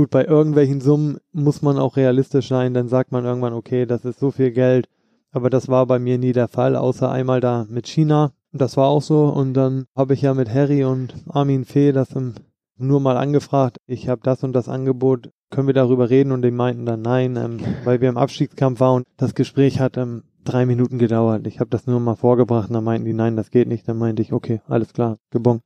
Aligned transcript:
Gut, 0.00 0.08
bei 0.08 0.24
irgendwelchen 0.24 0.80
Summen 0.80 1.18
muss 1.30 1.60
man 1.60 1.78
auch 1.78 1.98
realistisch 1.98 2.48
sein, 2.48 2.72
dann 2.72 2.88
sagt 2.88 3.12
man 3.12 3.26
irgendwann, 3.26 3.52
okay, 3.52 3.84
das 3.84 4.06
ist 4.06 4.18
so 4.18 4.30
viel 4.30 4.50
Geld, 4.50 4.88
aber 5.30 5.50
das 5.50 5.68
war 5.68 5.84
bei 5.84 5.98
mir 5.98 6.16
nie 6.16 6.32
der 6.32 6.48
Fall, 6.48 6.74
außer 6.74 7.10
einmal 7.10 7.42
da 7.42 7.66
mit 7.68 7.86
China. 7.86 8.32
Das 8.50 8.78
war 8.78 8.88
auch 8.88 9.02
so 9.02 9.26
und 9.26 9.52
dann 9.52 9.84
habe 9.94 10.14
ich 10.14 10.22
ja 10.22 10.32
mit 10.32 10.48
Harry 10.48 10.84
und 10.84 11.14
Armin 11.28 11.66
Fee 11.66 11.92
das 11.92 12.12
im, 12.12 12.32
nur 12.78 12.98
mal 12.98 13.18
angefragt, 13.18 13.76
ich 13.86 14.08
habe 14.08 14.22
das 14.24 14.42
und 14.42 14.54
das 14.54 14.70
Angebot, 14.70 15.28
können 15.50 15.66
wir 15.66 15.74
darüber 15.74 16.08
reden 16.08 16.32
und 16.32 16.40
die 16.40 16.50
meinten 16.50 16.86
dann 16.86 17.02
nein, 17.02 17.36
ähm, 17.36 17.58
weil 17.84 18.00
wir 18.00 18.08
im 18.08 18.16
Abstiegskampf 18.16 18.80
waren 18.80 19.04
das 19.18 19.34
Gespräch 19.34 19.80
hat 19.80 19.98
ähm, 19.98 20.22
drei 20.44 20.64
Minuten 20.64 20.96
gedauert. 20.96 21.46
Ich 21.46 21.60
habe 21.60 21.68
das 21.68 21.86
nur 21.86 22.00
mal 22.00 22.16
vorgebracht 22.16 22.70
und 22.70 22.74
dann 22.74 22.84
meinten 22.84 23.04
die 23.04 23.12
nein, 23.12 23.36
das 23.36 23.50
geht 23.50 23.68
nicht. 23.68 23.86
Dann 23.86 23.98
meinte 23.98 24.22
ich, 24.22 24.32
okay, 24.32 24.62
alles 24.66 24.94
klar, 24.94 25.18
gebongt. 25.30 25.60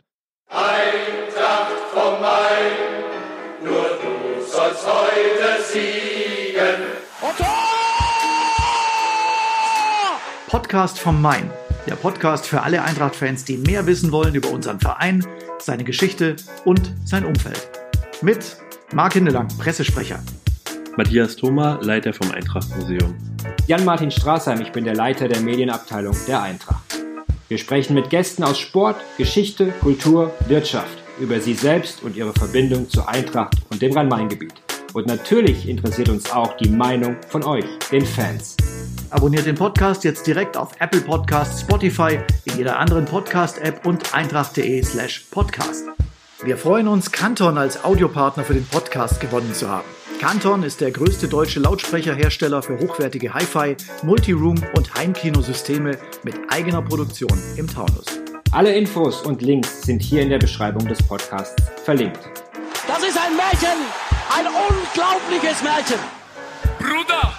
Podcast 10.55 11.01
vom 11.01 11.21
Main. 11.21 11.51
Der 11.89 11.97
Podcast 11.97 12.47
für 12.47 12.63
alle 12.63 12.81
Eintracht-Fans, 12.81 13.45
die 13.45 13.57
mehr 13.57 13.87
wissen 13.87 14.13
wollen 14.13 14.37
über 14.37 14.51
unseren 14.51 14.79
Verein, 14.79 15.27
seine 15.59 15.83
Geschichte 15.83 16.37
und 16.65 16.95
sein 17.05 17.25
Umfeld. 17.25 17.69
Mit 18.23 18.59
Marc 18.93 19.15
Hindelang, 19.15 19.49
Pressesprecher. 19.59 20.23
Matthias 20.97 21.35
Thoma, 21.35 21.81
Leiter 21.83 22.13
vom 22.13 22.31
Eintracht 22.31 22.69
Museum. 22.77 23.17
Jan-Martin 23.67 24.13
Straßheim, 24.13 24.61
ich 24.61 24.71
bin 24.71 24.85
der 24.85 24.95
Leiter 24.95 25.27
der 25.27 25.41
Medienabteilung 25.41 26.15
der 26.29 26.41
Eintracht. 26.41 27.03
Wir 27.49 27.59
sprechen 27.59 27.95
mit 27.95 28.11
Gästen 28.11 28.45
aus 28.45 28.61
Sport, 28.61 28.99
Geschichte, 29.19 29.73
Kultur, 29.81 30.33
Wirtschaft 30.47 31.03
über 31.19 31.41
sie 31.41 31.55
selbst 31.55 32.01
und 32.05 32.15
ihre 32.15 32.33
Verbindung 32.33 32.89
zur 32.89 33.09
Eintracht 33.09 33.57
und 33.71 33.83
dem 33.83 33.93
Rhein-Main-Gebiet. 33.93 34.55
Und 34.93 35.09
natürlich 35.09 35.69
interessiert 35.69 36.11
uns 36.11 36.31
auch 36.31 36.57
die 36.59 36.69
Meinung 36.69 37.17
von 37.29 37.43
euch, 37.43 37.65
den 37.91 38.07
Fans. 38.07 38.57
Abonniert 39.15 39.47
den 39.47 39.55
Podcast 39.55 40.03
jetzt 40.03 40.27
direkt 40.27 40.57
auf 40.57 40.73
Apple 40.81 41.01
Podcasts, 41.01 41.61
Spotify, 41.61 42.19
in 42.47 42.59
jeder 42.59 42.81
anderen 42.81 43.05
Podcast-App 43.05 43.87
und 43.87 44.13
eintracht.de 44.13 44.83
slash 44.83 45.27
podcast. 45.31 45.85
Wir 46.43 46.59
freuen 46.59 46.89
uns, 46.89 47.13
Canton 47.13 47.57
als 47.57 47.85
Audiopartner 47.85 48.43
für 48.43 48.55
den 48.55 48.67
Podcast 48.67 49.21
gewonnen 49.21 49.55
zu 49.55 49.71
haben. 49.71 49.87
Canton 50.21 50.65
ist 50.65 50.81
der 50.81 50.91
größte 50.91 51.29
deutsche 51.29 51.61
Lautsprecherhersteller 51.61 52.61
für 52.61 52.77
hochwertige 52.81 53.33
Hi-Fi, 53.33 53.77
Multiroom 54.03 54.61
und 54.75 54.93
Heimkinosysteme 54.97 55.97
mit 56.25 56.35
eigener 56.49 56.83
Produktion 56.83 57.41
im 57.57 57.73
Taunus. 57.73 58.07
Alle 58.51 58.75
Infos 58.75 59.23
und 59.23 59.43
Links 59.43 59.83
sind 59.83 60.03
hier 60.03 60.23
in 60.23 60.31
der 60.31 60.39
Beschreibung 60.39 60.89
des 60.89 61.01
Podcasts 61.01 61.55
verlinkt. 61.85 62.19
Das 62.89 62.99
ist 62.99 63.17
ein 63.17 63.37
Märchen, 63.37 63.79
ein 64.37 64.47
unglaubliches 64.49 65.63
Märchen. 65.63 66.01
Bruder, 66.81 67.34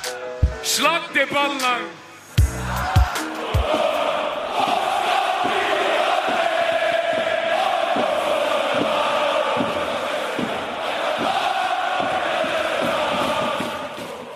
schlag 0.66 1.14
den 1.14 1.30
Ball 1.30 1.50
lang. 1.62 1.82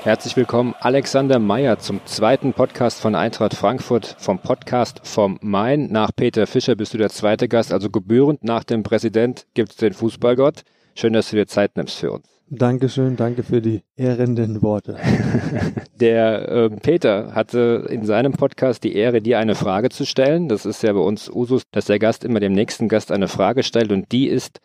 Herzlich 0.03 0.35
willkommen, 0.37 0.73
Alexander 0.79 1.39
Meyer, 1.39 1.77
zum 1.77 1.99
zweiten 2.05 2.53
Podcast 2.53 3.01
von 3.01 3.15
Eintracht 3.15 3.53
Frankfurt, 3.53 4.15
vom 4.17 4.39
Podcast 4.39 5.01
vom 5.03 5.37
Main. 5.41 5.91
Nach 5.91 6.11
Peter 6.15 6.47
Fischer 6.47 6.75
bist 6.75 6.93
du 6.93 6.97
der 6.97 7.09
zweite 7.09 7.47
Gast, 7.47 7.73
also 7.73 7.89
gebührend 7.89 8.43
nach 8.43 8.63
dem 8.63 8.81
Präsident 8.83 9.45
gibt 9.53 9.71
es 9.71 9.77
den 9.77 9.93
Fußballgott. 9.93 10.63
Schön, 10.95 11.13
dass 11.13 11.29
du 11.29 11.35
dir 11.35 11.47
Zeit 11.47 11.75
nimmst 11.75 11.97
für 11.97 12.11
uns. 12.11 12.38
Dankeschön, 12.51 13.15
danke 13.15 13.43
für 13.43 13.61
die 13.61 13.83
ehrenden 13.95 14.63
Worte. 14.63 14.97
Der 15.99 16.49
äh, 16.49 16.69
Peter 16.71 17.35
hatte 17.35 17.85
in 17.91 18.05
seinem 18.05 18.31
Podcast 18.31 18.83
die 18.83 18.95
Ehre, 18.95 19.21
dir 19.21 19.37
eine 19.37 19.53
Frage 19.53 19.89
zu 19.89 20.03
stellen. 20.03 20.49
Das 20.49 20.65
ist 20.65 20.81
ja 20.81 20.93
bei 20.93 20.99
uns 20.99 21.29
Usus, 21.29 21.61
dass 21.71 21.85
der 21.85 21.99
Gast 21.99 22.23
immer 22.23 22.39
dem 22.39 22.53
nächsten 22.53 22.87
Gast 22.87 23.11
eine 23.11 23.27
Frage 23.27 23.61
stellt 23.61 23.91
und 23.91 24.11
die 24.11 24.27
ist, 24.27 24.61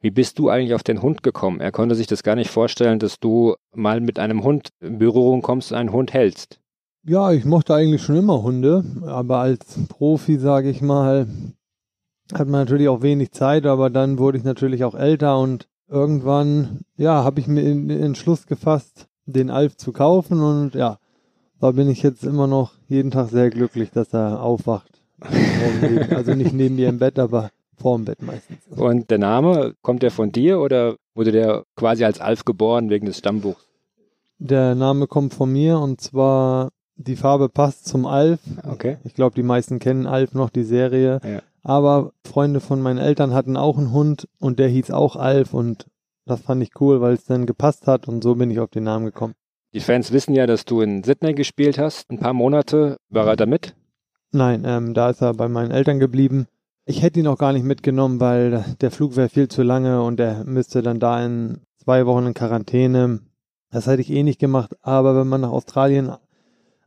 wie 0.00 0.10
bist 0.10 0.40
du 0.40 0.48
eigentlich 0.48 0.74
auf 0.74 0.82
den 0.82 1.00
Hund 1.00 1.22
gekommen? 1.22 1.60
Er 1.60 1.70
konnte 1.70 1.94
sich 1.94 2.08
das 2.08 2.24
gar 2.24 2.34
nicht 2.34 2.50
vorstellen, 2.50 2.98
dass 2.98 3.20
du 3.20 3.54
mal 3.72 4.00
mit 4.00 4.18
einem 4.18 4.42
Hund 4.42 4.70
in 4.80 4.98
Berührung 4.98 5.40
kommst 5.40 5.70
und 5.70 5.78
einen 5.78 5.92
Hund 5.92 6.12
hältst. 6.12 6.58
Ja, 7.04 7.30
ich 7.30 7.44
mochte 7.44 7.72
eigentlich 7.72 8.02
schon 8.02 8.16
immer 8.16 8.42
Hunde, 8.42 8.84
aber 9.06 9.38
als 9.38 9.78
Profi, 9.88 10.38
sage 10.38 10.70
ich 10.70 10.82
mal, 10.82 11.28
hat 12.32 12.48
man 12.48 12.62
natürlich 12.62 12.88
auch 12.88 13.02
wenig 13.02 13.30
Zeit, 13.30 13.64
aber 13.64 13.90
dann 13.90 14.18
wurde 14.18 14.38
ich 14.38 14.44
natürlich 14.44 14.82
auch 14.82 14.96
älter 14.96 15.38
und 15.38 15.68
irgendwann, 15.88 16.80
ja, 16.96 17.24
habe 17.24 17.40
ich 17.40 17.48
mir 17.48 17.62
den 17.62 17.90
Entschluss 17.90 18.46
gefasst, 18.46 19.06
den 19.26 19.50
Alf 19.50 19.76
zu 19.76 19.92
kaufen 19.92 20.40
und 20.40 20.74
ja, 20.74 20.98
da 21.60 21.72
bin 21.72 21.90
ich 21.90 22.02
jetzt 22.02 22.24
immer 22.24 22.46
noch 22.46 22.72
jeden 22.88 23.10
Tag 23.10 23.28
sehr 23.28 23.50
glücklich, 23.50 23.90
dass 23.90 24.12
er 24.14 24.42
aufwacht. 24.42 25.00
Also 26.10 26.34
nicht 26.34 26.52
neben 26.52 26.76
mir 26.76 26.88
im 26.88 26.98
Bett, 26.98 27.18
aber 27.18 27.50
vorm 27.76 28.04
Bett 28.04 28.22
meistens. 28.22 28.58
Und 28.70 29.10
der 29.10 29.18
Name, 29.18 29.74
kommt 29.82 30.02
der 30.02 30.10
von 30.10 30.32
dir 30.32 30.60
oder 30.60 30.96
wurde 31.14 31.32
der 31.32 31.64
quasi 31.76 32.04
als 32.04 32.20
Alf 32.20 32.44
geboren 32.44 32.90
wegen 32.90 33.06
des 33.06 33.18
Stammbuchs? 33.18 33.68
Der 34.38 34.74
Name 34.74 35.06
kommt 35.06 35.34
von 35.34 35.52
mir 35.52 35.78
und 35.78 36.00
zwar 36.00 36.70
die 36.96 37.16
Farbe 37.16 37.48
passt 37.48 37.86
zum 37.86 38.06
Alf. 38.06 38.40
Okay. 38.68 38.98
Ich 39.04 39.14
glaube, 39.14 39.34
die 39.34 39.42
meisten 39.42 39.78
kennen 39.78 40.06
Alf 40.06 40.34
noch, 40.34 40.50
die 40.50 40.64
Serie. 40.64 41.20
Ja. 41.24 41.42
Aber 41.68 42.12
Freunde 42.24 42.60
von 42.60 42.80
meinen 42.80 42.96
Eltern 42.96 43.34
hatten 43.34 43.58
auch 43.58 43.76
einen 43.76 43.92
Hund 43.92 44.26
und 44.40 44.58
der 44.58 44.68
hieß 44.68 44.90
auch 44.90 45.16
Alf 45.16 45.52
und 45.52 45.86
das 46.24 46.40
fand 46.40 46.62
ich 46.62 46.70
cool, 46.80 47.02
weil 47.02 47.12
es 47.12 47.26
dann 47.26 47.44
gepasst 47.44 47.86
hat 47.86 48.08
und 48.08 48.24
so 48.24 48.36
bin 48.36 48.50
ich 48.50 48.58
auf 48.58 48.70
den 48.70 48.84
Namen 48.84 49.04
gekommen. 49.04 49.34
Die 49.74 49.80
Fans 49.80 50.10
wissen 50.10 50.34
ja, 50.34 50.46
dass 50.46 50.64
du 50.64 50.80
in 50.80 51.04
Sydney 51.04 51.34
gespielt 51.34 51.76
hast, 51.76 52.10
ein 52.10 52.18
paar 52.18 52.32
Monate. 52.32 52.96
War 53.10 53.26
er 53.26 53.36
da 53.36 53.44
mit? 53.44 53.76
Nein, 54.32 54.62
ähm, 54.64 54.94
da 54.94 55.10
ist 55.10 55.20
er 55.20 55.34
bei 55.34 55.46
meinen 55.46 55.70
Eltern 55.70 55.98
geblieben. 55.98 56.46
Ich 56.86 57.02
hätte 57.02 57.20
ihn 57.20 57.26
auch 57.26 57.36
gar 57.36 57.52
nicht 57.52 57.66
mitgenommen, 57.66 58.18
weil 58.18 58.64
der 58.80 58.90
Flug 58.90 59.16
wäre 59.16 59.28
viel 59.28 59.48
zu 59.48 59.62
lange 59.62 60.02
und 60.02 60.18
er 60.20 60.44
müsste 60.44 60.80
dann 60.80 61.00
da 61.00 61.22
in 61.22 61.60
zwei 61.76 62.06
Wochen 62.06 62.28
in 62.28 62.34
Quarantäne. 62.34 63.20
Das 63.70 63.86
hätte 63.86 64.00
ich 64.00 64.10
eh 64.10 64.22
nicht 64.22 64.40
gemacht. 64.40 64.74
Aber 64.80 65.14
wenn 65.16 65.28
man 65.28 65.42
nach 65.42 65.52
Australien 65.52 66.12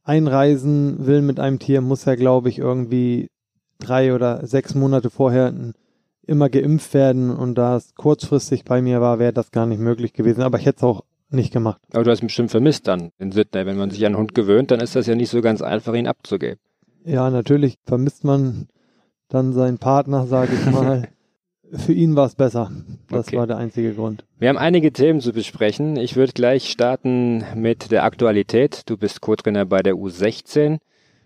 einreisen 0.03 1.05
will 1.05 1.21
mit 1.21 1.39
einem 1.39 1.59
Tier, 1.59 1.81
muss 1.81 2.07
er, 2.07 2.17
glaube 2.17 2.49
ich, 2.49 2.57
irgendwie 2.57 3.27
drei 3.81 4.13
oder 4.13 4.45
sechs 4.47 4.75
Monate 4.75 5.09
vorher 5.09 5.53
immer 6.25 6.49
geimpft 6.49 6.93
werden. 6.93 7.29
Und 7.29 7.55
da 7.55 7.75
es 7.75 7.93
kurzfristig 7.95 8.63
bei 8.63 8.81
mir 8.81 9.01
war, 9.01 9.19
wäre 9.19 9.33
das 9.33 9.51
gar 9.51 9.65
nicht 9.65 9.79
möglich 9.79 10.13
gewesen. 10.13 10.41
Aber 10.43 10.57
ich 10.59 10.65
hätte 10.65 10.77
es 10.77 10.83
auch 10.83 11.03
nicht 11.29 11.51
gemacht. 11.53 11.81
Aber 11.93 12.03
du 12.03 12.11
hast 12.11 12.21
ihn 12.21 12.27
bestimmt 12.27 12.51
vermisst 12.51 12.87
dann 12.87 13.11
in 13.17 13.31
Sydney. 13.31 13.65
Wenn 13.65 13.77
man 13.77 13.89
sich 13.89 14.01
an 14.05 14.13
einen 14.13 14.17
Hund 14.17 14.35
gewöhnt, 14.35 14.71
dann 14.71 14.79
ist 14.79 14.95
das 14.95 15.07
ja 15.07 15.15
nicht 15.15 15.29
so 15.29 15.41
ganz 15.41 15.61
einfach, 15.61 15.93
ihn 15.93 16.07
abzugeben. 16.07 16.59
Ja, 17.05 17.29
natürlich 17.29 17.77
vermisst 17.85 18.23
man 18.23 18.67
dann 19.29 19.53
seinen 19.53 19.77
Partner, 19.77 20.27
sage 20.27 20.53
ich 20.53 20.65
mal. 20.71 21.07
Für 21.73 21.93
ihn 21.93 22.17
war 22.17 22.25
es 22.25 22.35
besser. 22.35 22.69
Das 23.09 23.27
Okay. 23.27 23.37
war 23.37 23.47
der 23.47 23.55
einzige 23.55 23.93
Grund. 23.93 24.25
Wir 24.39 24.49
haben 24.49 24.57
einige 24.57 24.91
Themen 24.91 25.21
zu 25.21 25.31
besprechen. 25.31 25.95
Ich 25.95 26.17
würde 26.17 26.33
gleich 26.33 26.69
starten 26.69 27.45
mit 27.55 27.91
der 27.91 28.03
Aktualität. 28.03 28.81
Du 28.89 28.97
bist 28.97 29.21
Co-Trainer 29.21 29.65
bei 29.65 29.81
der 29.81 29.95
U16. 29.95 30.79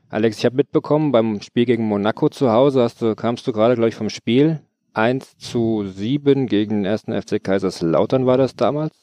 Alex, 0.09 0.37
ich 0.37 0.45
habe 0.45 0.55
mitbekommen, 0.55 1.11
beim 1.11 1.41
Spiel 1.41 1.65
gegen 1.65 1.87
Monaco 1.87 2.29
zu 2.29 2.51
Hause 2.51 2.81
hast 2.81 3.01
du, 3.01 3.15
kamst 3.15 3.47
du 3.47 3.51
gerade, 3.51 3.75
glaube 3.75 3.89
ich, 3.89 3.95
vom 3.95 4.09
Spiel. 4.09 4.61
1 4.93 5.37
zu 5.37 5.83
7 5.85 6.47
gegen 6.47 6.75
den 6.75 6.85
ersten 6.85 7.11
FC 7.13 7.43
Kaiserslautern 7.43 8.25
war 8.25 8.37
das 8.37 8.55
damals. 8.55 8.93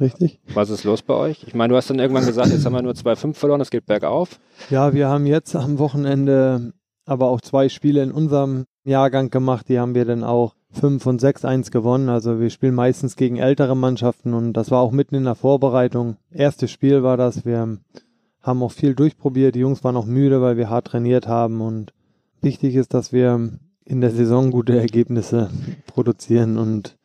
Richtig? 0.00 0.40
Was 0.54 0.70
ist 0.70 0.84
los 0.84 1.02
bei 1.02 1.14
euch? 1.14 1.44
Ich 1.46 1.54
meine, 1.54 1.72
du 1.72 1.76
hast 1.76 1.90
dann 1.90 1.98
irgendwann 1.98 2.26
gesagt, 2.26 2.48
jetzt 2.48 2.64
haben 2.64 2.72
wir 2.72 2.82
nur 2.82 2.92
2-5 2.92 3.34
verloren, 3.34 3.60
es 3.60 3.70
geht 3.70 3.86
bergauf. 3.86 4.40
Ja, 4.70 4.94
wir 4.94 5.08
haben 5.08 5.26
jetzt 5.26 5.54
am 5.54 5.78
Wochenende 5.78 6.72
aber 7.04 7.28
auch 7.28 7.40
zwei 7.40 7.68
Spiele 7.68 8.02
in 8.02 8.12
unserem 8.12 8.64
Jahrgang 8.84 9.30
gemacht. 9.30 9.68
Die 9.68 9.78
haben 9.78 9.94
wir 9.94 10.04
dann 10.04 10.24
auch 10.24 10.54
5 10.72 11.04
und 11.06 11.22
6-1 11.22 11.70
gewonnen. 11.70 12.08
Also 12.08 12.38
wir 12.38 12.50
spielen 12.50 12.74
meistens 12.74 13.16
gegen 13.16 13.36
ältere 13.36 13.76
Mannschaften 13.76 14.34
und 14.34 14.52
das 14.52 14.70
war 14.70 14.80
auch 14.80 14.92
mitten 14.92 15.14
in 15.14 15.24
der 15.24 15.34
Vorbereitung. 15.34 16.16
Erstes 16.30 16.70
Spiel 16.70 17.02
war 17.02 17.16
das. 17.16 17.44
Wir 17.44 17.58
haben 17.58 17.80
auch 18.42 18.72
viel 18.72 18.94
durchprobiert. 18.94 19.54
Die 19.54 19.60
Jungs 19.60 19.84
waren 19.84 19.96
auch 19.96 20.06
müde, 20.06 20.40
weil 20.40 20.56
wir 20.56 20.70
hart 20.70 20.88
trainiert 20.88 21.26
haben 21.26 21.60
und 21.60 21.92
wichtig 22.40 22.74
ist, 22.74 22.94
dass 22.94 23.12
wir 23.12 23.58
in 23.84 24.00
der 24.00 24.10
Saison 24.10 24.50
gute 24.50 24.78
Ergebnisse 24.78 25.50
produzieren 25.86 26.58
und 26.58 26.96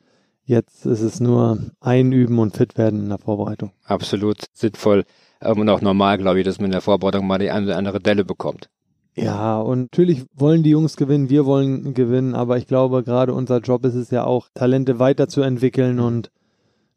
jetzt 0.45 0.85
ist 0.85 1.01
es 1.01 1.19
nur 1.19 1.59
einüben 1.79 2.39
und 2.39 2.55
fit 2.55 2.77
werden 2.77 2.99
in 3.01 3.09
der 3.09 3.19
Vorbereitung. 3.19 3.71
Absolut 3.85 4.45
sinnvoll 4.53 5.05
ähm, 5.41 5.59
und 5.59 5.69
auch 5.69 5.81
normal, 5.81 6.17
glaube 6.17 6.39
ich, 6.39 6.45
dass 6.45 6.59
man 6.59 6.65
in 6.65 6.71
der 6.71 6.81
Vorbereitung 6.81 7.25
mal 7.25 7.39
die 7.39 7.51
eine 7.51 7.67
oder 7.67 7.77
andere 7.77 7.99
Delle 7.99 8.25
bekommt. 8.25 8.69
Ja, 9.15 9.59
und 9.59 9.91
natürlich 9.91 10.25
wollen 10.33 10.63
die 10.63 10.71
Jungs 10.71 10.97
gewinnen, 10.97 11.29
wir 11.29 11.45
wollen 11.45 11.93
gewinnen, 11.93 12.33
aber 12.33 12.57
ich 12.57 12.65
glaube, 12.65 13.03
gerade 13.03 13.33
unser 13.33 13.59
Job 13.59 13.85
ist 13.85 13.93
es 13.93 14.09
ja 14.09 14.23
auch, 14.23 14.47
Talente 14.55 14.97
weiterzuentwickeln 14.97 15.99
und 15.99 16.31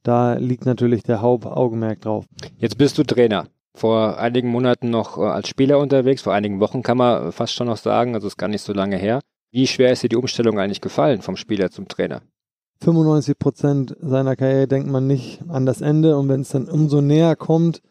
da 0.03 0.35
liegt 0.35 0.65
natürlich 0.65 1.03
der 1.03 1.21
Hauptaugenmerk 1.21 2.01
drauf. 2.01 2.25
Jetzt 2.59 2.79
bist 2.79 2.97
du 2.97 3.03
Trainer. 3.03 3.49
Vor 3.77 4.19
einigen 4.19 4.49
Monaten 4.49 4.89
noch 4.89 5.19
äh, 5.19 5.21
als 5.21 5.49
Spieler 5.49 5.79
unterwegs, 5.79 6.23
vor 6.23 6.33
einigen 6.33 6.61
Wochen 6.61 6.83
kann 6.83 6.97
man 6.97 7.31
fast 7.31 7.53
schon 7.53 7.67
noch 7.67 7.77
sagen, 7.77 8.15
also 8.15 8.27
ist 8.27 8.39
gar 8.39 8.49
nicht 8.49 8.63
so 8.63 8.73
lange 8.73 8.97
her. 8.97 9.21
Wie 9.53 9.67
schwer 9.67 9.93
ist 9.93 10.03
dir 10.03 10.09
die 10.09 10.17
Umstellung 10.17 10.59
eigentlich 10.59 10.81
gefallen 10.81 11.21
vom 11.21 11.37
Spieler 11.37 11.71
zum 11.71 11.87
Trainer? 11.87 12.23
95 12.83 13.39
Prozent 13.39 13.97
seiner 14.01 14.35
Karriere 14.35 14.67
denkt 14.67 14.89
man 14.89 15.07
nicht 15.07 15.43
an 15.49 15.67
das 15.67 15.83
Ende. 15.83 16.17
Und 16.17 16.31
wenn 16.31 16.41
es 16.41 16.49
dann 16.49 16.71
umso 16.71 17.03
näher 17.03 17.37
kommt, 17.37 17.83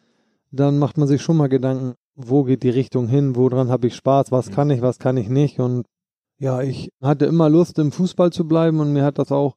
dann 0.50 0.78
macht 0.78 0.98
man 0.98 1.06
sich 1.06 1.22
schon 1.22 1.36
mal 1.36 1.48
Gedanken, 1.48 1.94
wo 2.16 2.42
geht 2.42 2.64
die 2.64 2.70
Richtung 2.70 3.06
hin, 3.06 3.36
woran 3.36 3.68
habe 3.68 3.86
ich 3.86 3.94
Spaß, 3.94 4.32
was 4.32 4.50
kann 4.50 4.70
ich, 4.70 4.82
was 4.82 4.98
kann 4.98 5.16
ich 5.16 5.28
nicht? 5.28 5.60
Und 5.60 5.86
ja, 6.38 6.62
ich 6.62 6.90
hatte 7.00 7.26
immer 7.26 7.48
Lust 7.48 7.78
im 7.78 7.92
Fußball 7.92 8.32
zu 8.32 8.48
bleiben. 8.48 8.80
Und 8.80 8.92
mir 8.92 9.04
hat 9.04 9.18
das 9.18 9.30
auch 9.30 9.54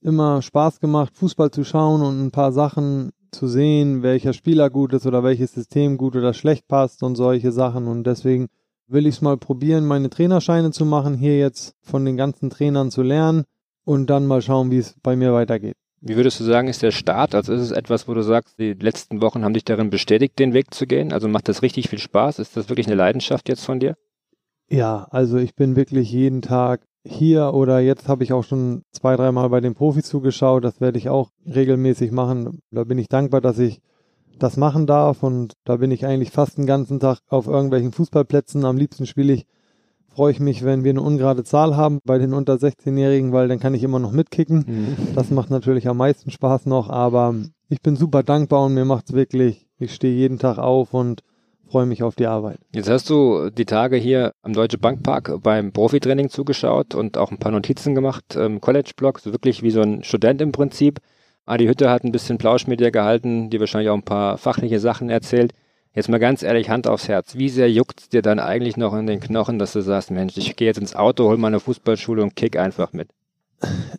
immer 0.00 0.42
Spaß 0.42 0.78
gemacht, 0.78 1.16
Fußball 1.16 1.50
zu 1.50 1.64
schauen 1.64 2.02
und 2.02 2.24
ein 2.24 2.30
paar 2.30 2.52
Sachen 2.52 3.10
zu 3.30 3.48
sehen, 3.48 4.02
welcher 4.02 4.32
Spieler 4.32 4.70
gut 4.70 4.92
ist 4.92 5.06
oder 5.06 5.22
welches 5.22 5.52
System 5.52 5.96
gut 5.96 6.16
oder 6.16 6.34
schlecht 6.34 6.68
passt 6.68 7.02
und 7.02 7.16
solche 7.16 7.52
Sachen 7.52 7.86
und 7.86 8.04
deswegen 8.04 8.48
will 8.88 9.06
ich 9.06 9.16
es 9.16 9.22
mal 9.22 9.36
probieren, 9.36 9.86
meine 9.86 10.10
Trainerscheine 10.10 10.70
zu 10.70 10.84
machen, 10.84 11.14
hier 11.14 11.38
jetzt 11.38 11.74
von 11.82 12.04
den 12.04 12.16
ganzen 12.16 12.50
Trainern 12.50 12.90
zu 12.90 13.02
lernen 13.02 13.44
und 13.84 14.08
dann 14.10 14.26
mal 14.26 14.42
schauen, 14.42 14.70
wie 14.70 14.78
es 14.78 14.94
bei 15.02 15.16
mir 15.16 15.32
weitergeht. 15.32 15.76
Wie 16.00 16.16
würdest 16.16 16.38
du 16.38 16.44
sagen, 16.44 16.68
ist 16.68 16.82
der 16.82 16.92
Start? 16.92 17.34
Also 17.34 17.52
ist 17.52 17.62
es 17.62 17.70
etwas, 17.72 18.06
wo 18.06 18.14
du 18.14 18.22
sagst, 18.22 18.58
die 18.58 18.74
letzten 18.74 19.20
Wochen 19.22 19.44
haben 19.44 19.54
dich 19.54 19.64
darin 19.64 19.90
bestätigt, 19.90 20.38
den 20.38 20.52
Weg 20.52 20.72
zu 20.72 20.86
gehen? 20.86 21.12
Also 21.12 21.26
macht 21.26 21.48
das 21.48 21.62
richtig 21.62 21.88
viel 21.88 21.98
Spaß? 21.98 22.38
Ist 22.38 22.56
das 22.56 22.68
wirklich 22.68 22.86
eine 22.86 22.96
Leidenschaft 22.96 23.48
jetzt 23.48 23.64
von 23.64 23.80
dir? 23.80 23.96
Ja, 24.68 25.06
also 25.10 25.38
ich 25.38 25.54
bin 25.54 25.76
wirklich 25.76 26.10
jeden 26.10 26.42
Tag 26.42 26.80
hier 27.04 27.54
oder 27.54 27.78
jetzt 27.78 28.08
habe 28.08 28.24
ich 28.24 28.32
auch 28.32 28.42
schon 28.42 28.82
zwei, 28.90 29.16
dreimal 29.16 29.48
bei 29.48 29.60
den 29.60 29.74
Profis 29.74 30.06
zugeschaut. 30.06 30.64
Das 30.64 30.80
werde 30.80 30.98
ich 30.98 31.08
auch 31.08 31.30
regelmäßig 31.46 32.10
machen. 32.10 32.60
Da 32.70 32.84
bin 32.84 32.98
ich 32.98 33.08
dankbar, 33.08 33.40
dass 33.40 33.58
ich 33.58 33.80
das 34.38 34.56
machen 34.56 34.86
darf 34.86 35.22
und 35.22 35.54
da 35.64 35.76
bin 35.76 35.90
ich 35.90 36.04
eigentlich 36.04 36.30
fast 36.30 36.58
den 36.58 36.66
ganzen 36.66 37.00
Tag 37.00 37.20
auf 37.28 37.46
irgendwelchen 37.46 37.92
Fußballplätzen. 37.92 38.64
Am 38.64 38.76
liebsten 38.76 39.06
spiele 39.06 39.32
ich, 39.32 39.46
freue 40.08 40.32
ich 40.32 40.40
mich, 40.40 40.64
wenn 40.64 40.84
wir 40.84 40.90
eine 40.90 41.00
ungerade 41.00 41.44
Zahl 41.44 41.76
haben 41.76 42.00
bei 42.04 42.18
den 42.18 42.34
unter 42.34 42.54
16-Jährigen, 42.54 43.32
weil 43.32 43.48
dann 43.48 43.60
kann 43.60 43.74
ich 43.74 43.82
immer 43.82 43.98
noch 43.98 44.12
mitkicken. 44.12 44.64
Mhm. 44.66 45.14
Das 45.14 45.30
macht 45.30 45.50
natürlich 45.50 45.88
am 45.88 45.96
meisten 45.96 46.30
Spaß 46.30 46.66
noch, 46.66 46.90
aber 46.90 47.34
ich 47.68 47.80
bin 47.80 47.96
super 47.96 48.22
dankbar 48.22 48.64
und 48.64 48.74
mir 48.74 48.84
macht 48.84 49.08
es 49.08 49.14
wirklich, 49.14 49.66
ich 49.78 49.94
stehe 49.94 50.14
jeden 50.14 50.38
Tag 50.38 50.58
auf 50.58 50.92
und 50.92 51.22
freue 51.68 51.86
mich 51.86 52.02
auf 52.02 52.14
die 52.14 52.26
Arbeit. 52.26 52.58
Jetzt 52.72 52.88
hast 52.88 53.10
du 53.10 53.50
die 53.50 53.64
Tage 53.64 53.96
hier 53.96 54.32
am 54.42 54.52
Deutsche 54.52 54.78
Bankpark 54.78 55.42
beim 55.42 55.72
Profitraining 55.72 56.30
zugeschaut 56.30 56.94
und 56.94 57.18
auch 57.18 57.30
ein 57.30 57.38
paar 57.38 57.52
Notizen 57.52 57.94
gemacht, 57.94 58.36
im 58.36 58.60
College-Blog, 58.60 59.20
so 59.20 59.32
wirklich 59.32 59.62
wie 59.62 59.70
so 59.70 59.80
ein 59.80 60.02
Student 60.04 60.40
im 60.40 60.52
Prinzip. 60.52 61.00
Adi 61.44 61.66
Hütte 61.66 61.90
hat 61.90 62.04
ein 62.04 62.12
bisschen 62.12 62.38
Plausch 62.38 62.66
mit 62.66 62.80
dir 62.80 62.90
gehalten, 62.90 63.50
die 63.50 63.60
wahrscheinlich 63.60 63.90
auch 63.90 63.96
ein 63.96 64.02
paar 64.02 64.38
fachliche 64.38 64.80
Sachen 64.80 65.10
erzählt. 65.10 65.52
Jetzt 65.94 66.08
mal 66.08 66.18
ganz 66.18 66.42
ehrlich, 66.42 66.68
Hand 66.68 66.86
aufs 66.86 67.08
Herz. 67.08 67.36
Wie 67.36 67.48
sehr 67.48 67.70
juckt 67.70 68.12
dir 68.12 68.20
dann 68.20 68.38
eigentlich 68.38 68.76
noch 68.76 68.94
in 68.94 69.06
den 69.06 69.20
Knochen, 69.20 69.58
dass 69.58 69.72
du 69.72 69.80
sagst, 69.80 70.10
Mensch, 70.10 70.36
ich 70.36 70.54
gehe 70.56 70.68
jetzt 70.68 70.78
ins 70.78 70.94
Auto, 70.94 71.24
hol 71.24 71.38
meine 71.38 71.60
Fußballschule 71.60 72.22
und 72.22 72.36
kick 72.36 72.58
einfach 72.58 72.92
mit? 72.92 73.08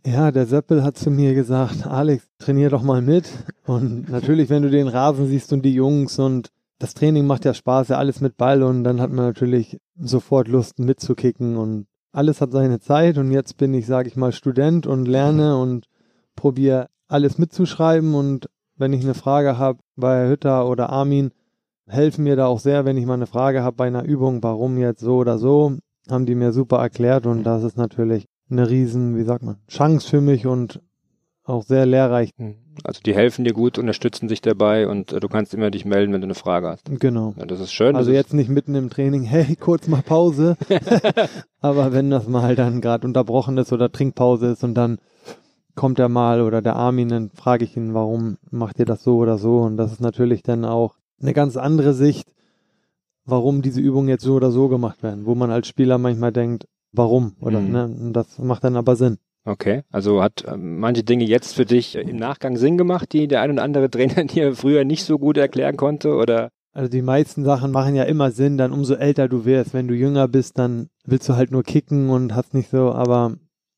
Ja, 0.06 0.32
der 0.32 0.46
Seppel 0.46 0.84
hat 0.84 0.98
zu 0.98 1.10
mir 1.10 1.34
gesagt, 1.34 1.88
Alex, 1.88 2.28
trainier 2.38 2.70
doch 2.70 2.84
mal 2.84 3.02
mit. 3.02 3.26
Und 3.66 4.10
natürlich, 4.10 4.50
wenn 4.50 4.62
du 4.62 4.70
den 4.70 4.88
Rasen 4.88 5.28
siehst 5.28 5.52
und 5.54 5.64
die 5.64 5.74
Jungs 5.74 6.20
und 6.20 6.52
das 6.80 6.94
Training 6.94 7.26
macht 7.26 7.46
ja 7.46 7.54
Spaß, 7.54 7.90
ja 7.90 7.98
alles 7.98 8.22
mit 8.22 8.38
Ball 8.38 8.64
und 8.64 8.84
dann 8.84 9.02
hat 9.02 9.12
man 9.12 9.26
natürlich 9.26 9.78
sofort 10.00 10.48
Lust 10.48 10.80
mitzukicken 10.80 11.58
und 11.58 11.88
alles 12.12 12.42
hat 12.42 12.52
seine 12.52 12.80
Zeit 12.80 13.18
und 13.18 13.32
jetzt 13.32 13.58
bin 13.58 13.74
ich, 13.74 13.86
sage 13.86 14.08
ich 14.08 14.16
mal, 14.16 14.32
Student 14.32 14.88
und 14.88 15.08
lerne 15.08 15.58
und 15.58 15.88
probiere 16.36 16.88
alles 17.08 17.38
mitzuschreiben 17.38 18.16
und 18.16 18.50
wenn 18.76 18.94
ich 18.94 19.04
eine 19.04 19.14
Frage 19.16 19.58
habe 19.58 19.80
bei 19.96 20.30
Hütter 20.30 20.68
oder 20.68 20.90
Armin, 20.90 21.32
helfen 21.88 22.24
mir 22.24 22.36
da 22.36 22.48
auch 22.48 22.60
sehr, 22.60 22.86
wenn 22.86 22.98
ich 22.98 23.06
mal 23.06 23.16
eine 23.16 23.28
Frage 23.28 23.64
habe 23.64 23.76
bei 23.76 23.88
einer 23.88 24.04
Übung, 24.04 24.44
warum 24.44 24.78
jetzt 24.78 25.02
so 25.02 25.18
oder 25.18 25.38
so, 25.38 25.78
haben 26.10 26.26
die 26.26 26.36
mir 26.36 26.52
super 26.52 26.78
erklärt 26.78 27.26
und 27.26 27.44
das 27.44 27.64
ist 27.64 27.78
natürlich 27.78 28.26
eine 28.50 28.70
riesen, 28.70 29.18
wie 29.18 29.24
sagt 29.24 29.44
man, 29.44 29.58
Chance 29.68 30.08
für 30.08 30.22
mich 30.22 30.46
und 30.46 30.82
auch 31.44 31.64
sehr 31.64 31.86
lehrreich. 31.86 32.32
Also 32.84 33.02
die 33.06 33.14
helfen 33.14 33.46
dir 33.46 33.54
gut, 33.54 33.78
unterstützen 33.78 34.30
sich 34.30 34.42
dabei 34.42 34.88
und 34.88 35.14
äh, 35.14 35.20
du 35.20 35.28
kannst 35.28 35.54
immer 35.54 35.72
dich 35.72 35.86
melden, 35.86 36.14
wenn 36.14 36.22
du 36.22 36.26
eine 36.26 36.36
Frage 36.36 36.68
hast. 36.70 36.90
Genau. 37.00 37.34
Ja, 37.38 37.46
das 37.46 37.60
ist 37.60 37.72
schön. 37.72 37.96
Also 37.96 38.12
jetzt 38.12 38.34
nicht 38.34 38.50
mitten 38.50 38.76
im 38.76 38.90
Training, 38.90 39.24
hey, 39.24 39.56
kurz 39.56 39.88
mal 39.88 40.02
Pause. 40.02 40.58
Aber 41.62 41.94
wenn 41.94 42.10
das 42.10 42.28
mal 42.28 42.56
dann 42.56 42.82
gerade 42.82 43.06
unterbrochen 43.08 43.58
ist 43.58 43.74
oder 43.74 43.92
Trinkpause 43.92 44.48
ist 44.48 44.64
und 44.64 44.76
dann 44.76 45.00
kommt 45.76 46.00
er 46.00 46.10
mal 46.10 46.42
oder 46.42 46.62
der 46.62 46.76
Armin, 46.76 47.10
dann 47.10 47.30
frage 47.30 47.64
ich 47.64 47.78
ihn, 47.78 47.94
warum 47.94 48.38
macht 48.50 48.80
ihr 48.80 48.86
das 48.86 49.04
so 49.04 49.18
oder 49.18 49.38
so? 49.38 49.60
Und 49.60 49.78
das 49.78 49.92
ist 49.92 50.02
natürlich 50.02 50.42
dann 50.44 50.66
auch 50.66 50.96
eine 51.22 51.34
ganz 51.34 51.56
andere 51.56 51.94
Sicht, 51.94 52.34
warum 53.26 53.62
diese 53.62 53.80
Übungen 53.82 54.10
jetzt 54.10 54.24
so 54.24 54.34
oder 54.34 54.52
so 54.52 54.70
gemacht 54.70 55.04
werden, 55.04 55.26
wo 55.26 55.36
man 55.36 55.52
als 55.52 55.68
Spieler 55.68 55.98
manchmal 55.98 56.32
denkt, 56.32 56.68
warum? 56.92 57.36
Oder 57.40 57.60
mhm. 57.60 57.72
ne? 57.72 58.12
Das 58.14 58.40
macht 58.40 58.64
dann 58.64 58.76
aber 58.76 58.96
Sinn. 58.96 59.18
Okay, 59.48 59.84
also 59.92 60.22
hat 60.22 60.44
äh, 60.44 60.58
manche 60.58 61.04
Dinge 61.04 61.24
jetzt 61.24 61.56
für 61.56 61.66
dich 61.66 61.96
im 61.96 62.18
Nachgang 62.18 62.58
Sinn 62.58 62.78
gemacht, 62.78 63.14
die 63.14 63.30
der 63.30 63.42
ein 63.42 63.52
oder 63.52 63.64
andere 63.64 63.90
Trainer 63.90 64.26
dir 64.26 64.54
früher 64.54 64.84
nicht 64.84 65.06
so 65.06 65.18
gut 65.18 65.38
erklären 65.38 65.78
konnte, 65.78 66.16
oder? 66.16 66.50
Also 66.74 66.90
die 66.90 67.02
meisten 67.02 67.46
Sachen 67.46 67.72
machen 67.72 67.96
ja 67.96 68.04
immer 68.04 68.32
Sinn, 68.32 68.58
dann 68.58 68.74
umso 68.74 68.96
älter 68.96 69.30
du 69.30 69.46
wirst. 69.46 69.74
Wenn 69.74 69.88
du 69.88 69.96
jünger 69.96 70.28
bist, 70.28 70.60
dann 70.60 70.90
willst 71.06 71.28
du 71.30 71.36
halt 71.36 71.52
nur 71.52 71.64
kicken 71.64 72.10
und 72.10 72.36
hast 72.36 72.54
nicht 72.54 72.70
so, 72.70 72.92
aber 72.92 73.36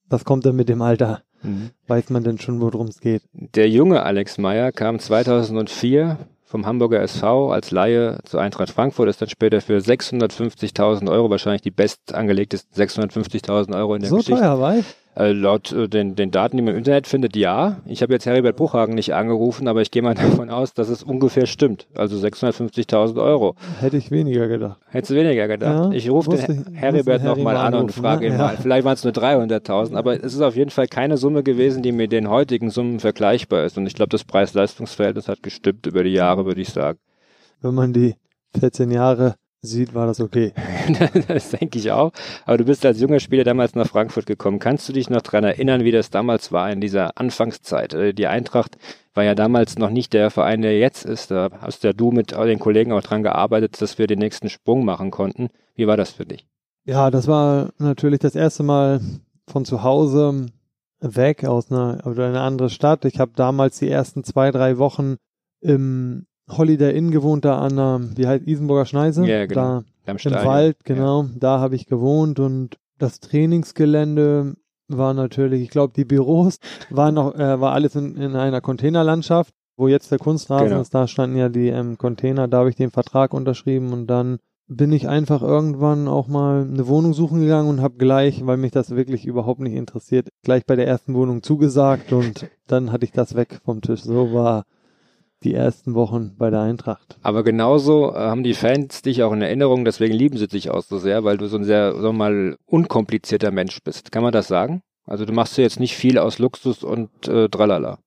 das 0.10 0.26
kommt 0.26 0.46
dann 0.46 0.56
mit 0.56 0.70
dem 0.70 0.82
Alter. 0.82 1.22
Mhm. 1.44 1.70
Weiß 1.88 2.10
man 2.10 2.24
denn 2.24 2.40
schon, 2.40 2.60
worum 2.60 2.88
es 2.88 3.00
geht? 3.00 3.22
Der 3.32 3.70
junge 3.70 4.04
Alex 4.04 4.40
Meyer 4.40 4.72
kam 4.72 5.00
2004 5.00 6.18
vom 6.44 6.66
Hamburger 6.66 7.02
SV 7.02 7.52
als 7.52 7.70
Laie 7.70 8.18
zu 8.26 8.40
Eintracht 8.40 8.72
Frankfurt, 8.72 9.08
ist 9.08 9.22
dann 9.22 9.30
später 9.30 9.62
für 9.62 9.78
650.000 9.78 11.10
Euro, 11.12 11.30
wahrscheinlich 11.30 11.62
die 11.62 11.72
best 11.72 12.16
angelegtesten 12.16 12.74
650.000 12.76 13.78
Euro 13.78 13.94
in 13.94 14.02
der 14.02 14.10
so 14.10 14.18
Geschichte. 14.18 14.36
So 14.36 14.42
teuer 14.42 14.60
war 14.60 14.78
ich? 14.78 14.86
Äh, 15.20 15.34
laut 15.34 15.74
äh, 15.74 15.90
den, 15.90 16.16
den 16.16 16.32
Daten, 16.32 16.56
die 16.56 16.64
man 16.64 16.72
im 16.72 16.78
Internet 16.78 17.06
findet, 17.06 17.36
ja. 17.36 17.82
Ich 17.86 18.02
habe 18.02 18.14
jetzt 18.14 18.26
Heribert 18.26 18.56
Buchhagen 18.56 18.96
nicht 18.96 19.14
angerufen, 19.14 19.68
aber 19.68 19.82
ich 19.82 19.92
gehe 19.92 20.02
mal 20.02 20.14
davon 20.16 20.50
aus, 20.50 20.74
dass 20.74 20.88
es 20.88 21.04
ungefähr 21.04 21.46
stimmt. 21.46 21.88
Also 21.94 22.16
650.000 22.26 23.22
Euro. 23.22 23.56
Hätte 23.82 23.98
ich 23.98 24.12
weniger 24.12 24.48
gedacht. 24.48 24.80
Hättest 24.88 25.12
du 25.12 25.16
weniger 25.16 25.50
gedacht? 25.50 25.92
Ja, 25.92 25.98
ich 25.98 26.10
rufe 26.10 26.30
den 26.38 26.74
Heribert 26.74 27.22
nochmal 27.22 27.58
an 27.58 27.74
und 27.74 27.92
frage 27.92 28.28
ihn 28.28 28.32
ne? 28.32 28.38
mal. 28.38 28.54
Ja. 28.54 28.62
Vielleicht 28.62 28.86
waren 28.86 28.94
es 28.94 29.04
nur 29.04 29.12
300.000, 29.12 29.98
aber 29.98 30.24
es 30.24 30.34
ist 30.34 30.42
auf 30.42 30.56
jeden 30.56 30.70
Fall 30.70 30.88
keine 30.88 31.18
Summe 31.18 31.44
gewesen, 31.44 31.84
die 31.84 31.92
mit 31.92 32.14
den 32.14 32.30
heutigen 32.30 32.70
Summen 32.70 33.02
vergleichbar 33.02 33.66
ist. 33.66 33.78
Und 33.78 33.88
ich 33.88 33.96
glaube, 33.96 34.12
das 34.12 34.24
Preis-Leistungs-Verhältnis 34.24 35.28
hat 35.28 35.44
gestimmt 35.44 35.86
über 35.86 36.06
die 36.06 36.14
Jahre, 36.14 36.46
würde 36.46 36.62
ich 36.62 36.70
sagen. 36.70 36.98
Wenn 37.60 37.74
man 37.74 37.92
die 37.92 38.16
14 38.58 38.90
Jahre 38.90 39.36
sieht, 39.62 39.94
war 39.94 40.08
das 40.08 40.20
okay. 40.20 40.54
das 41.28 41.52
denke 41.52 41.80
ich 41.80 41.92
auch. 41.92 42.12
Aber 42.46 42.58
du 42.58 42.66
bist 42.66 42.86
als 42.86 43.00
junger 43.00 43.20
Spieler 43.20 43.44
damals 43.44 43.76
nach 43.76 43.88
Frankfurt 43.88 44.26
gekommen. 44.26 44.60
Kannst 44.60 44.88
du 44.88 44.94
dich 44.94 45.10
noch 45.10 45.22
dran 45.22 45.44
erinnern, 45.44 45.84
wie 45.84 45.92
das 45.92 46.10
damals 46.10 46.52
war 46.52 46.72
in 46.72 46.82
dieser 46.82 47.18
Anfangszeit? 47.18 47.94
Äh, 47.94 48.14
die 48.14 48.28
Eintracht 48.28 48.78
war 49.14 49.24
ja 49.24 49.36
damals 49.36 49.78
noch 49.78 49.90
nicht 49.90 50.14
der 50.14 50.32
Verein, 50.32 50.62
der 50.62 50.78
jetzt 50.80 51.06
ist. 51.06 51.32
Da 51.32 51.50
hast 51.60 51.84
ja 51.84 51.94
du 51.94 52.12
mit 52.12 52.32
den 52.32 52.60
Kollegen 52.60 52.94
auch 52.94 53.02
dran 53.02 53.24
gearbeitet, 53.24 53.82
dass 53.82 53.98
wir 53.98 54.08
den 54.08 54.20
nächsten 54.20 54.50
Sprung 54.50 54.86
machen 54.86 55.12
konnten. 55.12 55.50
Wie 55.76 55.88
war 55.88 55.98
das 55.98 56.12
für 56.12 56.26
dich? 56.26 56.48
Ja, 56.86 57.12
das 57.12 57.28
war 57.28 57.72
natürlich 57.78 58.20
das 58.20 58.36
erste 58.36 58.64
Mal 58.64 59.02
von 59.48 59.66
zu 59.66 59.84
Hause 59.84 60.48
weg 61.02 61.46
aus 61.46 61.72
einer, 61.72 62.02
oder 62.06 62.28
einer 62.28 62.42
anderen 62.42 62.70
Stadt. 62.70 63.06
Ich 63.06 63.20
habe 63.20 63.32
damals 63.36 63.80
die 63.80 63.90
ersten 63.90 64.24
zwei, 64.24 64.52
drei 64.52 64.78
Wochen 64.78 65.18
im 65.62 66.26
Holiday 66.50 66.96
Inn 66.96 67.12
gewohnt, 67.12 67.46
da 67.46 67.60
an 67.60 67.76
der, 67.76 68.02
wie 68.16 68.28
heißt 68.28 68.48
Isenburger 68.48 68.86
Schneise? 68.86 69.26
Ja, 69.26 69.46
genau. 69.46 69.84
Da 70.06 70.12
im 70.12 70.18
Wald, 70.18 70.78
genau. 70.84 71.24
Ja. 71.24 71.30
Da 71.36 71.60
habe 71.60 71.76
ich 71.76 71.86
gewohnt 71.86 72.40
und 72.40 72.78
das 72.98 73.20
Trainingsgelände 73.20 74.56
war 74.88 75.14
natürlich, 75.14 75.62
ich 75.62 75.70
glaube, 75.70 75.94
die 75.96 76.06
Büros 76.06 76.58
waren 76.90 77.16
noch, 77.16 77.36
äh, 77.36 77.60
war 77.62 77.74
alles 77.74 77.96
in, 77.96 78.16
in 78.18 78.36
einer 78.36 78.62
Containerlandschaft, 78.62 79.54
wo 79.78 79.88
jetzt 79.88 80.12
der 80.12 80.20
Kunstrasen 80.20 80.70
genau. 80.70 80.82
ist. 80.82 80.94
Da 80.94 81.08
standen 81.08 81.38
ja 81.38 81.50
die 81.50 81.70
ähm, 81.70 81.98
Container, 81.98 82.48
da 82.48 82.60
habe 82.60 82.70
ich 82.70 82.76
den 82.76 82.92
Vertrag 82.92 83.34
unterschrieben 83.34 83.94
und 83.94 84.08
dann 84.08 84.40
bin 84.68 84.92
ich 84.92 85.08
einfach 85.08 85.42
irgendwann 85.42 86.08
auch 86.08 86.28
mal 86.28 86.62
eine 86.62 86.88
Wohnung 86.88 87.14
suchen 87.14 87.40
gegangen 87.40 87.70
und 87.70 87.82
habe 87.82 87.98
gleich, 87.98 88.46
weil 88.46 88.58
mich 88.58 88.72
das 88.72 88.92
wirklich 88.92 89.26
überhaupt 89.26 89.62
nicht 89.62 89.74
interessiert, 89.74 90.30
gleich 90.44 90.64
bei 90.66 90.76
der 90.76 90.88
ersten 90.88 91.16
Wohnung 91.16 91.42
zugesagt 91.42 92.14
und 92.14 92.48
dann 92.68 92.92
hatte 92.92 93.04
ich 93.06 93.12
das 93.12 93.34
weg 93.34 93.62
vom 93.66 93.82
Tisch. 93.82 94.04
So 94.04 94.32
war 94.32 94.66
die 95.44 95.54
ersten 95.54 95.94
Wochen 95.94 96.36
bei 96.38 96.50
der 96.50 96.62
Eintracht. 96.62 97.18
Aber 97.22 97.44
genauso 97.44 98.12
äh, 98.12 98.16
haben 98.16 98.44
die 98.44 98.54
Fans 98.54 99.02
dich 99.02 99.24
auch 99.24 99.32
in 99.32 99.42
Erinnerung, 99.42 99.86
deswegen 99.86 100.14
lieben 100.14 100.38
sie 100.38 100.48
dich 100.48 100.70
auch 100.70 100.84
so 100.84 100.98
sehr, 100.98 101.24
weil 101.24 101.38
du 101.38 101.48
so 101.48 101.58
ein 101.58 101.64
sehr, 101.64 101.94
sagen 101.94 102.04
wir 102.04 102.14
mal, 102.14 102.58
unkomplizierter 102.66 103.52
Mensch 103.52 103.82
bist. 103.84 104.12
Kann 104.12 104.24
man 104.24 104.34
das 104.34 104.48
sagen? 104.48 104.82
Also 105.06 105.26
du 105.26 105.34
machst 105.34 105.58
ja 105.58 105.64
jetzt 105.64 105.80
nicht 105.80 105.96
viel 105.96 106.18
aus 106.18 106.40
Luxus 106.40 106.84
und 106.84 107.28
äh, 107.28 107.50
Tralala. 107.50 108.00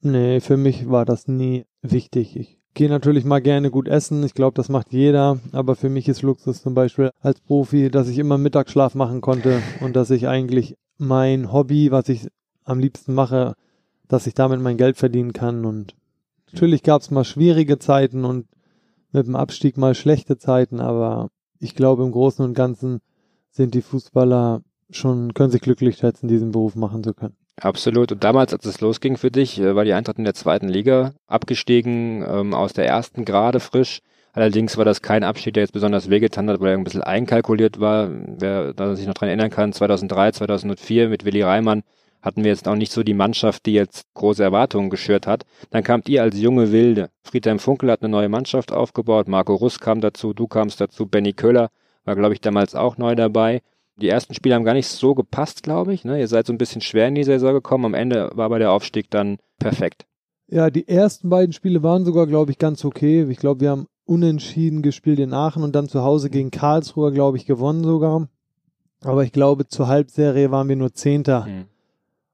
Nee, 0.00 0.40
für 0.40 0.56
mich 0.56 0.88
war 0.88 1.04
das 1.04 1.28
nie 1.28 1.66
wichtig. 1.82 2.36
Ich 2.36 2.58
gehe 2.74 2.88
natürlich 2.88 3.24
mal 3.24 3.40
gerne 3.40 3.70
gut 3.70 3.88
essen. 3.88 4.22
Ich 4.24 4.34
glaube, 4.34 4.54
das 4.54 4.68
macht 4.68 4.92
jeder. 4.92 5.38
Aber 5.52 5.76
für 5.76 5.88
mich 5.88 6.08
ist 6.08 6.22
Luxus 6.22 6.62
zum 6.62 6.74
Beispiel 6.74 7.10
als 7.20 7.40
Profi, 7.40 7.90
dass 7.90 8.08
ich 8.08 8.18
immer 8.18 8.38
Mittagsschlaf 8.38 8.94
machen 8.94 9.20
konnte 9.20 9.62
und 9.80 9.96
dass 9.96 10.10
ich 10.10 10.28
eigentlich 10.28 10.76
mein 10.96 11.52
Hobby, 11.52 11.90
was 11.90 12.08
ich 12.08 12.28
am 12.64 12.78
liebsten 12.78 13.14
mache, 13.14 13.54
dass 14.08 14.26
ich 14.26 14.34
damit 14.34 14.60
mein 14.60 14.76
Geld 14.76 14.96
verdienen 14.96 15.32
kann 15.32 15.64
und 15.64 15.94
Natürlich 16.52 16.82
gab 16.82 17.02
es 17.02 17.10
mal 17.10 17.24
schwierige 17.24 17.78
Zeiten 17.78 18.24
und 18.24 18.46
mit 19.12 19.26
dem 19.26 19.36
Abstieg 19.36 19.76
mal 19.76 19.94
schlechte 19.94 20.38
Zeiten, 20.38 20.80
aber 20.80 21.30
ich 21.58 21.74
glaube 21.74 22.04
im 22.04 22.12
Großen 22.12 22.44
und 22.44 22.54
Ganzen 22.54 23.00
sind 23.50 23.74
die 23.74 23.82
Fußballer 23.82 24.62
schon, 24.90 25.34
können 25.34 25.50
sich 25.50 25.60
glücklich 25.60 25.96
schätzen, 25.96 26.28
diesen 26.28 26.52
Beruf 26.52 26.74
machen 26.74 27.02
zu 27.02 27.14
können. 27.14 27.36
Absolut. 27.60 28.12
Und 28.12 28.22
damals, 28.22 28.52
als 28.52 28.64
es 28.66 28.80
losging 28.80 29.16
für 29.16 29.30
dich, 29.30 29.58
äh, 29.58 29.74
war 29.74 29.84
die 29.84 29.92
Eintracht 29.92 30.18
in 30.18 30.24
der 30.24 30.34
zweiten 30.34 30.68
Liga 30.68 31.12
abgestiegen, 31.26 32.24
ähm, 32.26 32.54
aus 32.54 32.72
der 32.72 32.86
ersten 32.86 33.24
gerade 33.24 33.58
frisch. 33.60 34.00
Allerdings 34.32 34.76
war 34.76 34.84
das 34.84 35.02
kein 35.02 35.24
Abschied, 35.24 35.56
der 35.56 35.64
jetzt 35.64 35.72
besonders 35.72 36.10
wehgetan 36.10 36.48
hat, 36.48 36.60
weil 36.60 36.68
er 36.68 36.78
ein 36.78 36.84
bisschen 36.84 37.02
einkalkuliert 37.02 37.80
war. 37.80 38.08
Wer 38.10 38.94
sich 38.94 39.06
noch 39.06 39.14
dran 39.14 39.28
erinnern 39.28 39.50
kann, 39.50 39.72
2003, 39.72 40.32
2004 40.32 41.08
mit 41.08 41.24
Willi 41.24 41.42
Reimann 41.42 41.82
hatten 42.22 42.44
wir 42.44 42.50
jetzt 42.50 42.68
auch 42.68 42.74
nicht 42.74 42.92
so 42.92 43.02
die 43.02 43.14
Mannschaft, 43.14 43.66
die 43.66 43.72
jetzt 43.72 44.06
große 44.14 44.42
Erwartungen 44.42 44.90
geschürt 44.90 45.26
hat. 45.26 45.44
Dann 45.70 45.84
kamt 45.84 46.08
ihr 46.08 46.22
als 46.22 46.38
junge 46.38 46.72
Wilde. 46.72 47.10
Friedhelm 47.22 47.58
Funkel 47.58 47.90
hat 47.90 48.02
eine 48.02 48.10
neue 48.10 48.28
Mannschaft 48.28 48.72
aufgebaut, 48.72 49.28
Marco 49.28 49.54
Russ 49.54 49.78
kam 49.80 50.00
dazu, 50.00 50.32
du 50.32 50.46
kamst 50.46 50.80
dazu, 50.80 51.06
Benny 51.06 51.32
Köller 51.32 51.70
war, 52.04 52.16
glaube 52.16 52.34
ich, 52.34 52.40
damals 52.40 52.74
auch 52.74 52.96
neu 52.96 53.14
dabei. 53.14 53.62
Die 53.96 54.08
ersten 54.08 54.34
Spiele 54.34 54.54
haben 54.54 54.64
gar 54.64 54.74
nicht 54.74 54.88
so 54.88 55.14
gepasst, 55.14 55.62
glaube 55.62 55.92
ich. 55.92 56.04
Ne? 56.04 56.20
Ihr 56.20 56.28
seid 56.28 56.46
so 56.46 56.52
ein 56.52 56.58
bisschen 56.58 56.80
schwer 56.80 57.08
in 57.08 57.14
die 57.14 57.24
Saison 57.24 57.52
gekommen. 57.52 57.84
Am 57.84 57.94
Ende 57.94 58.30
war 58.34 58.46
aber 58.46 58.58
der 58.58 58.72
Aufstieg 58.72 59.10
dann 59.10 59.38
perfekt. 59.58 60.06
Ja, 60.50 60.70
die 60.70 60.88
ersten 60.88 61.28
beiden 61.28 61.52
Spiele 61.52 61.82
waren 61.82 62.04
sogar, 62.04 62.26
glaube 62.26 62.50
ich, 62.50 62.58
ganz 62.58 62.84
okay. 62.84 63.26
Ich 63.28 63.38
glaube, 63.38 63.60
wir 63.60 63.70
haben 63.70 63.86
unentschieden 64.06 64.80
gespielt 64.80 65.18
in 65.18 65.34
Aachen 65.34 65.62
und 65.62 65.74
dann 65.74 65.88
zu 65.88 66.02
Hause 66.02 66.30
gegen 66.30 66.50
Karlsruhe, 66.50 67.12
glaube 67.12 67.36
ich, 67.36 67.44
gewonnen 67.44 67.84
sogar. 67.84 68.28
Aber 69.02 69.24
ich 69.24 69.32
glaube, 69.32 69.68
zur 69.68 69.88
Halbserie 69.88 70.50
waren 70.50 70.68
wir 70.68 70.76
nur 70.76 70.94
Zehnter. 70.94 71.44
Hm. 71.44 71.64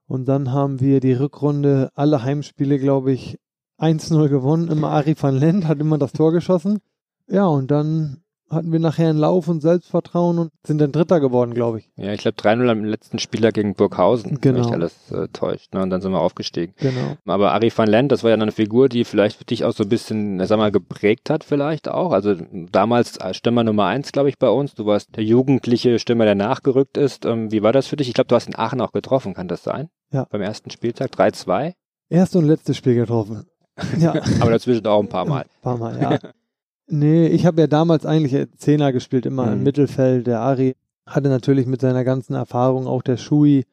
Und 0.06 0.26
dann 0.26 0.52
haben 0.52 0.80
wir 0.80 1.00
die 1.00 1.14
Rückrunde, 1.14 1.90
alle 1.94 2.22
Heimspiele, 2.22 2.78
glaube 2.78 3.12
ich, 3.12 3.38
1-0 3.78 4.28
gewonnen. 4.28 4.68
Immer 4.68 4.90
Ari 4.90 5.14
van 5.18 5.36
Lent 5.36 5.66
hat 5.66 5.80
immer 5.80 5.98
das 5.98 6.12
Tor 6.12 6.32
geschossen. 6.32 6.80
Ja, 7.26 7.46
und 7.46 7.70
dann 7.70 8.23
hatten 8.54 8.72
wir 8.72 8.80
nachher 8.80 9.10
einen 9.10 9.18
Lauf 9.18 9.48
und 9.48 9.60
Selbstvertrauen 9.60 10.38
und 10.38 10.52
sind 10.64 10.80
dann 10.80 10.92
Dritter 10.92 11.20
geworden, 11.20 11.54
glaube 11.54 11.80
ich. 11.80 11.90
Ja, 11.96 12.12
ich 12.12 12.20
glaube 12.20 12.36
3-0 12.36 12.70
am 12.70 12.84
letzten 12.84 13.18
Spieler 13.18 13.52
gegen 13.52 13.74
Burghausen, 13.74 14.40
genau. 14.40 14.54
wenn 14.56 14.64
mich 14.64 14.72
alles 14.72 15.10
äh, 15.10 15.28
täuscht. 15.32 15.74
Ne? 15.74 15.82
Und 15.82 15.90
dann 15.90 16.00
sind 16.00 16.12
wir 16.12 16.20
aufgestiegen. 16.20 16.74
Genau. 16.78 17.16
Aber 17.26 17.52
Ari 17.52 17.72
van 17.74 17.88
Lent, 17.88 18.12
das 18.12 18.22
war 18.22 18.30
ja 18.30 18.36
eine 18.36 18.52
Figur, 18.52 18.88
die 18.88 19.04
vielleicht 19.04 19.36
für 19.36 19.44
dich 19.44 19.64
auch 19.64 19.72
so 19.72 19.84
ein 19.84 19.88
bisschen, 19.88 20.44
sag 20.46 20.58
mal, 20.58 20.72
geprägt 20.72 21.30
hat 21.30 21.44
vielleicht 21.44 21.88
auch. 21.88 22.12
Also 22.12 22.36
damals 22.72 23.18
Stürmer 23.32 23.64
Nummer 23.64 23.86
eins, 23.86 24.12
glaube 24.12 24.28
ich, 24.28 24.38
bei 24.38 24.48
uns. 24.48 24.74
Du 24.74 24.86
warst 24.86 25.16
der 25.16 25.24
jugendliche 25.24 25.98
Stürmer, 25.98 26.24
der 26.24 26.34
nachgerückt 26.34 26.96
ist. 26.96 27.24
Ähm, 27.24 27.50
wie 27.50 27.62
war 27.62 27.72
das 27.72 27.86
für 27.86 27.96
dich? 27.96 28.08
Ich 28.08 28.14
glaube, 28.14 28.28
du 28.28 28.34
hast 28.34 28.46
in 28.46 28.56
Aachen 28.56 28.80
auch 28.80 28.92
getroffen, 28.92 29.34
kann 29.34 29.48
das 29.48 29.62
sein? 29.62 29.88
Ja. 30.12 30.26
Beim 30.30 30.42
ersten 30.42 30.70
Spieltag 30.70 31.10
3-2? 31.12 31.74
Erste 32.08 32.38
und 32.38 32.46
letztes 32.46 32.76
Spiel 32.76 32.94
getroffen. 32.94 33.46
Ja. 33.98 34.14
Aber 34.40 34.52
dazwischen 34.52 34.86
auch 34.86 35.00
ein 35.00 35.08
paar 35.08 35.24
Mal. 35.28 35.42
Ein 35.42 35.60
paar 35.60 35.76
Mal, 35.76 36.00
ja. 36.00 36.18
Nee, 36.86 37.28
ich 37.28 37.46
habe 37.46 37.62
ja 37.62 37.66
damals 37.66 38.04
eigentlich 38.04 38.48
Zehner 38.56 38.92
gespielt, 38.92 39.26
immer 39.26 39.46
mhm. 39.46 39.52
im 39.52 39.62
Mittelfeld. 39.62 40.26
Der 40.26 40.40
Ari 40.40 40.76
hatte 41.06 41.28
natürlich 41.28 41.66
mit 41.66 41.80
seiner 41.80 42.04
ganzen 42.04 42.34
Erfahrung, 42.34 42.86
auch 42.86 43.02
der 43.02 43.16
Schui, 43.16 43.64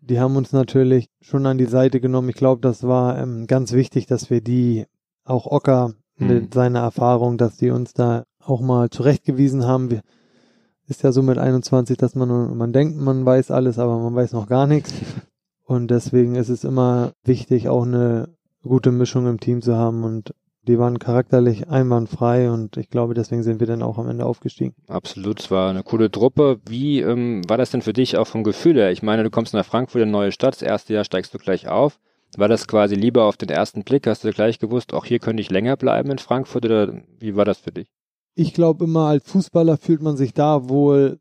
die 0.00 0.20
haben 0.20 0.36
uns 0.36 0.52
natürlich 0.52 1.08
schon 1.20 1.46
an 1.46 1.58
die 1.58 1.66
Seite 1.66 2.00
genommen. 2.00 2.28
Ich 2.28 2.36
glaube, 2.36 2.60
das 2.60 2.84
war 2.84 3.18
ähm, 3.18 3.46
ganz 3.46 3.72
wichtig, 3.72 4.06
dass 4.06 4.30
wir 4.30 4.40
die, 4.40 4.86
auch 5.24 5.46
Ocker 5.46 5.94
mhm. 6.16 6.26
mit 6.26 6.54
seiner 6.54 6.80
Erfahrung, 6.80 7.38
dass 7.38 7.56
die 7.56 7.70
uns 7.70 7.92
da 7.92 8.24
auch 8.40 8.60
mal 8.60 8.90
zurechtgewiesen 8.90 9.66
haben. 9.66 9.90
Wir, 9.90 10.02
ist 10.86 11.02
ja 11.02 11.10
so 11.10 11.22
mit 11.22 11.38
21, 11.38 11.96
dass 11.98 12.14
man, 12.14 12.56
man 12.56 12.72
denkt, 12.72 12.96
man 12.96 13.26
weiß 13.26 13.50
alles, 13.50 13.78
aber 13.78 13.98
man 13.98 14.14
weiß 14.14 14.32
noch 14.32 14.48
gar 14.48 14.68
nichts. 14.68 14.94
Und 15.64 15.90
deswegen 15.90 16.36
ist 16.36 16.48
es 16.48 16.62
immer 16.62 17.12
wichtig, 17.24 17.68
auch 17.68 17.84
eine 17.84 18.28
gute 18.62 18.92
Mischung 18.92 19.26
im 19.26 19.40
Team 19.40 19.62
zu 19.62 19.74
haben 19.74 20.04
und 20.04 20.32
die 20.66 20.78
waren 20.78 20.98
charakterlich 20.98 21.68
einwandfrei 21.68 22.50
und 22.50 22.76
ich 22.76 22.90
glaube, 22.90 23.14
deswegen 23.14 23.42
sind 23.42 23.60
wir 23.60 23.66
dann 23.66 23.82
auch 23.82 23.98
am 23.98 24.08
Ende 24.08 24.26
aufgestiegen. 24.26 24.74
Absolut, 24.88 25.40
es 25.40 25.50
war 25.50 25.70
eine 25.70 25.82
coole 25.82 26.10
Truppe. 26.10 26.60
Wie 26.66 27.00
ähm, 27.00 27.42
war 27.48 27.56
das 27.56 27.70
denn 27.70 27.82
für 27.82 27.92
dich 27.92 28.16
auch 28.16 28.26
vom 28.26 28.44
Gefühl 28.44 28.76
her? 28.76 28.90
Ich 28.90 29.02
meine, 29.02 29.22
du 29.22 29.30
kommst 29.30 29.54
nach 29.54 29.64
Frankfurt, 29.64 30.02
eine 30.02 30.10
neue 30.10 30.32
Stadt, 30.32 30.54
das 30.54 30.62
erste 30.62 30.94
Jahr 30.94 31.04
steigst 31.04 31.32
du 31.34 31.38
gleich 31.38 31.68
auf. 31.68 31.98
War 32.36 32.48
das 32.48 32.66
quasi 32.66 32.96
lieber 32.96 33.24
auf 33.24 33.36
den 33.36 33.48
ersten 33.48 33.84
Blick? 33.84 34.06
Hast 34.06 34.24
du 34.24 34.30
gleich 34.32 34.58
gewusst, 34.58 34.92
auch 34.92 35.04
hier 35.04 35.20
könnte 35.20 35.40
ich 35.40 35.50
länger 35.50 35.76
bleiben 35.76 36.10
in 36.10 36.18
Frankfurt 36.18 36.64
oder 36.64 37.00
wie 37.18 37.36
war 37.36 37.44
das 37.44 37.58
für 37.58 37.72
dich? 37.72 37.88
Ich 38.34 38.52
glaube 38.52 38.84
immer, 38.84 39.06
als 39.06 39.30
Fußballer 39.30 39.78
fühlt 39.78 40.02
man 40.02 40.16
sich 40.16 40.34
da 40.34 40.68
wohl, 40.68 41.18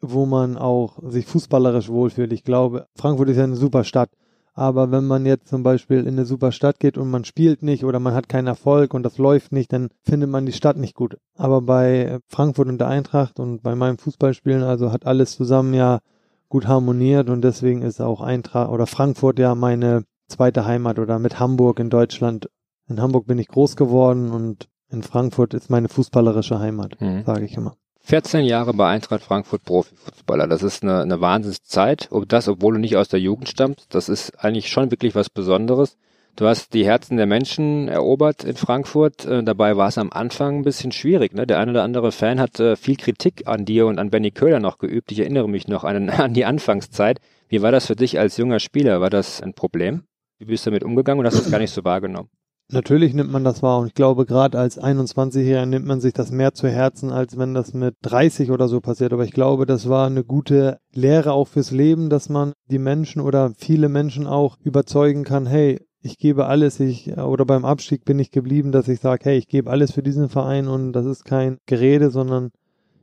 wo 0.00 0.26
man 0.26 0.58
auch 0.58 0.98
sich 1.08 1.24
fußballerisch 1.26 1.88
wohlfühlt. 1.88 2.32
Ich 2.32 2.44
glaube, 2.44 2.86
Frankfurt 2.94 3.30
ist 3.30 3.38
ja 3.38 3.44
eine 3.44 3.56
super 3.56 3.84
Stadt. 3.84 4.10
Aber 4.58 4.90
wenn 4.90 5.06
man 5.06 5.24
jetzt 5.24 5.46
zum 5.46 5.62
Beispiel 5.62 6.00
in 6.00 6.08
eine 6.08 6.24
super 6.24 6.50
Stadt 6.50 6.80
geht 6.80 6.98
und 6.98 7.08
man 7.08 7.24
spielt 7.24 7.62
nicht 7.62 7.84
oder 7.84 8.00
man 8.00 8.14
hat 8.14 8.28
keinen 8.28 8.48
Erfolg 8.48 8.92
und 8.92 9.04
das 9.04 9.16
läuft 9.16 9.52
nicht, 9.52 9.72
dann 9.72 9.90
findet 10.02 10.28
man 10.30 10.46
die 10.46 10.52
Stadt 10.52 10.76
nicht 10.76 10.96
gut. 10.96 11.16
Aber 11.36 11.60
bei 11.60 12.18
Frankfurt 12.26 12.66
und 12.66 12.78
der 12.78 12.88
Eintracht 12.88 13.38
und 13.38 13.62
bei 13.62 13.76
meinem 13.76 13.98
Fußballspielen, 13.98 14.64
also 14.64 14.90
hat 14.90 15.06
alles 15.06 15.36
zusammen 15.36 15.74
ja 15.74 16.00
gut 16.48 16.66
harmoniert 16.66 17.30
und 17.30 17.42
deswegen 17.42 17.82
ist 17.82 18.00
auch 18.00 18.20
Eintracht 18.20 18.70
oder 18.70 18.88
Frankfurt 18.88 19.38
ja 19.38 19.54
meine 19.54 20.02
zweite 20.26 20.66
Heimat 20.66 20.98
oder 20.98 21.20
mit 21.20 21.38
Hamburg 21.38 21.78
in 21.78 21.88
Deutschland. 21.88 22.50
In 22.88 23.00
Hamburg 23.00 23.28
bin 23.28 23.38
ich 23.38 23.46
groß 23.46 23.76
geworden 23.76 24.32
und 24.32 24.68
in 24.90 25.04
Frankfurt 25.04 25.54
ist 25.54 25.70
meine 25.70 25.88
fußballerische 25.88 26.58
Heimat, 26.58 27.00
mhm. 27.00 27.22
sage 27.24 27.44
ich 27.44 27.56
immer. 27.56 27.76
14 28.08 28.46
Jahre 28.46 28.72
bei 28.72 28.88
Eintracht 28.88 29.22
Frankfurt 29.22 29.66
Profifußballer. 29.66 30.46
Das 30.46 30.62
ist 30.62 30.82
eine, 30.82 31.02
eine 31.02 31.20
Wahnsinnszeit. 31.20 32.08
Ob 32.10 32.26
das, 32.26 32.48
obwohl 32.48 32.72
du 32.72 32.80
nicht 32.80 32.96
aus 32.96 33.08
der 33.08 33.20
Jugend 33.20 33.50
stammst, 33.50 33.94
das 33.94 34.08
ist 34.08 34.42
eigentlich 34.42 34.70
schon 34.70 34.90
wirklich 34.90 35.14
was 35.14 35.28
Besonderes. 35.28 35.98
Du 36.34 36.46
hast 36.46 36.72
die 36.72 36.86
Herzen 36.86 37.18
der 37.18 37.26
Menschen 37.26 37.86
erobert 37.86 38.44
in 38.44 38.56
Frankfurt. 38.56 39.26
Äh, 39.26 39.44
dabei 39.44 39.76
war 39.76 39.88
es 39.88 39.98
am 39.98 40.10
Anfang 40.10 40.60
ein 40.60 40.64
bisschen 40.64 40.90
schwierig. 40.90 41.34
Ne? 41.34 41.46
Der 41.46 41.58
eine 41.58 41.72
oder 41.72 41.82
andere 41.82 42.10
Fan 42.10 42.40
hat 42.40 42.58
äh, 42.58 42.76
viel 42.76 42.96
Kritik 42.96 43.46
an 43.46 43.66
dir 43.66 43.86
und 43.86 43.98
an 43.98 44.08
Benny 44.08 44.30
Köhler 44.30 44.58
noch 44.58 44.78
geübt. 44.78 45.12
Ich 45.12 45.18
erinnere 45.18 45.46
mich 45.46 45.68
noch 45.68 45.84
an, 45.84 46.08
an 46.08 46.32
die 46.32 46.46
Anfangszeit. 46.46 47.20
Wie 47.50 47.60
war 47.60 47.72
das 47.72 47.88
für 47.88 47.96
dich 47.96 48.18
als 48.18 48.38
junger 48.38 48.58
Spieler? 48.58 49.02
War 49.02 49.10
das 49.10 49.42
ein 49.42 49.52
Problem? 49.52 50.04
Wie 50.38 50.46
bist 50.46 50.64
du 50.64 50.70
damit 50.70 50.82
umgegangen 50.82 51.20
und 51.20 51.26
hast 51.26 51.38
das 51.38 51.50
gar 51.50 51.58
nicht 51.58 51.74
so 51.74 51.84
wahrgenommen? 51.84 52.30
Natürlich 52.70 53.14
nimmt 53.14 53.32
man 53.32 53.44
das 53.44 53.62
wahr 53.62 53.78
und 53.80 53.86
ich 53.86 53.94
glaube, 53.94 54.26
gerade 54.26 54.58
als 54.58 54.78
21-Jähriger 54.78 55.64
nimmt 55.64 55.86
man 55.86 56.02
sich 56.02 56.12
das 56.12 56.30
mehr 56.30 56.52
zu 56.52 56.68
Herzen, 56.68 57.10
als 57.10 57.38
wenn 57.38 57.54
das 57.54 57.72
mit 57.72 57.96
30 58.02 58.50
oder 58.50 58.68
so 58.68 58.82
passiert. 58.82 59.14
Aber 59.14 59.24
ich 59.24 59.32
glaube, 59.32 59.64
das 59.64 59.88
war 59.88 60.06
eine 60.06 60.22
gute 60.22 60.78
Lehre 60.92 61.32
auch 61.32 61.48
fürs 61.48 61.70
Leben, 61.70 62.10
dass 62.10 62.28
man 62.28 62.52
die 62.70 62.78
Menschen 62.78 63.22
oder 63.22 63.52
viele 63.56 63.88
Menschen 63.88 64.26
auch 64.26 64.58
überzeugen 64.62 65.24
kann, 65.24 65.46
hey, 65.46 65.80
ich 66.02 66.18
gebe 66.18 66.46
alles, 66.46 66.78
ich, 66.78 67.16
oder 67.16 67.46
beim 67.46 67.64
Abstieg 67.64 68.04
bin 68.04 68.18
ich 68.18 68.30
geblieben, 68.30 68.70
dass 68.70 68.88
ich 68.88 69.00
sage, 69.00 69.24
hey, 69.24 69.38
ich 69.38 69.48
gebe 69.48 69.70
alles 69.70 69.92
für 69.92 70.02
diesen 70.02 70.28
Verein 70.28 70.68
und 70.68 70.92
das 70.92 71.06
ist 71.06 71.24
kein 71.24 71.56
Gerede, 71.64 72.10
sondern 72.10 72.50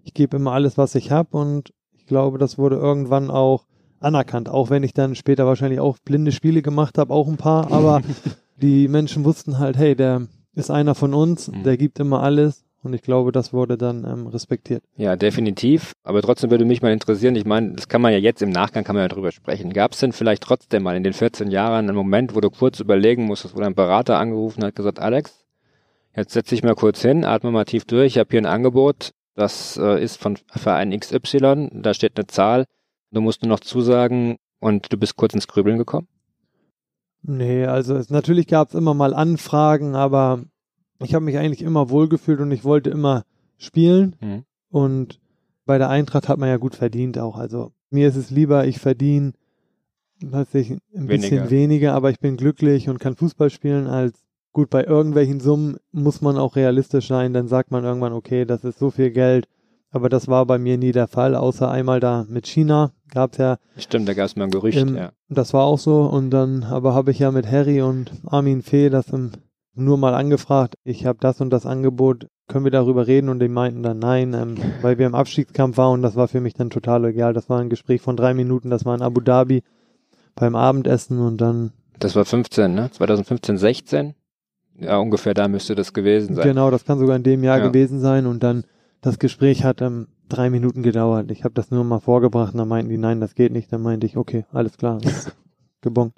ich 0.03 0.13
gebe 0.13 0.37
immer 0.37 0.51
alles, 0.51 0.77
was 0.77 0.93
ich 0.93 1.11
habe 1.11 1.35
und 1.35 1.73
ich 1.93 2.05
glaube, 2.05 2.37
das 2.37 2.59
wurde 2.59 2.75
irgendwann 2.75 3.31
auch 3.31 3.65
anerkannt, 3.99 4.47
auch 4.47 4.69
wenn 4.69 4.83
ich 4.83 4.93
dann 4.93 5.15
später 5.15 5.47
wahrscheinlich 5.47 5.79
auch 5.79 5.97
blinde 6.05 6.31
Spiele 6.31 6.61
gemacht 6.61 6.99
habe, 6.99 7.11
auch 7.11 7.27
ein 7.27 7.37
paar, 7.37 7.71
aber 7.71 8.01
die 8.55 8.87
Menschen 8.87 9.23
wussten 9.25 9.59
halt, 9.59 9.77
hey, 9.77 9.95
der 9.95 10.27
ist 10.53 10.71
einer 10.71 10.95
von 10.95 11.13
uns, 11.13 11.49
mhm. 11.49 11.63
der 11.63 11.77
gibt 11.77 11.99
immer 11.99 12.23
alles. 12.23 12.63
Und 12.85 12.93
ich 12.93 13.01
glaube, 13.01 13.31
das 13.31 13.51
wurde 13.51 13.79
dann 13.79 14.05
ähm, 14.05 14.27
respektiert. 14.27 14.83
Ja, 14.95 15.15
definitiv. 15.15 15.93
Aber 16.03 16.21
trotzdem 16.21 16.51
würde 16.51 16.65
mich 16.65 16.83
mal 16.83 16.93
interessieren, 16.93 17.35
ich 17.35 17.43
meine, 17.45 17.73
das 17.73 17.87
kann 17.87 17.99
man 17.99 18.11
ja 18.11 18.19
jetzt 18.19 18.43
im 18.43 18.51
Nachgang, 18.51 18.83
kann 18.83 18.95
man 18.95 19.01
ja 19.01 19.07
drüber 19.07 19.31
sprechen. 19.31 19.73
Gab 19.73 19.93
es 19.93 19.99
denn 20.01 20.11
vielleicht 20.11 20.43
trotzdem 20.43 20.83
mal 20.83 20.95
in 20.95 21.03
den 21.03 21.13
14 21.13 21.49
Jahren 21.49 21.87
einen 21.87 21.95
Moment, 21.95 22.35
wo 22.35 22.41
du 22.41 22.51
kurz 22.51 22.79
überlegen 22.79 23.25
musstest, 23.25 23.55
wo 23.55 23.59
dein 23.59 23.73
Berater 23.73 24.19
angerufen 24.19 24.63
hat, 24.63 24.75
gesagt, 24.75 24.99
Alex, 24.99 25.43
jetzt 26.15 26.33
setz 26.33 26.49
dich 26.49 26.61
mal 26.61 26.75
kurz 26.75 27.01
hin, 27.01 27.25
atme 27.25 27.49
mal 27.49 27.65
tief 27.65 27.85
durch, 27.85 28.13
ich 28.13 28.17
habe 28.19 28.29
hier 28.29 28.41
ein 28.41 28.45
Angebot, 28.45 29.13
das 29.33 29.77
äh, 29.77 30.03
ist 30.03 30.21
von 30.21 30.37
Verein 30.51 30.97
XY, 30.97 31.69
da 31.73 31.95
steht 31.95 32.17
eine 32.17 32.27
Zahl, 32.27 32.65
du 33.09 33.19
musst 33.19 33.41
nur 33.41 33.49
noch 33.49 33.61
zusagen 33.61 34.37
und 34.59 34.93
du 34.93 34.97
bist 34.97 35.15
kurz 35.15 35.33
ins 35.33 35.47
Grübeln 35.47 35.79
gekommen? 35.79 36.07
Nee, 37.27 37.65
also 37.65 37.95
es, 37.95 38.09
natürlich 38.09 38.47
gab 38.47 38.69
es 38.69 38.75
immer 38.75 38.93
mal 38.93 39.13
Anfragen, 39.13 39.95
aber 39.95 40.43
ich 41.01 41.15
habe 41.15 41.25
mich 41.25 41.37
eigentlich 41.37 41.63
immer 41.63 41.89
wohlgefühlt 41.89 42.39
und 42.39 42.51
ich 42.51 42.63
wollte 42.63 42.89
immer 42.89 43.23
spielen. 43.57 44.15
Mhm. 44.21 44.43
Und 44.69 45.19
bei 45.65 45.77
der 45.77 45.89
Eintracht 45.89 46.29
hat 46.29 46.37
man 46.37 46.49
ja 46.49 46.57
gut 46.57 46.75
verdient 46.75 47.17
auch. 47.17 47.37
Also 47.37 47.71
mir 47.89 48.07
ist 48.07 48.15
es 48.15 48.29
lieber, 48.29 48.67
ich 48.67 48.79
verdiene, 48.79 49.33
weiß 50.21 50.53
ich, 50.55 50.71
ein 50.71 50.79
weniger. 50.93 51.07
bisschen 51.07 51.49
weniger, 51.49 51.93
aber 51.93 52.11
ich 52.11 52.19
bin 52.19 52.37
glücklich 52.37 52.89
und 52.89 52.99
kann 52.99 53.15
Fußball 53.15 53.49
spielen, 53.49 53.87
als 53.87 54.23
gut, 54.53 54.69
bei 54.69 54.83
irgendwelchen 54.83 55.39
Summen 55.39 55.77
muss 55.91 56.21
man 56.21 56.37
auch 56.37 56.55
realistisch 56.55 57.07
sein, 57.07 57.33
dann 57.33 57.47
sagt 57.47 57.71
man 57.71 57.83
irgendwann, 57.83 58.13
okay, 58.13 58.45
das 58.45 58.63
ist 58.63 58.79
so 58.79 58.91
viel 58.91 59.11
Geld, 59.11 59.47
aber 59.89 60.09
das 60.09 60.27
war 60.27 60.45
bei 60.45 60.57
mir 60.57 60.77
nie 60.77 60.91
der 60.91 61.07
Fall, 61.07 61.35
außer 61.35 61.69
einmal 61.69 61.99
da 61.99 62.25
mit 62.29 62.47
China 62.47 62.93
gab 63.11 63.33
es 63.33 63.37
ja. 63.37 63.57
Stimmt, 63.77 64.07
da 64.07 64.13
gab 64.13 64.25
es 64.25 64.35
mal 64.35 64.45
ein 64.45 64.51
Gerücht, 64.51 64.77
ähm, 64.77 64.95
ja. 64.95 65.11
Das 65.29 65.53
war 65.53 65.65
auch 65.65 65.79
so. 65.79 66.03
Und 66.03 66.29
dann, 66.29 66.63
aber 66.63 66.93
habe 66.93 67.11
ich 67.11 67.19
ja 67.19 67.31
mit 67.31 67.49
Harry 67.49 67.81
und 67.81 68.11
Armin 68.25 68.61
Fee 68.61 68.89
das 68.89 69.09
im, 69.09 69.31
nur 69.73 69.97
mal 69.97 70.13
angefragt, 70.13 70.75
ich 70.83 71.05
habe 71.05 71.19
das 71.21 71.41
und 71.41 71.49
das 71.49 71.65
Angebot, 71.65 72.27
können 72.47 72.63
wir 72.63 72.71
darüber 72.71 73.07
reden? 73.07 73.29
Und 73.29 73.39
die 73.39 73.47
meinten 73.47 73.83
dann 73.83 73.99
nein, 73.99 74.33
ähm, 74.33 74.57
weil 74.81 74.97
wir 74.97 75.05
im 75.05 75.15
Abstiegskampf 75.15 75.77
waren 75.77 75.93
und 75.93 76.01
das 76.01 76.15
war 76.15 76.27
für 76.27 76.41
mich 76.41 76.53
dann 76.53 76.69
total 76.69 77.05
egal. 77.05 77.33
Das 77.33 77.49
war 77.49 77.59
ein 77.59 77.69
Gespräch 77.69 78.01
von 78.01 78.17
drei 78.17 78.33
Minuten, 78.33 78.69
das 78.69 78.85
war 78.85 78.95
in 78.95 79.01
Abu 79.01 79.21
Dhabi 79.21 79.63
beim 80.35 80.55
Abendessen 80.55 81.19
und 81.19 81.39
dann. 81.39 81.71
Das 81.99 82.15
war 82.15 82.25
15, 82.25 82.73
ne? 82.73 82.91
2015, 82.91 83.57
16? 83.57 84.15
Ja, 84.77 84.97
ungefähr 84.97 85.33
da 85.33 85.47
müsste 85.47 85.75
das 85.75 85.93
gewesen 85.93 86.35
sein. 86.35 86.43
Genau, 86.43 86.69
das 86.69 86.83
kann 86.83 86.99
sogar 86.99 87.15
in 87.15 87.23
dem 87.23 87.43
Jahr 87.43 87.59
ja. 87.59 87.67
gewesen 87.67 87.99
sein 87.99 88.25
und 88.25 88.43
dann 88.43 88.65
das 89.01 89.19
Gespräch 89.19 89.63
hat 89.63 89.81
ähm, 89.81 90.07
drei 90.29 90.49
Minuten 90.49 90.83
gedauert. 90.83 91.31
Ich 91.31 91.43
habe 91.43 91.53
das 91.53 91.71
nur 91.71 91.83
mal 91.83 91.99
vorgebracht 91.99 92.53
und 92.53 92.59
dann 92.59 92.67
meinten 92.67 92.89
die, 92.89 92.97
nein, 92.97 93.19
das 93.19 93.35
geht 93.35 93.51
nicht. 93.51 93.71
Dann 93.71 93.81
meinte 93.81 94.05
ich, 94.05 94.17
okay, 94.17 94.45
alles 94.51 94.77
klar. 94.77 94.99
gebongt. 95.81 96.15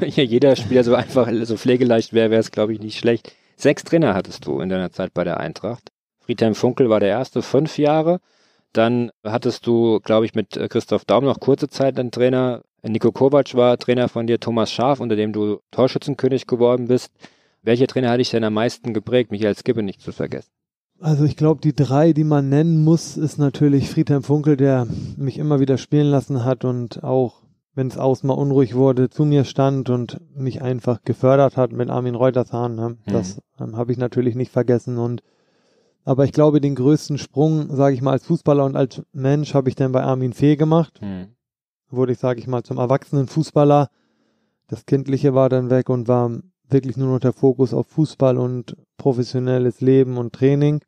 ja, 0.00 0.22
jeder 0.22 0.56
Spieler 0.56 0.84
so 0.84 0.94
einfach, 0.94 1.28
so 1.42 1.56
pflegeleicht 1.56 2.12
wäre, 2.12 2.30
wäre 2.30 2.40
es, 2.40 2.50
glaube 2.50 2.72
ich, 2.72 2.80
nicht 2.80 2.98
schlecht. 2.98 3.32
Sechs 3.56 3.84
Trainer 3.84 4.14
hattest 4.14 4.46
du 4.46 4.60
in 4.60 4.68
deiner 4.68 4.90
Zeit 4.90 5.14
bei 5.14 5.24
der 5.24 5.38
Eintracht. 5.38 5.90
Friedhelm 6.20 6.54
Funkel 6.54 6.88
war 6.90 7.00
der 7.00 7.10
erste, 7.10 7.42
fünf 7.42 7.78
Jahre. 7.78 8.20
Dann 8.72 9.10
hattest 9.22 9.66
du, 9.66 10.00
glaube 10.00 10.26
ich, 10.26 10.34
mit 10.34 10.58
Christoph 10.70 11.04
Daum 11.04 11.24
noch 11.24 11.40
kurze 11.40 11.68
Zeit 11.68 11.98
einen 11.98 12.10
Trainer. 12.10 12.62
Nico 12.82 13.12
Kovac 13.12 13.54
war 13.54 13.78
Trainer 13.78 14.08
von 14.08 14.26
dir, 14.26 14.40
Thomas 14.40 14.72
Schaf, 14.72 15.00
unter 15.00 15.16
dem 15.16 15.32
du 15.32 15.60
Torschützenkönig 15.70 16.46
geworden 16.46 16.88
bist. 16.88 17.12
Welcher 17.62 17.86
Trainer 17.86 18.10
hat 18.10 18.20
dich 18.20 18.30
denn 18.30 18.44
am 18.44 18.54
meisten 18.54 18.92
geprägt, 18.92 19.30
Michael 19.30 19.54
Skippe 19.54 19.82
nicht 19.82 20.02
zu 20.02 20.12
vergessen? 20.12 20.50
Also 21.00 21.24
ich 21.24 21.36
glaube, 21.36 21.60
die 21.60 21.74
drei, 21.74 22.12
die 22.12 22.24
man 22.24 22.48
nennen 22.48 22.82
muss, 22.82 23.16
ist 23.16 23.38
natürlich 23.38 23.90
Friedhelm 23.90 24.22
Funkel, 24.22 24.56
der 24.56 24.86
mich 25.16 25.38
immer 25.38 25.60
wieder 25.60 25.76
spielen 25.76 26.06
lassen 26.06 26.44
hat 26.44 26.64
und 26.64 27.02
auch, 27.02 27.42
wenn 27.74 27.88
es 27.88 27.98
außen 27.98 28.26
mal 28.26 28.34
unruhig 28.34 28.74
wurde, 28.74 29.10
zu 29.10 29.24
mir 29.24 29.44
stand 29.44 29.90
und 29.90 30.20
mich 30.34 30.62
einfach 30.62 31.02
gefördert 31.02 31.56
hat 31.56 31.72
mit 31.72 31.90
Armin 31.90 32.14
Reutershahn. 32.14 32.74
Ne? 32.74 32.96
Das 33.06 33.36
mhm. 33.58 33.64
ähm, 33.64 33.76
habe 33.76 33.92
ich 33.92 33.98
natürlich 33.98 34.34
nicht 34.34 34.52
vergessen 34.52 34.98
und 34.98 35.22
aber 36.04 36.24
ich 36.24 36.32
glaube, 36.32 36.60
den 36.60 36.74
größten 36.74 37.16
Sprung, 37.16 37.74
sage 37.74 37.94
ich 37.94 38.02
mal, 38.02 38.12
als 38.12 38.26
Fußballer 38.26 38.64
und 38.64 38.76
als 38.76 39.02
Mensch 39.12 39.54
habe 39.54 39.70
ich 39.70 39.74
dann 39.74 39.92
bei 39.92 40.02
Armin 40.02 40.34
Fee 40.34 40.56
gemacht. 40.56 41.00
Mhm. 41.00 41.28
Wurde 41.88 42.12
ich, 42.12 42.18
sage 42.18 42.40
ich 42.40 42.46
mal, 42.46 42.62
zum 42.62 42.76
erwachsenen 42.76 43.26
Fußballer. 43.26 43.88
Das 44.68 44.84
Kindliche 44.84 45.34
war 45.34 45.48
dann 45.48 45.70
weg 45.70 45.88
und 45.88 46.06
war 46.06 46.30
wirklich 46.74 46.98
nur 46.98 47.08
noch 47.08 47.20
der 47.20 47.32
Fokus 47.32 47.72
auf 47.72 47.86
Fußball 47.86 48.36
und 48.36 48.76
professionelles 48.98 49.80
Leben 49.80 50.18
und 50.18 50.34
Training. 50.34 50.80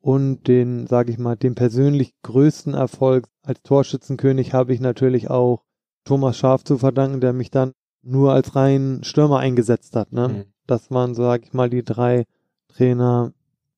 Und 0.00 0.46
den, 0.46 0.86
sage 0.86 1.10
ich 1.10 1.18
mal, 1.18 1.36
den 1.36 1.56
persönlich 1.56 2.14
größten 2.22 2.74
Erfolg 2.74 3.26
als 3.42 3.62
Torschützenkönig 3.62 4.54
habe 4.54 4.72
ich 4.72 4.80
natürlich 4.80 5.28
auch 5.28 5.64
Thomas 6.04 6.36
Schaf 6.36 6.62
zu 6.64 6.78
verdanken, 6.78 7.20
der 7.20 7.32
mich 7.32 7.50
dann 7.50 7.72
nur 8.02 8.32
als 8.32 8.56
reinen 8.56 9.04
Stürmer 9.04 9.38
eingesetzt 9.40 9.96
hat. 9.96 10.12
Ne? 10.12 10.28
Mhm. 10.28 10.44
Das 10.66 10.90
waren, 10.90 11.14
sage 11.14 11.44
ich 11.44 11.52
mal, 11.52 11.68
die 11.68 11.82
drei 11.82 12.24
Trainer, 12.68 13.32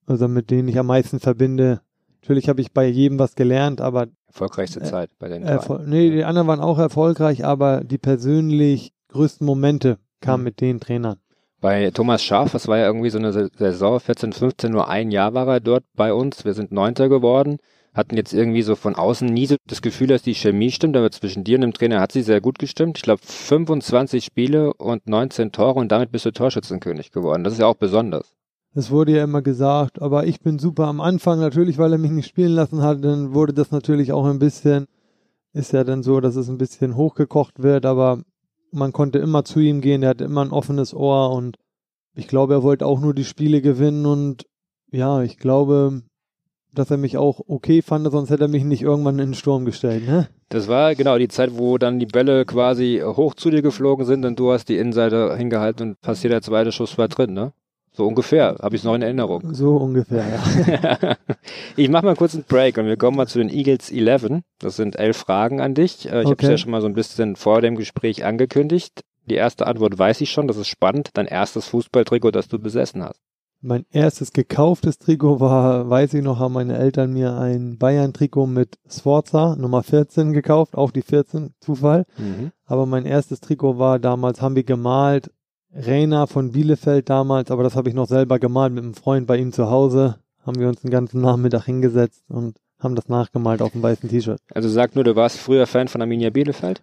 also 0.06 0.28
mit 0.28 0.50
denen 0.50 0.68
ich 0.68 0.78
am 0.78 0.86
meisten 0.86 1.18
verbinde. 1.18 1.80
Natürlich 2.20 2.48
habe 2.48 2.60
ich 2.60 2.72
bei 2.72 2.86
jedem 2.86 3.18
was 3.18 3.34
gelernt, 3.34 3.80
aber 3.80 4.06
erfolgreichste 4.28 4.80
äh, 4.80 4.84
Zeit 4.84 5.10
bei 5.18 5.28
den 5.28 5.42
drei. 5.42 5.78
Nee, 5.86 6.10
die 6.10 6.24
anderen 6.24 6.46
waren 6.46 6.60
auch 6.60 6.78
erfolgreich, 6.78 7.44
aber 7.44 7.82
die 7.82 7.98
persönlich 7.98 8.92
größten 9.08 9.44
Momente 9.44 9.98
kamen 10.22 10.42
mhm. 10.42 10.44
mit 10.44 10.60
den 10.62 10.80
Trainern. 10.80 11.18
Bei 11.60 11.90
Thomas 11.90 12.24
Schaf, 12.24 12.50
das 12.50 12.66
war 12.66 12.78
ja 12.78 12.86
irgendwie 12.86 13.10
so 13.10 13.18
eine 13.18 13.32
Saison 13.32 14.00
14, 14.00 14.32
15, 14.32 14.72
nur 14.72 14.88
ein 14.88 15.12
Jahr 15.12 15.32
war 15.34 15.46
er 15.46 15.60
dort 15.60 15.84
bei 15.94 16.12
uns. 16.12 16.44
Wir 16.44 16.54
sind 16.54 16.72
Neunter 16.72 17.08
geworden, 17.08 17.58
hatten 17.94 18.16
jetzt 18.16 18.32
irgendwie 18.32 18.62
so 18.62 18.74
von 18.74 18.96
außen 18.96 19.28
nie 19.28 19.46
so 19.46 19.54
das 19.68 19.80
Gefühl, 19.80 20.08
dass 20.08 20.22
die 20.22 20.34
Chemie 20.34 20.72
stimmt, 20.72 20.96
aber 20.96 21.12
zwischen 21.12 21.44
dir 21.44 21.58
und 21.58 21.60
dem 21.60 21.72
Trainer 21.72 22.00
hat 22.00 22.10
sie 22.10 22.22
sehr 22.22 22.40
gut 22.40 22.58
gestimmt. 22.58 22.98
Ich 22.98 23.04
glaube 23.04 23.20
25 23.24 24.24
Spiele 24.24 24.74
und 24.74 25.06
19 25.08 25.52
Tore 25.52 25.78
und 25.78 25.92
damit 25.92 26.10
bist 26.10 26.24
du 26.24 26.32
Torschützenkönig 26.32 27.12
geworden. 27.12 27.44
Das 27.44 27.52
ist 27.52 27.60
ja 27.60 27.66
auch 27.66 27.76
besonders. 27.76 28.34
Es 28.74 28.90
wurde 28.90 29.12
ja 29.12 29.22
immer 29.22 29.42
gesagt, 29.42 30.02
aber 30.02 30.26
ich 30.26 30.40
bin 30.40 30.58
super 30.58 30.86
am 30.88 31.00
Anfang 31.00 31.38
natürlich, 31.38 31.78
weil 31.78 31.92
er 31.92 31.98
mich 31.98 32.10
nicht 32.10 32.28
spielen 32.28 32.52
lassen 32.52 32.82
hat, 32.82 33.04
dann 33.04 33.34
wurde 33.34 33.52
das 33.52 33.70
natürlich 33.70 34.12
auch 34.12 34.24
ein 34.24 34.38
bisschen, 34.38 34.86
ist 35.52 35.72
ja 35.72 35.84
dann 35.84 36.02
so, 36.02 36.20
dass 36.20 36.36
es 36.36 36.48
ein 36.48 36.58
bisschen 36.58 36.96
hochgekocht 36.96 37.62
wird, 37.62 37.84
aber 37.84 38.22
man 38.72 38.92
konnte 38.92 39.18
immer 39.18 39.44
zu 39.44 39.60
ihm 39.60 39.80
gehen, 39.80 40.02
er 40.02 40.10
hatte 40.10 40.24
immer 40.24 40.44
ein 40.44 40.50
offenes 40.50 40.94
Ohr 40.94 41.30
und 41.32 41.58
ich 42.14 42.26
glaube, 42.26 42.54
er 42.54 42.62
wollte 42.62 42.86
auch 42.86 43.00
nur 43.00 43.14
die 43.14 43.24
Spiele 43.24 43.62
gewinnen 43.62 44.06
und 44.06 44.46
ja, 44.90 45.22
ich 45.22 45.38
glaube, 45.38 46.02
dass 46.74 46.90
er 46.90 46.96
mich 46.96 47.16
auch 47.16 47.40
okay 47.46 47.82
fand, 47.82 48.10
sonst 48.10 48.30
hätte 48.30 48.44
er 48.44 48.48
mich 48.48 48.64
nicht 48.64 48.82
irgendwann 48.82 49.18
in 49.18 49.28
den 49.28 49.34
Sturm 49.34 49.64
gestellt, 49.64 50.06
ne? 50.06 50.28
Das 50.48 50.68
war 50.68 50.94
genau 50.94 51.18
die 51.18 51.28
Zeit, 51.28 51.56
wo 51.56 51.78
dann 51.78 51.98
die 51.98 52.06
Bälle 52.06 52.44
quasi 52.44 53.02
hoch 53.04 53.34
zu 53.34 53.50
dir 53.50 53.62
geflogen 53.62 54.04
sind 54.04 54.24
und 54.24 54.38
du 54.38 54.52
hast 54.52 54.68
die 54.68 54.76
Innenseite 54.76 55.36
hingehalten 55.36 55.90
und 55.90 56.00
passiert 56.00 56.32
der 56.32 56.42
zweite 56.42 56.72
Schuss 56.72 56.96
war 56.98 57.08
drin, 57.08 57.32
ne? 57.32 57.52
So 57.94 58.06
ungefähr, 58.06 58.56
habe 58.62 58.74
ich 58.74 58.80
es 58.80 58.84
noch 58.84 58.94
in 58.94 59.02
Erinnerung. 59.02 59.52
So 59.52 59.76
ungefähr, 59.76 60.24
ja. 60.26 61.16
ich 61.76 61.90
mache 61.90 62.06
mal 62.06 62.16
kurz 62.16 62.34
einen 62.34 62.44
Break 62.44 62.78
und 62.78 62.86
wir 62.86 62.96
kommen 62.96 63.18
mal 63.18 63.26
zu 63.26 63.38
den 63.38 63.50
Eagles 63.50 63.90
11. 63.92 64.42
Das 64.58 64.76
sind 64.76 64.98
elf 64.98 65.18
Fragen 65.18 65.60
an 65.60 65.74
dich. 65.74 66.06
Äh, 66.06 66.22
ich 66.22 66.26
okay. 66.26 66.30
habe 66.30 66.42
es 66.42 66.48
ja 66.48 66.58
schon 66.58 66.70
mal 66.70 66.80
so 66.80 66.86
ein 66.86 66.94
bisschen 66.94 67.36
vor 67.36 67.60
dem 67.60 67.76
Gespräch 67.76 68.24
angekündigt. 68.24 69.04
Die 69.26 69.34
erste 69.34 69.66
Antwort 69.66 69.98
weiß 69.98 70.22
ich 70.22 70.30
schon, 70.30 70.48
das 70.48 70.56
ist 70.56 70.68
spannend. 70.68 71.10
Dein 71.14 71.26
erstes 71.26 71.66
Fußballtrikot, 71.66 72.30
das 72.30 72.48
du 72.48 72.58
besessen 72.58 73.02
hast. 73.02 73.20
Mein 73.64 73.84
erstes 73.92 74.32
gekauftes 74.32 74.98
Trikot 74.98 75.38
war, 75.38 75.88
weiß 75.88 76.14
ich 76.14 76.22
noch, 76.24 76.40
haben 76.40 76.54
meine 76.54 76.76
Eltern 76.76 77.12
mir 77.12 77.36
ein 77.36 77.78
Bayern-Trikot 77.78 78.48
mit 78.48 78.76
Sforza 78.88 79.54
Nummer 79.54 79.84
14 79.84 80.32
gekauft, 80.32 80.74
auch 80.74 80.90
die 80.90 81.02
14, 81.02 81.54
Zufall. 81.60 82.04
Mhm. 82.18 82.50
Aber 82.64 82.86
mein 82.86 83.06
erstes 83.06 83.38
Trikot 83.38 83.78
war 83.78 84.00
damals, 84.00 84.42
haben 84.42 84.56
wir 84.56 84.64
gemalt, 84.64 85.30
Rainer 85.74 86.26
von 86.26 86.52
Bielefeld 86.52 87.08
damals, 87.08 87.50
aber 87.50 87.62
das 87.62 87.76
habe 87.76 87.88
ich 87.88 87.94
noch 87.94 88.06
selber 88.06 88.38
gemalt 88.38 88.72
mit 88.72 88.84
einem 88.84 88.94
Freund 88.94 89.26
bei 89.26 89.38
ihm 89.38 89.52
zu 89.52 89.70
Hause. 89.70 90.18
Haben 90.44 90.60
wir 90.60 90.68
uns 90.68 90.82
den 90.82 90.90
ganzen 90.90 91.20
Nachmittag 91.20 91.64
hingesetzt 91.64 92.24
und 92.28 92.56
haben 92.78 92.94
das 92.94 93.08
nachgemalt 93.08 93.62
auf 93.62 93.72
dem 93.72 93.82
weißen 93.82 94.08
T-Shirt. 94.08 94.40
Also 94.52 94.68
sag 94.68 94.94
nur, 94.94 95.04
du 95.04 95.16
warst 95.16 95.38
früher 95.38 95.66
Fan 95.66 95.88
von 95.88 96.02
Arminia 96.02 96.30
Bielefeld? 96.30 96.82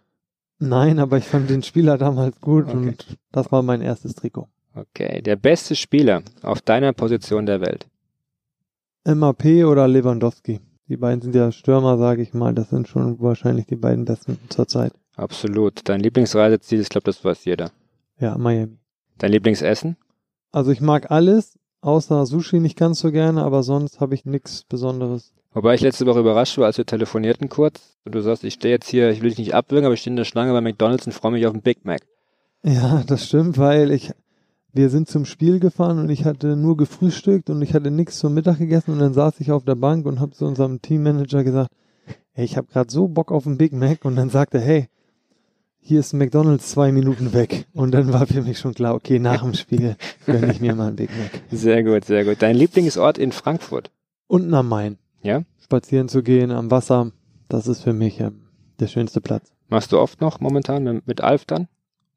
Nein, 0.60 1.00
aber 1.00 1.18
ich 1.18 1.26
fand 1.26 1.50
den 1.50 1.64
Spieler 1.64 1.98
damals 1.98 2.40
gut 2.42 2.66
okay. 2.66 2.74
und 2.74 3.18
das 3.32 3.52
war 3.52 3.62
mein 3.62 3.82
erstes 3.82 4.16
Trikot. 4.16 4.48
Okay, 4.74 5.22
der 5.22 5.36
beste 5.36 5.76
Spieler 5.76 6.24
auf 6.42 6.62
deiner 6.62 6.94
Position 6.94 7.46
der 7.46 7.62
Welt? 7.62 7.88
MAP 9.06 9.46
oder 9.66 9.88
Lewandowski. 9.88 10.60
Die 10.88 10.98
beiden 10.98 11.22
sind 11.22 11.36
ja 11.36 11.52
Stürmer, 11.52 11.98
sage 11.98 12.22
ich 12.22 12.34
mal. 12.34 12.54
Das 12.54 12.70
sind 12.70 12.88
schon 12.88 13.20
wahrscheinlich 13.20 13.68
die 13.68 13.76
beiden 13.76 14.06
besten 14.06 14.40
zurzeit. 14.50 14.94
Absolut. 15.16 15.88
Dein 15.88 16.02
Lieblingsreiseziel, 16.02 16.82
ich 16.82 16.90
glaube, 16.90 17.06
das 17.06 17.24
weiß 17.24 17.46
jeder. 17.46 17.72
Ja, 18.20 18.38
Miami. 18.38 18.78
Dein 19.18 19.32
Lieblingsessen? 19.32 19.98
Also 20.52 20.72
ich 20.72 20.82
mag 20.82 21.10
alles, 21.12 21.58
außer 21.82 22.26
Sushi 22.26 22.60
nicht 22.60 22.78
ganz 22.78 23.00
so 23.00 23.12
gerne, 23.12 23.44
aber 23.44 23.64
sonst 23.64 24.00
habe 24.00 24.16
ich 24.16 24.26
nichts 24.26 24.64
Besonderes. 24.64 25.34
Wobei 25.54 25.74
ich 25.74 25.82
letzte 25.82 26.06
Woche 26.06 26.20
überrascht 26.20 26.58
war, 26.58 26.66
als 26.66 26.78
wir 26.78 26.86
telefonierten 26.86 27.50
kurz 27.50 27.98
und 28.06 28.14
du 28.14 28.22
sagst, 28.22 28.44
ich 28.44 28.56
stehe 28.56 28.74
jetzt 28.74 28.90
hier, 28.90 29.10
ich 29.10 29.22
will 29.22 29.30
dich 29.30 29.40
nicht 29.40 29.56
abwürgen, 29.56 29.86
aber 29.86 29.94
ich 29.94 30.02
stehe 30.02 30.12
in 30.12 30.18
der 30.18 30.26
Schlange 30.26 30.52
bei 30.52 30.62
McDonalds 30.62 31.06
und 31.06 31.14
freue 31.14 31.32
mich 31.32 31.46
auf 31.48 31.54
einen 31.54 31.64
Big 31.64 31.86
Mac. 31.86 32.02
Ja, 32.64 33.04
das 33.08 33.26
stimmt, 33.26 33.58
weil 33.58 33.92
ich, 33.92 34.12
wir 34.74 34.90
sind 34.90 35.08
zum 35.08 35.26
Spiel 35.26 35.60
gefahren 35.60 35.98
und 35.98 36.10
ich 36.10 36.26
hatte 36.26 36.56
nur 36.56 36.78
gefrühstückt 36.78 37.50
und 37.50 37.62
ich 37.62 37.74
hatte 37.74 37.90
nichts 37.90 38.20
zum 38.20 38.34
Mittag 38.34 38.60
gegessen 38.60 38.92
und 38.92 39.00
dann 39.00 39.14
saß 39.14 39.40
ich 39.40 39.52
auf 39.52 39.64
der 39.64 39.76
Bank 39.76 40.06
und 40.06 40.20
habe 40.20 40.34
zu 40.34 40.46
unserem 40.46 40.82
Teammanager 40.82 41.44
gesagt, 41.44 41.72
hey, 42.34 42.46
ich 42.46 42.58
habe 42.58 42.68
gerade 42.68 42.92
so 42.92 43.08
Bock 43.08 43.32
auf 43.32 43.48
einen 43.48 43.58
Big 43.58 43.74
Mac 43.74 44.06
und 44.06 44.18
dann 44.18 44.30
sagte, 44.30 44.60
hey, 44.60 44.88
hier 45.90 46.02
ist 46.02 46.14
McDonalds 46.14 46.70
zwei 46.70 46.92
Minuten 46.92 47.34
weg. 47.34 47.66
Und 47.74 47.92
dann 47.92 48.14
war 48.14 48.28
für 48.28 48.44
mich 48.44 48.60
schon 48.60 48.76
klar, 48.76 48.94
okay, 48.94 49.18
nach 49.18 49.42
dem 49.42 49.56
Spiel 49.56 49.96
gönne 50.28 50.52
ich 50.52 50.62
mir 50.62 50.76
mal 50.76 50.90
einen 50.90 50.96
Big 50.96 51.10
Mac. 51.18 51.42
Sehr 51.50 51.84
gut, 51.84 52.06
sehr 52.06 52.24
gut. 52.26 52.44
Dein 52.44 52.56
Lieblingsort 52.56 53.18
in 53.18 53.32
Frankfurt? 53.32 53.90
Unten 54.28 54.54
am 54.54 54.70
Main. 54.70 55.00
Ja? 55.24 55.42
Spazieren 55.60 56.08
zu 56.08 56.22
gehen 56.22 56.52
am 56.52 56.70
Wasser, 56.70 57.12
das 57.48 57.68
ist 57.68 57.82
für 57.82 57.94
mich 57.94 58.20
ähm, 58.20 58.44
der 58.80 58.86
schönste 58.86 59.20
Platz. 59.20 59.52
Machst 59.68 59.92
du 59.92 59.98
oft 59.98 60.22
noch 60.22 60.40
momentan 60.40 60.84
mit, 60.84 61.08
mit 61.08 61.22
Alf 61.22 61.46
dann? 61.46 61.68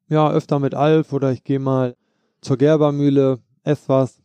Ja, 0.07 0.31
öfter 0.31 0.59
mit 0.59 0.75
Alf 0.75 1.15
oder 1.15 1.33
ich 1.33 1.43
gehe 1.43 1.59
mal 1.59 1.97
zur 2.43 2.59
Gerbermühle, 2.59 3.39
esse 3.65 3.89
was, 3.89 4.21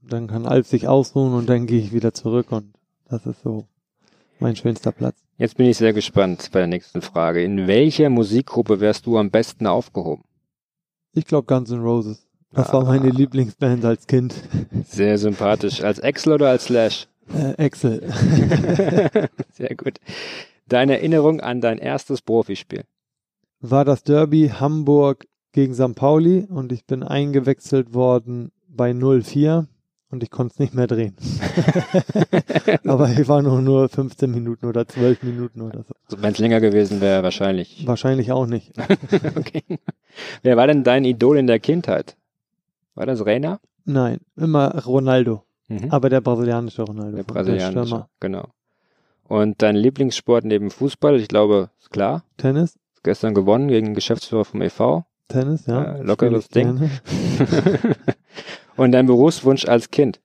dann 0.00 0.26
kann 0.26 0.46
Alf 0.46 0.66
sich 0.66 0.88
ausruhen 0.88 1.34
und 1.34 1.50
dann 1.50 1.66
gehe 1.66 1.80
ich 1.80 1.92
wieder 1.92 2.14
zurück 2.14 2.50
und 2.50 2.72
das 3.10 3.26
ist 3.26 3.42
so 3.42 3.66
mein 4.40 4.56
schönster 4.56 4.92
Platz. 4.92 5.25
Jetzt 5.38 5.58
bin 5.58 5.66
ich 5.66 5.76
sehr 5.76 5.92
gespannt 5.92 6.48
bei 6.50 6.60
der 6.60 6.66
nächsten 6.66 7.02
Frage. 7.02 7.42
In 7.42 7.66
welcher 7.66 8.08
Musikgruppe 8.08 8.80
wärst 8.80 9.04
du 9.04 9.18
am 9.18 9.30
besten 9.30 9.66
aufgehoben? 9.66 10.24
Ich 11.12 11.26
glaube 11.26 11.46
Guns 11.46 11.70
N' 11.70 11.82
Roses. 11.82 12.26
Das 12.52 12.70
ah. 12.70 12.74
war 12.74 12.84
meine 12.84 13.10
Lieblingsband 13.10 13.84
als 13.84 14.06
Kind. 14.06 14.34
Sehr 14.88 15.18
sympathisch. 15.18 15.82
Als 15.82 15.98
Excel 15.98 16.32
oder 16.32 16.48
als 16.48 16.64
Slash? 16.64 17.06
Äh, 17.34 17.52
Excel. 17.58 18.02
sehr 19.52 19.74
gut. 19.76 19.98
Deine 20.68 20.94
Erinnerung 20.94 21.40
an 21.40 21.60
dein 21.60 21.78
erstes 21.78 22.22
Profispiel? 22.22 22.84
War 23.60 23.84
das 23.84 24.04
Derby 24.04 24.52
Hamburg 24.58 25.26
gegen 25.52 25.74
St. 25.74 25.94
Pauli 25.96 26.46
und 26.48 26.72
ich 26.72 26.86
bin 26.86 27.02
eingewechselt 27.02 27.92
worden 27.92 28.52
bei 28.68 28.94
04 28.94 29.68
und 30.10 30.22
ich 30.22 30.30
konnte 30.30 30.52
es 30.54 30.58
nicht 30.58 30.74
mehr 30.74 30.86
drehen. 30.86 31.16
Aber 32.86 33.10
ich 33.10 33.28
war 33.28 33.42
noch 33.42 33.60
nur 33.60 33.88
15 33.88 34.30
Minuten 34.30 34.66
oder 34.66 34.86
12 34.86 35.22
Minuten 35.22 35.62
oder 35.62 35.82
so. 35.82 35.94
so 36.08 36.22
Wenn 36.22 36.32
es 36.32 36.38
länger 36.38 36.60
gewesen 36.60 37.00
wäre, 37.00 37.22
wahrscheinlich. 37.22 37.86
Wahrscheinlich 37.86 38.32
auch 38.32 38.46
nicht. 38.46 38.72
okay. 39.36 39.62
Wer 40.42 40.56
war 40.56 40.66
denn 40.66 40.84
dein 40.84 41.04
Idol 41.04 41.38
in 41.38 41.46
der 41.46 41.58
Kindheit? 41.58 42.16
War 42.94 43.06
das 43.06 43.24
Reina? 43.26 43.60
Nein, 43.84 44.20
immer 44.36 44.84
Ronaldo. 44.84 45.42
Mhm. 45.68 45.90
Aber 45.90 46.08
der 46.08 46.20
brasilianische 46.20 46.82
Ronaldo. 46.82 47.16
Der 47.16 47.24
brasilianische, 47.24 47.94
der 47.94 48.08
genau. 48.20 48.48
Und 49.24 49.60
dein 49.60 49.74
Lieblingssport 49.74 50.44
neben 50.44 50.70
Fußball, 50.70 51.16
ich 51.20 51.28
glaube, 51.28 51.70
ist 51.80 51.90
klar. 51.90 52.24
Tennis. 52.36 52.78
Gestern 53.02 53.34
gewonnen 53.34 53.68
gegen 53.68 53.86
den 53.86 53.94
Geschäftsführer 53.94 54.44
vom 54.44 54.62
e.V. 54.62 55.04
Tennis, 55.28 55.66
ja. 55.66 55.96
Äh, 55.96 56.02
lockeres 56.02 56.48
Ding. 56.48 56.90
Und 58.76 58.92
dein 58.92 59.06
Berufswunsch 59.06 59.66
als 59.66 59.90
Kind? 59.90 60.20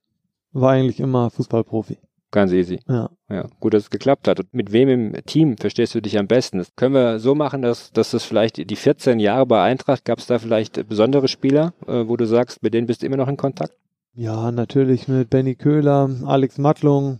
War 0.53 0.71
eigentlich 0.71 0.99
immer 0.99 1.29
Fußballprofi. 1.29 1.97
Ganz 2.31 2.53
easy. 2.53 2.79
Ja. 2.87 3.09
Ja, 3.29 3.47
gut, 3.59 3.73
dass 3.73 3.83
es 3.83 3.89
geklappt 3.89 4.27
hat. 4.27 4.39
Und 4.39 4.53
mit 4.53 4.71
wem 4.71 4.87
im 4.87 5.25
Team 5.25 5.57
verstehst 5.57 5.93
du 5.95 6.01
dich 6.01 6.17
am 6.17 6.27
besten? 6.27 6.59
Das 6.59 6.75
können 6.75 6.93
wir 6.93 7.19
so 7.19 7.35
machen, 7.35 7.61
dass, 7.61 7.91
dass 7.91 8.11
das 8.11 8.23
vielleicht 8.23 8.69
die 8.69 8.75
14 8.75 9.19
Jahre 9.19 9.45
bei 9.45 9.61
Eintracht, 9.61 10.05
gab 10.05 10.19
es 10.19 10.27
da 10.27 10.39
vielleicht 10.39 10.87
besondere 10.87 11.27
Spieler, 11.27 11.73
äh, 11.87 12.07
wo 12.07 12.15
du 12.15 12.25
sagst, 12.25 12.63
mit 12.63 12.73
denen 12.73 12.87
bist 12.87 13.01
du 13.01 13.05
immer 13.05 13.17
noch 13.17 13.27
in 13.27 13.37
Kontakt? 13.37 13.73
Ja, 14.13 14.51
natürlich 14.51 15.07
mit 15.07 15.29
Benny 15.29 15.55
Köhler, 15.55 16.09
Alex 16.25 16.57
Mattlung, 16.57 17.19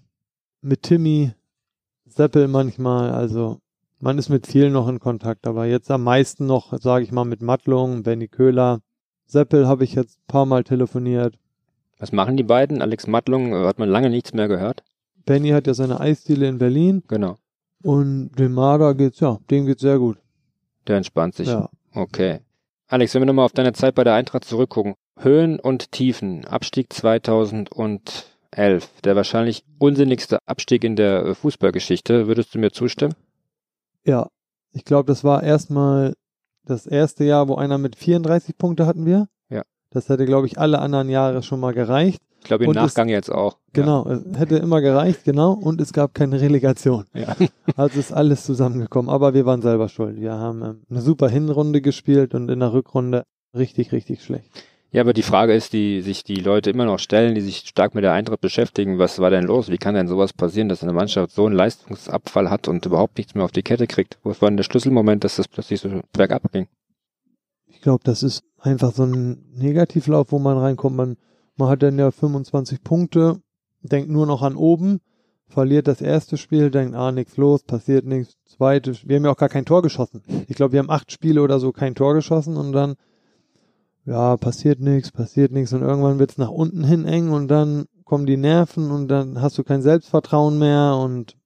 mit 0.62 0.84
Timmy, 0.84 1.32
Seppel 2.06 2.48
manchmal. 2.48 3.12
Also 3.12 3.60
man 4.00 4.18
ist 4.18 4.30
mit 4.30 4.48
vielen 4.48 4.74
noch 4.74 4.88
in 4.88 5.00
Kontakt, 5.00 5.48
aber 5.48 5.66
jetzt 5.66 5.92
am 5.92 6.04
meisten 6.04 6.46
noch, 6.46 6.78
sage 6.80 7.04
ich 7.04 7.12
mal, 7.12 7.26
mit 7.26 7.42
Mattlung, 7.42 8.04
Benny 8.04 8.28
Köhler. 8.28 8.82
Seppel 9.32 9.68
habe 9.68 9.84
ich 9.86 9.96
jetzt 9.96 10.18
ein 10.20 10.28
paar 10.28 10.46
Mal 10.46 10.64
telefoniert. 10.64 11.36
Was 11.98 12.12
machen 12.12 12.36
die 12.36 12.44
beiden? 12.44 12.82
Alex 12.82 13.08
Mattlung 13.08 13.54
äh, 13.54 13.66
hat 13.66 13.80
man 13.80 13.88
lange 13.90 14.10
nichts 14.10 14.34
mehr 14.34 14.48
gehört. 14.48 14.84
Benny 15.26 15.50
hat 15.50 15.68
ja 15.68 15.74
seine 15.74 16.00
Eisdiele 16.00 16.48
in 16.50 16.58
Berlin 16.58 17.04
Genau. 17.08 17.38
und 17.84 18.32
dem 18.38 18.54
Marder 18.54 18.94
geht's, 18.96 19.20
ja, 19.20 19.40
dem 19.50 19.66
geht's 19.68 19.82
sehr 19.82 20.00
gut. 20.00 20.18
Der 20.88 20.98
entspannt 20.98 21.36
sich. 21.36 21.48
Ja. 21.48 21.70
Okay. 21.94 22.40
Alex, 22.88 23.14
wenn 23.14 23.22
wir 23.22 23.28
nochmal 23.28 23.46
auf 23.46 23.54
deine 23.54 23.72
Zeit 23.74 23.96
bei 23.96 24.04
der 24.04 24.16
Eintracht 24.16 24.44
zurückgucken. 24.46 24.96
Höhen 25.18 25.60
und 25.60 25.92
Tiefen. 25.92 26.46
Abstieg 26.46 26.92
2011. 26.92 28.90
Der 29.04 29.16
wahrscheinlich 29.16 29.64
unsinnigste 29.78 30.40
Abstieg 30.46 30.84
in 30.84 30.96
der 30.96 31.24
äh, 31.26 31.36
Fußballgeschichte. 31.36 32.28
Würdest 32.28 32.54
du 32.54 32.60
mir 32.60 32.72
zustimmen? 32.72 33.14
Ja, 34.04 34.28
ich 34.74 34.84
glaube, 34.84 35.06
das 35.08 35.24
war 35.24 35.44
erstmal 35.44 36.16
das 36.66 36.86
erste 36.88 37.24
Jahr, 37.24 37.48
wo 37.48 37.56
einer 37.56 37.78
mit 37.78 37.96
34 37.96 38.58
Punkte 38.58 38.86
hatten 38.86 39.06
wir. 39.06 39.28
Ja. 39.50 39.64
Das 39.90 40.10
hätte, 40.10 40.26
glaube 40.26 40.48
ich, 40.48 40.58
alle 40.60 40.80
anderen 40.80 41.10
Jahre 41.10 41.44
schon 41.44 41.60
mal 41.60 41.74
gereicht. 41.74 42.22
Ich 42.40 42.46
glaube 42.48 42.64
im 42.64 42.70
Und 42.72 42.78
es- 42.78 42.84
Nachgang 42.84 43.08
jetzt 43.10 43.32
auch. 43.32 43.58
Genau, 43.74 44.08
es 44.10 44.38
hätte 44.38 44.58
immer 44.58 44.82
gereicht, 44.82 45.24
genau. 45.24 45.54
Und 45.54 45.80
es 45.80 45.94
gab 45.94 46.14
keine 46.14 46.42
Relegation. 46.42 47.06
Ja. 47.14 47.36
Also 47.78 48.00
ist 48.00 48.12
alles 48.12 48.44
zusammengekommen. 48.44 49.10
Aber 49.10 49.34
wir 49.34 49.46
waren 49.46 49.62
selber 49.62 49.88
schuld. 49.88 50.20
Wir 50.20 50.34
haben 50.34 50.62
ähm, 50.64 50.82
eine 50.90 51.02
super 51.02 51.30
Hinrunde 51.30 51.82
gespielt 51.82 52.34
und 52.36 52.50
in 52.50 52.60
der 52.60 52.74
Rückrunde 52.74 53.24
richtig, 53.56 53.92
richtig 53.94 54.24
schlecht. 54.24 54.50
Ja, 54.94 55.02
aber 55.02 55.14
die 55.14 55.22
Frage 55.22 55.54
ist, 55.54 55.72
die 55.72 56.02
sich 56.02 56.26
die 56.26 56.36
Leute 56.36 56.70
immer 56.70 56.84
noch 56.84 57.00
stellen, 57.00 57.34
die 57.34 57.42
sich 57.42 57.60
stark 57.60 57.96
mit 57.96 58.04
der 58.04 58.12
Eintracht 58.12 58.42
beschäftigen, 58.42 59.00
was 59.00 59.20
war 59.20 59.30
denn 59.30 59.46
los? 59.46 59.70
Wie 59.70 59.78
kann 59.78 59.96
denn 59.96 60.10
sowas 60.10 60.34
passieren, 60.34 60.68
dass 60.68 60.84
eine 60.84 60.92
Mannschaft 60.92 61.32
so 61.32 61.46
einen 61.46 61.56
Leistungsabfall 61.56 62.50
hat 62.50 62.68
und 62.68 62.86
überhaupt 62.86 63.18
nichts 63.18 63.34
mehr 63.34 63.46
auf 63.46 63.54
die 63.54 63.64
Kette 63.64 63.88
kriegt? 63.88 64.20
Was 64.24 64.42
war 64.42 64.50
denn 64.50 64.58
der 64.58 64.66
Schlüsselmoment, 64.66 65.24
dass 65.24 65.38
das 65.38 65.48
plötzlich 65.48 65.80
so 65.80 66.02
bergab 66.12 66.52
ging? 66.52 66.68
Ich 67.68 67.80
glaube, 67.80 68.04
das 68.04 68.22
ist 68.22 68.44
einfach 68.60 68.94
so 68.94 69.04
ein 69.04 69.46
Negativlauf, 69.56 70.34
wo 70.34 70.40
man 70.40 70.58
reinkommt. 70.58 70.98
Man, 70.98 71.16
man 71.56 71.70
hat 71.70 71.84
dann 71.84 71.98
ja 71.98 72.12
25 72.12 72.84
Punkte, 72.84 73.42
denkt 73.82 74.10
nur 74.10 74.26
noch 74.26 74.42
an 74.42 74.58
oben, 74.58 75.00
verliert 75.48 75.88
das 75.88 76.02
erste 76.02 76.36
Spiel, 76.36 76.70
denkt, 76.70 76.96
ah, 76.96 77.14
nichts 77.14 77.38
los, 77.38 77.64
passiert 77.64 78.06
nichts. 78.06 78.36
Zweite, 78.46 78.94
wir 79.06 79.16
haben 79.16 79.26
ja 79.26 79.32
auch 79.32 79.38
gar 79.38 79.50
kein 79.50 79.66
Tor 79.66 79.82
geschossen. 79.82 80.22
Ich 80.50 80.58
glaube, 80.58 80.74
wir 80.74 80.80
haben 80.80 80.90
acht 80.90 81.14
Spiele 81.14 81.42
oder 81.42 81.60
so 81.60 81.72
kein 81.72 81.96
Tor 81.96 82.14
geschossen 82.14 82.58
und 82.58 82.74
dann, 82.74 82.96
ja, 84.06 84.38
passiert 84.38 84.80
nichts, 84.80 85.12
passiert 85.12 85.52
nichts 85.52 85.74
und 85.74 85.82
irgendwann 85.82 86.20
wird's 86.20 86.38
nach 86.38 86.50
unten 86.50 86.84
hin 86.84 87.06
eng 87.06 87.30
und 87.30 87.48
dann 87.48 87.86
kommen 88.04 88.26
die 88.26 88.38
Nerven 88.38 88.92
und 88.92 89.08
dann 89.08 89.42
hast 89.42 89.58
du 89.58 89.64
kein 89.64 89.82
Selbstvertrauen 89.82 90.58
mehr 90.58 90.98
und 91.00 91.38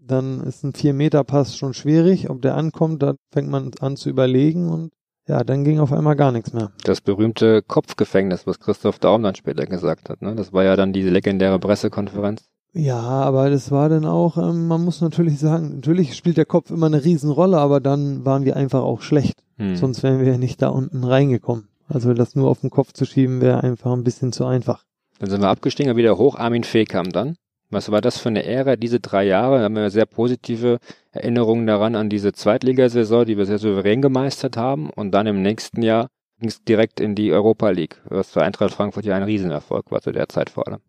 dann 0.00 0.40
ist 0.42 0.62
ein 0.62 0.72
4-Meter-Pass 0.72 1.56
schon 1.56 1.74
schwierig. 1.74 2.30
Ob 2.30 2.42
der 2.42 2.54
ankommt, 2.54 3.02
da 3.02 3.14
fängt 3.32 3.48
man 3.48 3.72
an 3.80 3.96
zu 3.96 4.08
überlegen 4.08 4.68
und 4.68 4.92
ja, 5.26 5.42
dann 5.42 5.64
ging 5.64 5.80
auf 5.80 5.92
einmal 5.92 6.14
gar 6.14 6.30
nichts 6.30 6.52
mehr. 6.52 6.70
Das 6.84 7.00
berühmte 7.00 7.62
Kopfgefängnis, 7.62 8.46
was 8.46 8.60
Christoph 8.60 9.00
Daum 9.00 9.24
dann 9.24 9.34
später 9.34 9.66
gesagt 9.66 10.08
hat. 10.08 10.22
Ne? 10.22 10.36
Das 10.36 10.52
war 10.52 10.62
ja 10.62 10.76
dann 10.76 10.92
diese 10.92 11.10
legendäre 11.10 11.58
Pressekonferenz. 11.58 12.44
Ja, 12.72 13.00
aber 13.00 13.50
das 13.50 13.70
war 13.70 13.88
dann 13.88 14.04
auch, 14.04 14.36
ähm, 14.36 14.68
man 14.68 14.84
muss 14.84 15.00
natürlich 15.00 15.38
sagen, 15.38 15.76
natürlich 15.76 16.14
spielt 16.14 16.36
der 16.36 16.44
Kopf 16.44 16.70
immer 16.70 16.86
eine 16.86 17.02
Riesenrolle, 17.02 17.58
aber 17.58 17.80
dann 17.80 18.24
waren 18.24 18.44
wir 18.44 18.54
einfach 18.54 18.82
auch 18.82 19.00
schlecht. 19.00 19.42
Hm. 19.56 19.76
Sonst 19.76 20.02
wären 20.02 20.20
wir 20.20 20.30
ja 20.30 20.38
nicht 20.38 20.60
da 20.62 20.68
unten 20.68 21.02
reingekommen. 21.02 21.68
Also 21.88 22.14
das 22.14 22.34
nur 22.34 22.50
auf 22.50 22.60
den 22.60 22.70
Kopf 22.70 22.92
zu 22.92 23.04
schieben, 23.04 23.40
wäre 23.40 23.62
einfach 23.62 23.92
ein 23.92 24.04
bisschen 24.04 24.32
zu 24.32 24.44
einfach. 24.44 24.84
Dann 25.18 25.30
sind 25.30 25.40
wir 25.40 25.48
abgestiegen, 25.48 25.96
wieder 25.96 26.18
hoch. 26.18 26.36
Armin 26.36 26.64
Fee 26.64 26.84
kam 26.84 27.10
dann. 27.10 27.36
Was 27.70 27.90
war 27.90 28.00
das 28.00 28.18
für 28.18 28.28
eine 28.28 28.44
Ära, 28.44 28.76
diese 28.76 29.00
drei 29.00 29.24
Jahre? 29.24 29.58
Da 29.58 29.64
haben 29.64 29.74
wir 29.74 29.90
sehr 29.90 30.06
positive 30.06 30.78
Erinnerungen 31.10 31.66
daran 31.66 31.96
an 31.96 32.08
diese 32.08 32.32
Zweitligasaison, 32.32 33.24
die 33.24 33.36
wir 33.36 33.46
sehr 33.46 33.58
souverän 33.58 34.02
gemeistert 34.02 34.56
haben. 34.56 34.90
Und 34.90 35.12
dann 35.12 35.26
im 35.26 35.42
nächsten 35.42 35.82
Jahr 35.82 36.08
ging 36.38 36.48
es 36.48 36.62
direkt 36.62 37.00
in 37.00 37.14
die 37.14 37.32
Europa 37.32 37.70
League, 37.70 38.00
was 38.08 38.30
für 38.30 38.42
Eintracht 38.42 38.74
Frankfurt 38.74 39.04
ja 39.04 39.16
ein 39.16 39.22
Riesenerfolg 39.22 39.90
war 39.90 40.00
zu 40.00 40.12
der 40.12 40.28
Zeit 40.28 40.50
vor 40.50 40.68
allem. 40.68 40.80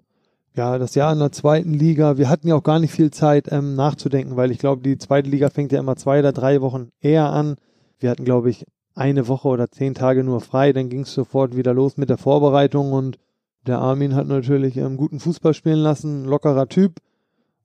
Ja, 0.55 0.77
das 0.77 0.95
Jahr 0.95 1.13
in 1.13 1.19
der 1.19 1.31
zweiten 1.31 1.73
Liga, 1.73 2.17
wir 2.17 2.29
hatten 2.29 2.47
ja 2.47 2.55
auch 2.55 2.63
gar 2.63 2.79
nicht 2.79 2.91
viel 2.91 3.11
Zeit 3.11 3.51
ähm, 3.51 3.75
nachzudenken, 3.75 4.35
weil 4.35 4.51
ich 4.51 4.57
glaube, 4.57 4.81
die 4.81 4.97
zweite 4.97 5.29
Liga 5.29 5.49
fängt 5.49 5.71
ja 5.71 5.79
immer 5.79 5.95
zwei 5.95 6.19
oder 6.19 6.31
drei 6.31 6.61
Wochen 6.61 6.89
eher 6.99 7.29
an. 7.29 7.57
Wir 7.99 8.09
hatten, 8.09 8.25
glaube 8.25 8.49
ich, 8.49 8.65
eine 8.97 9.27
Woche 9.27 9.47
oder 9.47 9.69
zehn 9.69 9.93
Tage 9.93 10.23
nur 10.23 10.41
frei, 10.41 10.73
dann 10.73 10.89
ging 10.89 11.01
es 11.01 11.13
sofort 11.13 11.55
wieder 11.55 11.73
los 11.73 11.97
mit 11.97 12.09
der 12.09 12.17
Vorbereitung 12.17 12.91
und 12.91 13.17
der 13.65 13.79
Armin 13.79 14.15
hat 14.15 14.27
natürlich 14.27 14.77
ähm, 14.77 14.97
guten 14.97 15.19
Fußball 15.19 15.53
spielen 15.53 15.79
lassen, 15.79 16.25
lockerer 16.25 16.67
Typ 16.67 16.99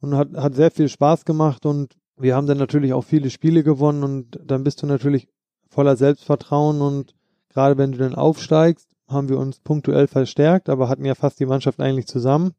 und 0.00 0.14
hat, 0.14 0.34
hat 0.34 0.54
sehr 0.54 0.70
viel 0.70 0.88
Spaß 0.88 1.24
gemacht 1.24 1.64
und 1.64 1.94
wir 2.16 2.36
haben 2.36 2.46
dann 2.46 2.58
natürlich 2.58 2.92
auch 2.92 3.04
viele 3.04 3.30
Spiele 3.30 3.62
gewonnen 3.62 4.04
und 4.04 4.40
dann 4.44 4.62
bist 4.62 4.82
du 4.82 4.86
natürlich 4.86 5.26
voller 5.68 5.96
Selbstvertrauen 5.96 6.82
und 6.82 7.14
gerade 7.48 7.78
wenn 7.78 7.92
du 7.92 7.98
dann 7.98 8.14
aufsteigst, 8.14 8.88
haben 9.08 9.28
wir 9.28 9.38
uns 9.38 9.60
punktuell 9.60 10.08
verstärkt, 10.08 10.68
aber 10.68 10.88
hatten 10.88 11.04
ja 11.04 11.14
fast 11.14 11.40
die 11.40 11.46
Mannschaft 11.46 11.80
eigentlich 11.80 12.06
zusammen, 12.06 12.52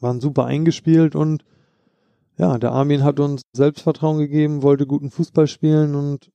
waren 0.00 0.20
super 0.20 0.46
eingespielt 0.46 1.14
und 1.14 1.44
ja, 2.36 2.58
der 2.58 2.72
Armin 2.72 3.04
hat 3.04 3.20
uns 3.20 3.42
Selbstvertrauen 3.52 4.18
gegeben, 4.18 4.62
wollte 4.62 4.86
guten 4.86 5.10
Fußball 5.10 5.46
spielen 5.46 5.94
und 5.94 6.32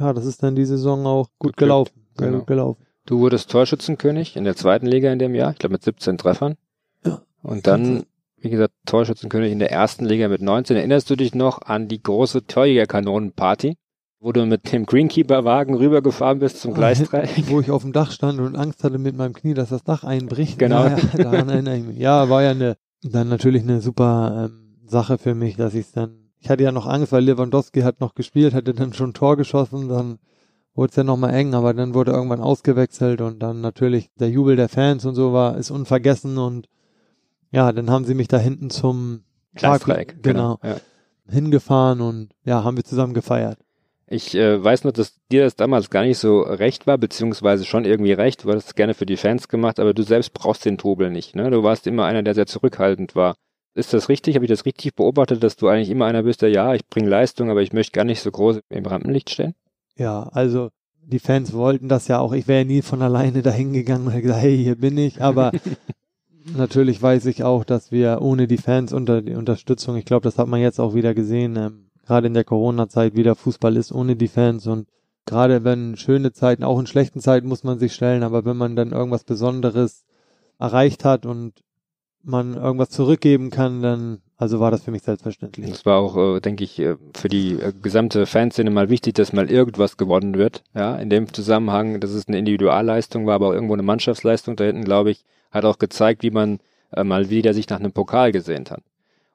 ja, 0.00 0.12
das 0.12 0.24
ist 0.24 0.42
dann 0.42 0.56
die 0.56 0.64
Saison 0.64 1.06
auch 1.06 1.28
gut 1.38 1.56
Geglückt, 1.56 1.58
gelaufen. 1.58 2.06
Sehr 2.16 2.26
genau. 2.26 2.38
gut 2.38 2.46
gelaufen. 2.46 2.86
Du 3.06 3.20
wurdest 3.20 3.50
Torschützenkönig 3.50 4.36
in 4.36 4.44
der 4.44 4.56
zweiten 4.56 4.86
Liga 4.86 5.12
in 5.12 5.18
dem 5.18 5.34
Jahr, 5.34 5.52
ich 5.52 5.58
glaube 5.58 5.74
mit 5.74 5.82
17 5.82 6.18
Treffern. 6.18 6.56
Ja. 7.04 7.22
Und 7.42 7.66
dann, 7.66 8.04
wie 8.36 8.50
gesagt, 8.50 8.72
Torschützenkönig 8.86 9.52
in 9.52 9.58
der 9.58 9.72
ersten 9.72 10.04
Liga 10.04 10.28
mit 10.28 10.42
19. 10.42 10.76
Erinnerst 10.76 11.10
du 11.10 11.16
dich 11.16 11.34
noch 11.34 11.62
an 11.62 11.88
die 11.88 12.02
große 12.02 12.46
Torjägerkanonenparty, 12.46 13.76
wo 14.20 14.32
du 14.32 14.44
mit 14.46 14.72
dem 14.72 14.86
Greenkeeper-Wagen 14.86 15.74
rübergefahren 15.74 16.38
bist 16.38 16.60
zum 16.60 16.74
Gleisdreieck? 16.74 17.50
Wo 17.50 17.60
ich 17.60 17.70
auf 17.70 17.82
dem 17.82 17.92
Dach 17.92 18.12
stand 18.12 18.38
und 18.38 18.56
Angst 18.56 18.84
hatte 18.84 18.98
mit 18.98 19.16
meinem 19.16 19.32
Knie, 19.32 19.54
dass 19.54 19.70
das 19.70 19.82
Dach 19.82 20.04
einbricht. 20.04 20.58
Genau. 20.58 20.84
Ja, 20.84 20.96
daran 21.16 21.48
erinnere 21.48 21.76
ich 21.78 21.84
mich. 21.84 21.98
Ja, 21.98 22.28
war 22.28 22.42
ja 22.42 22.50
eine, 22.50 22.76
dann 23.02 23.28
natürlich 23.28 23.62
eine 23.62 23.80
super 23.80 24.50
ähm, 24.50 24.76
Sache 24.86 25.18
für 25.18 25.34
mich, 25.34 25.56
dass 25.56 25.74
ich 25.74 25.90
dann, 25.92 26.19
ich 26.40 26.48
hatte 26.50 26.62
ja 26.64 26.72
noch 26.72 26.86
Angst, 26.86 27.12
weil 27.12 27.24
Lewandowski 27.24 27.82
hat 27.82 28.00
noch 28.00 28.14
gespielt, 28.14 28.54
hatte 28.54 28.74
dann 28.74 28.92
schon 28.92 29.10
ein 29.10 29.14
Tor 29.14 29.36
geschossen, 29.36 29.88
dann 29.88 30.18
wurde 30.74 30.90
es 30.90 30.96
ja 30.96 31.04
nochmal 31.04 31.34
eng, 31.34 31.54
aber 31.54 31.74
dann 31.74 31.94
wurde 31.94 32.12
irgendwann 32.12 32.40
ausgewechselt 32.40 33.20
und 33.20 33.40
dann 33.40 33.60
natürlich 33.60 34.10
der 34.18 34.30
Jubel 34.30 34.56
der 34.56 34.68
Fans 34.68 35.04
und 35.04 35.14
so 35.14 35.32
war, 35.32 35.56
ist 35.56 35.70
unvergessen 35.70 36.38
und 36.38 36.68
ja, 37.50 37.72
dann 37.72 37.90
haben 37.90 38.04
sie 38.04 38.14
mich 38.14 38.28
da 38.28 38.38
hinten 38.38 38.70
zum 38.70 39.24
Gleisdreieck, 39.54 40.22
genau, 40.22 40.58
Ja. 40.62 40.76
hingefahren 41.28 42.00
und 42.00 42.30
ja, 42.44 42.64
haben 42.64 42.76
wir 42.76 42.84
zusammen 42.84 43.14
gefeiert. 43.14 43.58
Ich 44.12 44.34
äh, 44.34 44.62
weiß 44.62 44.82
nur, 44.84 44.92
dass 44.92 45.14
dir 45.30 45.44
das 45.44 45.54
damals 45.54 45.88
gar 45.88 46.02
nicht 46.02 46.18
so 46.18 46.40
recht 46.40 46.88
war, 46.88 46.98
beziehungsweise 46.98 47.64
schon 47.64 47.84
irgendwie 47.84 48.12
recht. 48.12 48.42
Du 48.42 48.52
hast 48.52 48.66
es 48.66 48.74
gerne 48.74 48.94
für 48.94 49.06
die 49.06 49.16
Fans 49.16 49.46
gemacht, 49.46 49.78
aber 49.78 49.94
du 49.94 50.02
selbst 50.02 50.32
brauchst 50.32 50.64
den 50.64 50.78
Trubel 50.78 51.10
nicht. 51.10 51.36
Ne? 51.36 51.48
Du 51.50 51.62
warst 51.62 51.86
immer 51.86 52.06
einer, 52.06 52.24
der 52.24 52.34
sehr 52.34 52.46
zurückhaltend 52.46 53.14
war. 53.14 53.36
Ist 53.74 53.92
das 53.92 54.08
richtig? 54.08 54.34
Habe 54.34 54.44
ich 54.44 54.50
das 54.50 54.66
richtig 54.66 54.94
beobachtet, 54.94 55.42
dass 55.42 55.56
du 55.56 55.68
eigentlich 55.68 55.90
immer 55.90 56.06
einer 56.06 56.24
bist, 56.24 56.42
der 56.42 56.50
ja, 56.50 56.74
ich 56.74 56.86
bringe 56.86 57.08
Leistung, 57.08 57.50
aber 57.50 57.62
ich 57.62 57.72
möchte 57.72 57.92
gar 57.92 58.04
nicht 58.04 58.20
so 58.20 58.30
groß 58.30 58.60
im 58.68 58.86
Rampenlicht 58.86 59.30
stehen? 59.30 59.54
Ja, 59.96 60.24
also 60.32 60.70
die 61.02 61.18
Fans 61.18 61.52
wollten 61.52 61.88
das 61.88 62.08
ja 62.08 62.18
auch. 62.18 62.32
Ich 62.32 62.48
wäre 62.48 62.64
nie 62.64 62.82
von 62.82 63.02
alleine 63.02 63.42
dahin 63.42 63.72
gegangen 63.72 64.06
und 64.06 64.20
gesagt, 64.20 64.42
hey, 64.42 64.56
hier 64.56 64.76
bin 64.76 64.98
ich. 64.98 65.22
Aber 65.22 65.52
natürlich 66.56 67.00
weiß 67.00 67.26
ich 67.26 67.44
auch, 67.44 67.64
dass 67.64 67.92
wir 67.92 68.20
ohne 68.22 68.46
die 68.46 68.58
Fans 68.58 68.92
unter 68.92 69.22
die 69.22 69.34
Unterstützung, 69.34 69.96
ich 69.96 70.04
glaube, 70.04 70.24
das 70.24 70.38
hat 70.38 70.48
man 70.48 70.60
jetzt 70.60 70.80
auch 70.80 70.94
wieder 70.94 71.14
gesehen, 71.14 71.56
ähm, 71.56 71.90
gerade 72.06 72.26
in 72.26 72.34
der 72.34 72.44
Corona-Zeit 72.44 73.14
wieder 73.14 73.36
Fußball 73.36 73.76
ist 73.76 73.92
ohne 73.92 74.16
die 74.16 74.28
Fans 74.28 74.66
und 74.66 74.88
gerade 75.26 75.64
wenn 75.64 75.96
schöne 75.96 76.32
Zeiten, 76.32 76.64
auch 76.64 76.78
in 76.80 76.86
schlechten 76.86 77.20
Zeiten 77.20 77.46
muss 77.46 77.62
man 77.62 77.78
sich 77.78 77.94
stellen, 77.94 78.22
aber 78.22 78.44
wenn 78.44 78.56
man 78.56 78.74
dann 78.74 78.90
irgendwas 78.90 79.24
Besonderes 79.24 80.04
erreicht 80.58 81.04
hat 81.04 81.24
und 81.24 81.62
man 82.22 82.54
irgendwas 82.54 82.90
zurückgeben 82.90 83.50
kann, 83.50 83.82
dann, 83.82 84.20
also 84.36 84.60
war 84.60 84.70
das 84.70 84.84
für 84.84 84.90
mich 84.90 85.02
selbstverständlich. 85.02 85.70
Das 85.70 85.86
war 85.86 85.98
auch, 85.98 86.36
äh, 86.36 86.40
denke 86.40 86.64
ich, 86.64 86.78
äh, 86.78 86.96
für 87.14 87.28
die 87.28 87.54
äh, 87.54 87.72
gesamte 87.80 88.26
Fanszene 88.26 88.70
mal 88.70 88.90
wichtig, 88.90 89.14
dass 89.14 89.32
mal 89.32 89.50
irgendwas 89.50 89.96
gewonnen 89.96 90.34
wird. 90.36 90.62
Ja, 90.74 90.96
in 90.96 91.10
dem 91.10 91.32
Zusammenhang, 91.32 92.00
dass 92.00 92.10
es 92.10 92.28
eine 92.28 92.38
Individualleistung 92.38 93.26
war, 93.26 93.34
aber 93.34 93.48
auch 93.48 93.52
irgendwo 93.52 93.74
eine 93.74 93.82
Mannschaftsleistung 93.82 94.56
da 94.56 94.64
hinten, 94.64 94.84
glaube 94.84 95.10
ich, 95.10 95.24
hat 95.50 95.64
auch 95.64 95.78
gezeigt, 95.78 96.22
wie 96.22 96.30
man 96.30 96.58
äh, 96.92 97.04
mal 97.04 97.30
wieder 97.30 97.54
sich 97.54 97.68
nach 97.68 97.80
einem 97.80 97.92
Pokal 97.92 98.32
gesehnt 98.32 98.70
hat. 98.70 98.82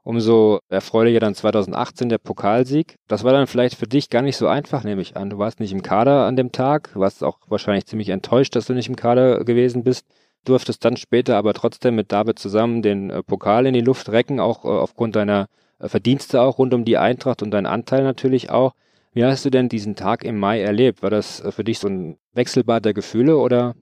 Umso 0.04 0.60
erfreulicher 0.70 1.20
dann 1.20 1.34
2018 1.34 2.10
der 2.10 2.20
Pokalsieg. 2.20 3.00
Das 3.08 3.24
war 3.24 3.34
dann 3.34 3.48
vielleicht 3.48 3.76
für 3.76 3.88
dich 3.88 4.12
gar 4.12 4.22
nicht 4.22 4.38
so 4.38 4.48
einfach, 4.48 4.84
nehme 4.84 5.02
ich 5.02 5.18
an. 5.18 5.32
Du 5.32 5.40
warst 5.40 5.60
nicht 5.60 5.72
im 5.72 5.82
Kader 5.82 6.28
an 6.28 6.36
dem 6.36 6.52
Tag, 6.52 6.92
warst 6.94 7.24
auch 7.24 7.40
wahrscheinlich 7.48 7.88
ziemlich 7.88 8.10
enttäuscht, 8.10 8.56
dass 8.56 8.68
du 8.68 8.74
nicht 8.74 8.88
im 8.88 8.96
Kader 8.96 9.44
gewesen 9.44 9.84
bist. 9.84 10.06
Durftest 10.46 10.86
dann 10.86 10.98
später 10.98 11.38
aber 11.38 11.54
trotzdem 11.54 11.96
mit 11.96 12.12
David 12.12 12.40
zusammen 12.40 12.82
den 12.82 13.10
äh, 13.10 13.24
Pokal 13.24 13.66
in 13.66 13.74
die 13.74 13.82
Luft 13.82 14.10
recken, 14.10 14.40
auch 14.40 14.66
äh, 14.66 14.70
aufgrund 14.70 15.16
deiner 15.16 15.48
äh, 15.80 15.90
Verdienste 15.90 16.42
auch 16.42 16.58
rund 16.58 16.74
um 16.74 16.86
die 16.86 16.98
Eintracht 16.98 17.42
und 17.42 17.52
deinen 17.52 17.66
Anteil 17.66 18.04
natürlich 18.04 18.50
auch. 18.50 18.74
Wie 19.14 19.24
hast 19.24 19.46
du 19.46 19.50
denn 19.50 19.70
diesen 19.70 19.96
Tag 19.96 20.24
im 20.24 20.38
Mai 20.38 20.62
erlebt? 20.62 21.02
War 21.02 21.10
das 21.10 21.40
äh, 21.40 21.52
für 21.52 21.64
dich 21.64 21.80
so 21.80 21.88
ein 21.88 22.18
Wechselbad 22.34 22.86
der 22.86 22.94
Gefühle 22.94 23.38
oder? 23.38 23.76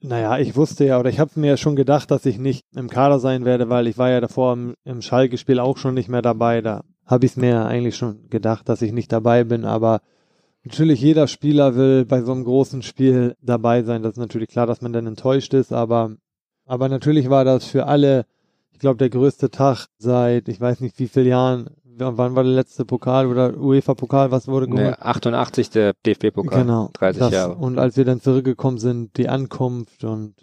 Naja, 0.00 0.38
ich 0.38 0.54
wusste 0.54 0.84
ja, 0.84 1.00
oder 1.00 1.10
ich 1.10 1.18
habe 1.18 1.32
mir 1.34 1.56
schon 1.56 1.74
gedacht, 1.74 2.10
dass 2.12 2.24
ich 2.24 2.38
nicht 2.38 2.64
im 2.76 2.88
Kader 2.88 3.18
sein 3.18 3.44
werde, 3.44 3.68
weil 3.68 3.88
ich 3.88 3.98
war 3.98 4.10
ja 4.10 4.20
davor 4.20 4.52
im, 4.52 4.74
im 4.84 5.02
Schalke-Spiel 5.02 5.58
auch 5.58 5.76
schon 5.76 5.94
nicht 5.94 6.08
mehr 6.08 6.22
dabei. 6.22 6.60
Da 6.60 6.84
habe 7.04 7.26
ich 7.26 7.32
es 7.32 7.36
mir 7.36 7.66
eigentlich 7.66 7.96
schon 7.96 8.28
gedacht, 8.30 8.68
dass 8.68 8.82
ich 8.82 8.92
nicht 8.92 9.10
dabei 9.10 9.42
bin. 9.42 9.64
Aber 9.64 10.00
natürlich 10.68 11.00
jeder 11.00 11.26
Spieler 11.26 11.74
will 11.76 12.04
bei 12.04 12.22
so 12.22 12.32
einem 12.32 12.44
großen 12.44 12.82
Spiel 12.82 13.36
dabei 13.42 13.82
sein. 13.82 14.02
Das 14.02 14.12
ist 14.12 14.18
natürlich 14.18 14.48
klar, 14.48 14.66
dass 14.66 14.82
man 14.82 14.92
dann 14.92 15.06
enttäuscht 15.06 15.54
ist. 15.54 15.72
Aber, 15.72 16.16
aber 16.66 16.88
natürlich 16.88 17.30
war 17.30 17.44
das 17.44 17.64
für 17.64 17.86
alle, 17.86 18.26
ich 18.70 18.78
glaube, 18.78 18.98
der 18.98 19.10
größte 19.10 19.50
Tag 19.50 19.86
seit, 19.98 20.48
ich 20.48 20.60
weiß 20.60 20.80
nicht 20.80 20.98
wie 20.98 21.08
vielen 21.08 21.28
Jahren. 21.28 21.70
Wann 22.00 22.36
war 22.36 22.44
der 22.44 22.52
letzte 22.52 22.84
Pokal 22.84 23.26
oder 23.26 23.56
UEFA-Pokal? 23.58 24.30
Was 24.30 24.46
wurde 24.46 24.68
geholt? 24.68 24.90
Nee, 24.90 24.94
88 25.00 25.70
der 25.70 25.94
DFB-Pokal. 26.06 26.62
Genau. 26.62 26.90
30 26.92 27.18
das, 27.18 27.32
Jahre. 27.32 27.54
Und 27.56 27.78
als 27.78 27.96
wir 27.96 28.04
dann 28.04 28.20
zurückgekommen 28.20 28.78
sind, 28.78 29.16
die 29.16 29.28
Ankunft 29.28 30.04
und 30.04 30.34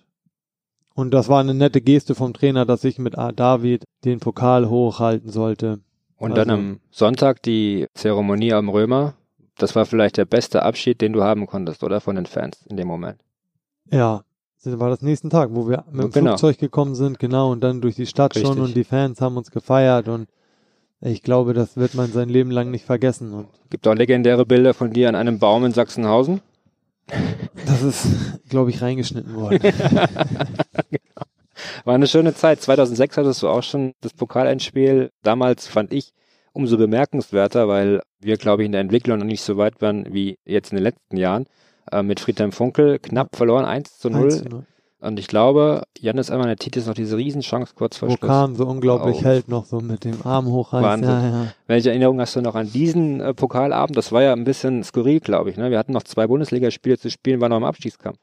und 0.97 1.13
das 1.13 1.27
war 1.27 1.41
eine 1.41 1.53
nette 1.53 1.81
Geste 1.81 2.15
vom 2.15 2.33
Trainer, 2.33 2.65
dass 2.65 2.85
ich 2.85 2.99
mit 2.99 3.15
David 3.15 3.83
den 4.05 4.19
Pokal 4.21 4.69
hochhalten 4.69 5.29
sollte. 5.29 5.79
Und 6.17 6.31
Also- 6.31 6.45
dann 6.45 6.49
am 6.49 6.79
Sonntag 6.89 7.41
die 7.43 7.87
Zeremonie 7.93 8.53
am 8.53 8.69
Römer. 8.69 9.13
Das 9.57 9.75
war 9.75 9.85
vielleicht 9.85 10.17
der 10.17 10.25
beste 10.25 10.63
Abschied, 10.63 11.01
den 11.01 11.13
du 11.13 11.23
haben 11.23 11.47
konntest, 11.47 11.83
oder? 11.83 12.01
Von 12.01 12.15
den 12.15 12.25
Fans 12.25 12.65
in 12.69 12.77
dem 12.77 12.87
Moment. 12.87 13.21
Ja, 13.91 14.23
das 14.63 14.79
war 14.79 14.89
das 14.89 15.01
nächsten 15.01 15.29
Tag, 15.29 15.49
wo 15.53 15.69
wir 15.69 15.85
mit 15.91 16.03
dem 16.05 16.11
Genau. 16.11 16.31
Flugzeug 16.31 16.57
gekommen 16.57 16.95
sind, 16.95 17.19
genau, 17.19 17.51
und 17.51 17.61
dann 17.61 17.81
durch 17.81 17.95
die 17.95 18.07
Stadt 18.07 18.33
schon 18.33 18.43
Richtig. 18.45 18.63
und 18.63 18.73
die 18.75 18.83
Fans 18.83 19.21
haben 19.21 19.37
uns 19.37 19.51
gefeiert 19.51 20.07
und 20.07 20.27
ich 21.01 21.21
glaube, 21.21 21.53
das 21.53 21.77
wird 21.77 21.93
man 21.93 22.11
sein 22.11 22.29
Leben 22.29 22.49
lang 22.51 22.71
nicht 22.71 22.85
vergessen 22.85 23.31
und 23.33 23.47
Gibt 23.69 23.87
auch 23.87 23.93
legendäre 23.93 24.45
Bilder 24.45 24.73
von 24.73 24.91
dir 24.91 25.07
an 25.09 25.15
einem 25.15 25.37
Baum 25.39 25.63
in 25.65 25.71
Sachsenhausen. 25.71 26.41
das 27.67 27.83
ist, 27.83 28.07
glaube 28.49 28.71
ich, 28.71 28.81
reingeschnitten 28.81 29.35
worden. 29.35 29.59
War 31.85 31.93
eine 31.95 32.07
schöne 32.07 32.33
Zeit. 32.33 32.61
2006 32.61 33.17
hattest 33.17 33.43
du 33.43 33.47
auch 33.47 33.63
schon 33.63 33.93
das 34.01 34.13
Pokalendspiel. 34.13 35.11
Damals 35.23 35.67
fand 35.67 35.93
ich 35.93 36.13
umso 36.55 36.77
bemerkenswerter, 36.77 37.67
weil 37.67 38.01
wir, 38.19 38.37
glaube 38.37 38.63
ich, 38.63 38.65
in 38.65 38.71
der 38.71 38.81
Entwicklung 38.81 39.19
noch 39.19 39.25
nicht 39.25 39.41
so 39.41 39.57
weit 39.57 39.81
waren 39.81 40.13
wie 40.13 40.37
jetzt 40.45 40.71
in 40.71 40.77
den 40.77 40.83
letzten 40.83 41.17
Jahren. 41.17 41.45
Äh, 41.91 42.01
mit 42.01 42.19
Friedhelm 42.19 42.51
Funkel 42.51 42.97
knapp 42.99 43.35
verloren, 43.35 43.65
1 43.65 43.99
zu 43.99 44.09
0. 44.09 44.23
1 44.23 44.37
zu 44.43 44.49
0. 44.49 44.65
Und 45.01 45.19
ich 45.19 45.27
glaube, 45.27 45.83
Janis 45.99 46.31
Amanatit 46.31 46.83
noch 46.87 46.95
diese 46.95 47.17
Riesenchance 47.17 47.73
kurz 47.75 47.97
vor 47.97 48.09
Wo 48.09 48.15
Schluss. 48.15 48.27
Kahn 48.27 48.55
so 48.55 48.65
unglaublich 48.65 49.17
Auf. 49.17 49.23
hält 49.23 49.49
noch 49.49 49.65
so 49.65 49.79
mit 49.79 50.03
dem 50.03 50.25
Arm 50.25 50.47
hochreißt. 50.47 50.83
Wahnsinn. 50.83 51.09
Ja, 51.09 51.29
ja. 51.29 51.53
Welche 51.67 51.89
Erinnerung 51.89 52.19
hast 52.19 52.35
du 52.35 52.41
noch 52.41 52.55
an 52.55 52.71
diesen 52.71 53.19
äh, 53.19 53.33
Pokalabend? 53.35 53.95
Das 53.95 54.11
war 54.11 54.23
ja 54.23 54.33
ein 54.33 54.45
bisschen 54.45 54.83
skurril, 54.83 55.19
glaube 55.19 55.51
ich. 55.51 55.57
Ne? 55.57 55.69
Wir 55.69 55.77
hatten 55.77 55.91
noch 55.91 56.03
zwei 56.03 56.25
Bundesligaspiele 56.25 56.97
zu 56.97 57.11
spielen, 57.11 57.39
war 57.39 57.49
noch 57.49 57.57
im 57.57 57.65
Abstiegskampf. 57.65 58.17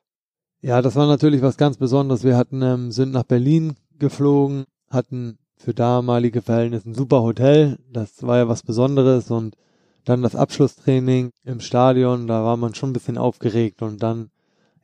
Ja, 0.61 0.83
das 0.83 0.97
war 0.97 1.07
natürlich 1.07 1.43
was 1.43 1.57
ganz 1.57 1.77
Besonderes. 1.77 2.25
Wir 2.25 2.37
hatten, 2.37 2.63
ähm, 2.63 2.91
sind 2.91 3.13
nach 3.13 3.25
Berlin 3.25 3.75
geflogen, 3.99 4.65
hatten 4.91 5.39
für 5.63 5.75
damalige 5.75 6.43
Verhältnisse 6.43 6.91
ein 6.91 6.95
super 6.95 7.23
Hotel. 7.23 7.79
Das 7.93 8.23
war 8.27 8.39
ja 8.39 8.49
was 8.49 8.63
Besonderes 8.63 9.31
und 9.31 9.57
dann 10.05 10.23
das 10.23 10.35
Abschlusstraining 10.37 11.31
im 11.45 11.61
Stadion, 11.61 12.27
da 12.27 12.45
war 12.45 12.57
man 12.57 12.75
schon 12.75 12.91
ein 12.91 12.93
bisschen 12.93 13.19
aufgeregt 13.19 13.83
und 13.83 14.03
dann, 14.03 14.31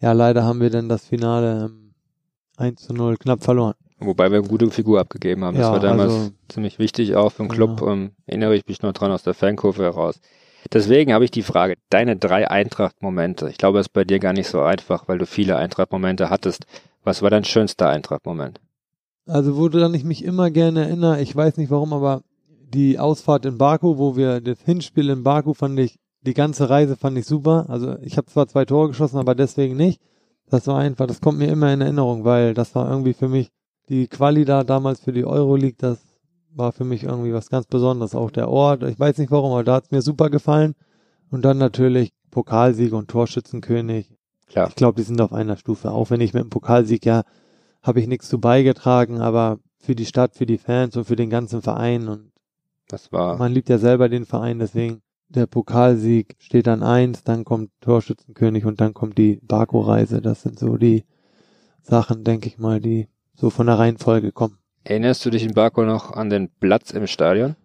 ja, 0.00 0.12
leider 0.12 0.44
haben 0.44 0.60
wir 0.60 0.70
dann 0.70 0.88
das 0.88 1.04
Finale 1.06 1.64
ähm, 1.66 1.92
1 2.56 2.80
zu 2.86 2.94
0 2.94 3.16
knapp 3.16 3.42
verloren. 3.42 3.74
Wobei 4.00 4.30
wir 4.30 4.38
eine 4.38 4.46
gute 4.46 4.70
Figur 4.70 5.00
abgegeben 5.00 5.44
haben. 5.44 5.56
Das 5.56 5.66
Ja, 5.66 5.72
war 5.72 5.80
damals 5.80 6.12
also- 6.12 6.30
ziemlich 6.48 6.78
wichtig 6.78 7.16
auch 7.16 7.30
für 7.30 7.42
den 7.42 7.48
Club. 7.48 7.80
Genau. 7.80 7.92
Ähm, 7.92 8.10
erinnere 8.26 8.54
ich 8.54 8.66
mich 8.68 8.80
noch 8.82 8.92
dran 8.92 9.10
aus 9.10 9.24
der 9.24 9.34
Fankurve 9.34 9.82
heraus. 9.82 10.20
Deswegen 10.72 11.12
habe 11.12 11.24
ich 11.24 11.30
die 11.32 11.42
Frage, 11.42 11.74
deine 11.90 12.16
drei 12.16 12.48
Eintracht-Momente. 12.48 13.48
Ich 13.48 13.58
glaube, 13.58 13.78
es 13.80 13.86
ist 13.86 13.92
bei 13.92 14.04
dir 14.04 14.18
gar 14.20 14.32
nicht 14.32 14.48
so 14.48 14.60
einfach, 14.60 15.08
weil 15.08 15.18
du 15.18 15.26
viele 15.26 15.56
Eintracht-Momente 15.56 16.30
hattest. 16.30 16.66
Was 17.02 17.22
war 17.22 17.30
dein 17.30 17.44
schönster 17.44 17.88
Eintracht-Moment? 17.88 18.60
Also 19.28 19.56
woran 19.56 19.94
ich 19.94 20.04
mich 20.04 20.24
immer 20.24 20.50
gerne 20.50 20.84
erinnere, 20.84 21.20
ich 21.20 21.34
weiß 21.34 21.58
nicht 21.58 21.70
warum, 21.70 21.92
aber 21.92 22.22
die 22.72 22.98
Ausfahrt 22.98 23.44
in 23.44 23.58
Baku, 23.58 23.98
wo 23.98 24.16
wir 24.16 24.40
das 24.40 24.60
Hinspiel 24.62 25.10
in 25.10 25.22
Baku 25.22 25.54
fand 25.54 25.78
ich, 25.78 25.98
die 26.22 26.34
ganze 26.34 26.68
Reise 26.68 26.96
fand 26.96 27.16
ich 27.18 27.26
super. 27.26 27.66
Also 27.68 27.96
ich 28.00 28.16
habe 28.16 28.26
zwar 28.26 28.48
zwei 28.48 28.64
Tore 28.64 28.88
geschossen, 28.88 29.18
aber 29.18 29.34
deswegen 29.34 29.76
nicht. 29.76 30.00
Das 30.50 30.66
war 30.66 30.78
einfach, 30.78 31.06
das 31.06 31.20
kommt 31.20 31.38
mir 31.38 31.48
immer 31.48 31.72
in 31.72 31.80
Erinnerung, 31.80 32.24
weil 32.24 32.54
das 32.54 32.74
war 32.74 32.90
irgendwie 32.90 33.12
für 33.12 33.28
mich 33.28 33.50
die 33.88 34.08
Quali 34.08 34.44
da 34.44 34.64
damals 34.64 35.00
für 35.00 35.12
die 35.12 35.24
Euroleague, 35.24 35.76
das 35.78 35.98
war 36.50 36.72
für 36.72 36.84
mich 36.84 37.04
irgendwie 37.04 37.32
was 37.32 37.50
ganz 37.50 37.66
Besonderes. 37.66 38.14
Auch 38.14 38.30
der 38.30 38.48
Ort, 38.48 38.82
ich 38.82 38.98
weiß 38.98 39.18
nicht 39.18 39.30
warum, 39.30 39.52
aber 39.52 39.64
da 39.64 39.74
hat's 39.74 39.90
mir 39.90 40.02
super 40.02 40.30
gefallen. 40.30 40.74
Und 41.30 41.44
dann 41.44 41.58
natürlich 41.58 42.12
Pokalsieg 42.30 42.92
und 42.94 43.08
Torschützenkönig. 43.08 44.10
Klar. 44.46 44.68
Ich 44.68 44.74
glaube, 44.74 44.96
die 44.96 45.02
sind 45.02 45.20
auf 45.20 45.32
einer 45.32 45.58
Stufe. 45.58 45.90
Auch 45.90 46.10
wenn 46.10 46.22
ich 46.22 46.32
mit 46.32 46.42
dem 46.42 46.50
Pokalsieg 46.50 47.04
ja 47.04 47.24
habe 47.82 48.00
ich 48.00 48.06
nichts 48.06 48.28
zu 48.28 48.40
beigetragen, 48.40 49.20
aber 49.20 49.58
für 49.78 49.94
die 49.94 50.06
Stadt, 50.06 50.34
für 50.34 50.46
die 50.46 50.58
Fans 50.58 50.96
und 50.96 51.04
für 51.04 51.16
den 51.16 51.30
ganzen 51.30 51.62
Verein 51.62 52.08
und 52.08 52.32
Das 52.88 53.12
war, 53.12 53.38
man 53.38 53.52
liebt 53.52 53.68
ja 53.68 53.78
selber 53.78 54.08
den 54.08 54.24
Verein, 54.24 54.58
deswegen 54.58 55.02
der 55.28 55.46
Pokalsieg 55.46 56.36
steht 56.38 56.68
an 56.68 56.82
eins, 56.82 57.22
dann 57.22 57.44
kommt 57.44 57.70
Torschützenkönig 57.80 58.64
und 58.64 58.80
dann 58.80 58.94
kommt 58.94 59.18
die 59.18 59.40
Baku-Reise. 59.42 60.22
Das 60.22 60.42
sind 60.42 60.58
so 60.58 60.76
die 60.78 61.04
Sachen, 61.82 62.24
denke 62.24 62.48
ich 62.48 62.58
mal, 62.58 62.80
die 62.80 63.08
so 63.34 63.50
von 63.50 63.66
der 63.66 63.78
Reihenfolge 63.78 64.32
kommen. 64.32 64.58
erinnerst 64.84 65.24
du 65.24 65.30
dich 65.30 65.44
in 65.44 65.52
Baku 65.52 65.82
noch 65.82 66.12
an 66.12 66.30
den 66.30 66.48
Platz 66.60 66.92
im 66.92 67.06
Stadion? 67.06 67.56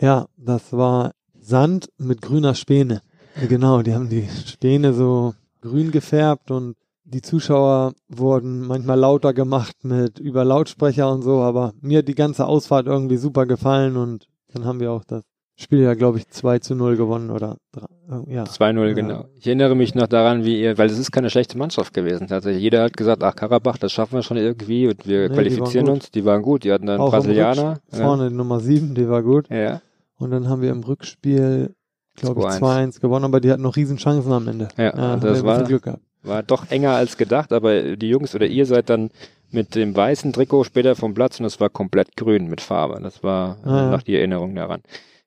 Ja, 0.00 0.26
das 0.36 0.72
war 0.72 1.12
Sand 1.38 1.90
mit 1.98 2.20
grüner 2.20 2.54
Späne. 2.54 3.00
Genau, 3.48 3.82
die 3.82 3.94
haben 3.94 4.08
die 4.08 4.28
Späne 4.46 4.92
so 4.92 5.34
grün 5.60 5.92
gefärbt 5.92 6.50
und 6.50 6.76
die 7.12 7.22
Zuschauer 7.22 7.92
wurden 8.08 8.66
manchmal 8.66 8.98
lauter 8.98 9.32
gemacht 9.32 9.76
mit 9.84 10.18
über 10.18 10.44
Lautsprecher 10.44 11.10
und 11.12 11.22
so, 11.22 11.40
aber 11.40 11.72
mir 11.80 11.98
hat 11.98 12.08
die 12.08 12.14
ganze 12.14 12.46
Ausfahrt 12.46 12.86
irgendwie 12.86 13.16
super 13.16 13.46
gefallen 13.46 13.96
und 13.96 14.26
dann 14.52 14.64
haben 14.64 14.80
wir 14.80 14.92
auch 14.92 15.04
das 15.04 15.22
Spiel 15.56 15.80
ja, 15.80 15.94
glaube 15.94 16.18
ich, 16.18 16.28
2 16.28 16.58
zu 16.60 16.74
0 16.74 16.96
gewonnen 16.96 17.30
oder 17.30 17.58
äh, 17.76 18.32
ja. 18.34 18.44
2-0, 18.44 18.86
Ja. 18.88 18.92
genau. 18.94 19.24
Ich 19.38 19.46
erinnere 19.46 19.74
mich 19.76 19.94
noch 19.94 20.06
daran, 20.06 20.44
wie 20.44 20.60
ihr, 20.60 20.78
weil 20.78 20.88
es 20.88 20.98
ist 20.98 21.12
keine 21.12 21.28
schlechte 21.30 21.58
Mannschaft 21.58 21.92
gewesen. 21.92 22.26
Also 22.30 22.48
jeder 22.48 22.82
hat 22.84 22.96
gesagt, 22.96 23.22
ach 23.22 23.36
Karabach, 23.36 23.76
das 23.76 23.92
schaffen 23.92 24.14
wir 24.14 24.22
schon 24.22 24.38
irgendwie 24.38 24.88
und 24.88 25.06
wir 25.06 25.22
Nee, 25.22 25.28
die 25.28 25.34
qualifizieren 25.34 25.86
gut. 25.86 25.94
uns. 25.96 26.10
Die 26.10 26.24
waren 26.24 26.42
gut. 26.42 26.64
Die 26.64 26.72
hatten 26.72 26.86
dann 26.86 27.00
Auch 27.00 27.10
Brasilianer. 27.10 27.80
Rücks- 27.90 27.98
Vorne 27.98 28.30
die 28.30 28.34
Nummer 28.34 28.60
7, 28.60 28.94
die 28.94 29.08
war 29.08 29.22
gut. 29.22 29.48
Ja. 29.50 29.56
ja. 29.58 29.80
Und 30.18 30.30
dann 30.30 30.48
haben 30.48 30.62
wir 30.62 30.70
im 30.70 30.82
Rückspiel, 30.82 31.74
glaube 32.16 32.40
ich, 32.40 32.46
2-1. 32.46 32.58
2-1 32.96 33.00
gewonnen, 33.00 33.24
aber 33.26 33.40
die 33.40 33.50
hatten 33.50 33.62
noch 33.62 33.76
riesen 33.76 33.98
Chancen 33.98 34.32
am 34.32 34.48
Ende. 34.48 34.68
Ja, 34.78 34.96
haben 34.96 35.20
das 35.20 35.44
war- 35.44 35.62
Glück 35.64 35.82
gehabt. 35.82 36.02
War 36.22 36.42
doch 36.42 36.70
enger 36.70 36.92
als 36.92 37.16
gedacht, 37.16 37.52
aber 37.52 37.96
die 37.96 38.08
Jungs 38.08 38.34
oder 38.34 38.46
ihr 38.46 38.66
seid 38.66 38.90
dann 38.90 39.10
mit 39.50 39.74
dem 39.74 39.94
weißen 39.94 40.32
Trikot 40.32 40.64
später 40.64 40.94
vom 40.96 41.14
Platz 41.14 41.40
und 41.40 41.46
es 41.46 41.60
war 41.60 41.68
komplett 41.68 42.16
grün 42.16 42.46
mit 42.48 42.60
Farbe. 42.60 43.00
Das 43.02 43.22
war 43.22 43.58
Ah, 43.64 43.76
ja. 43.76 43.90
noch 43.90 44.02
die 44.02 44.16
Erinnerung 44.16 44.54
daran. 44.54 44.82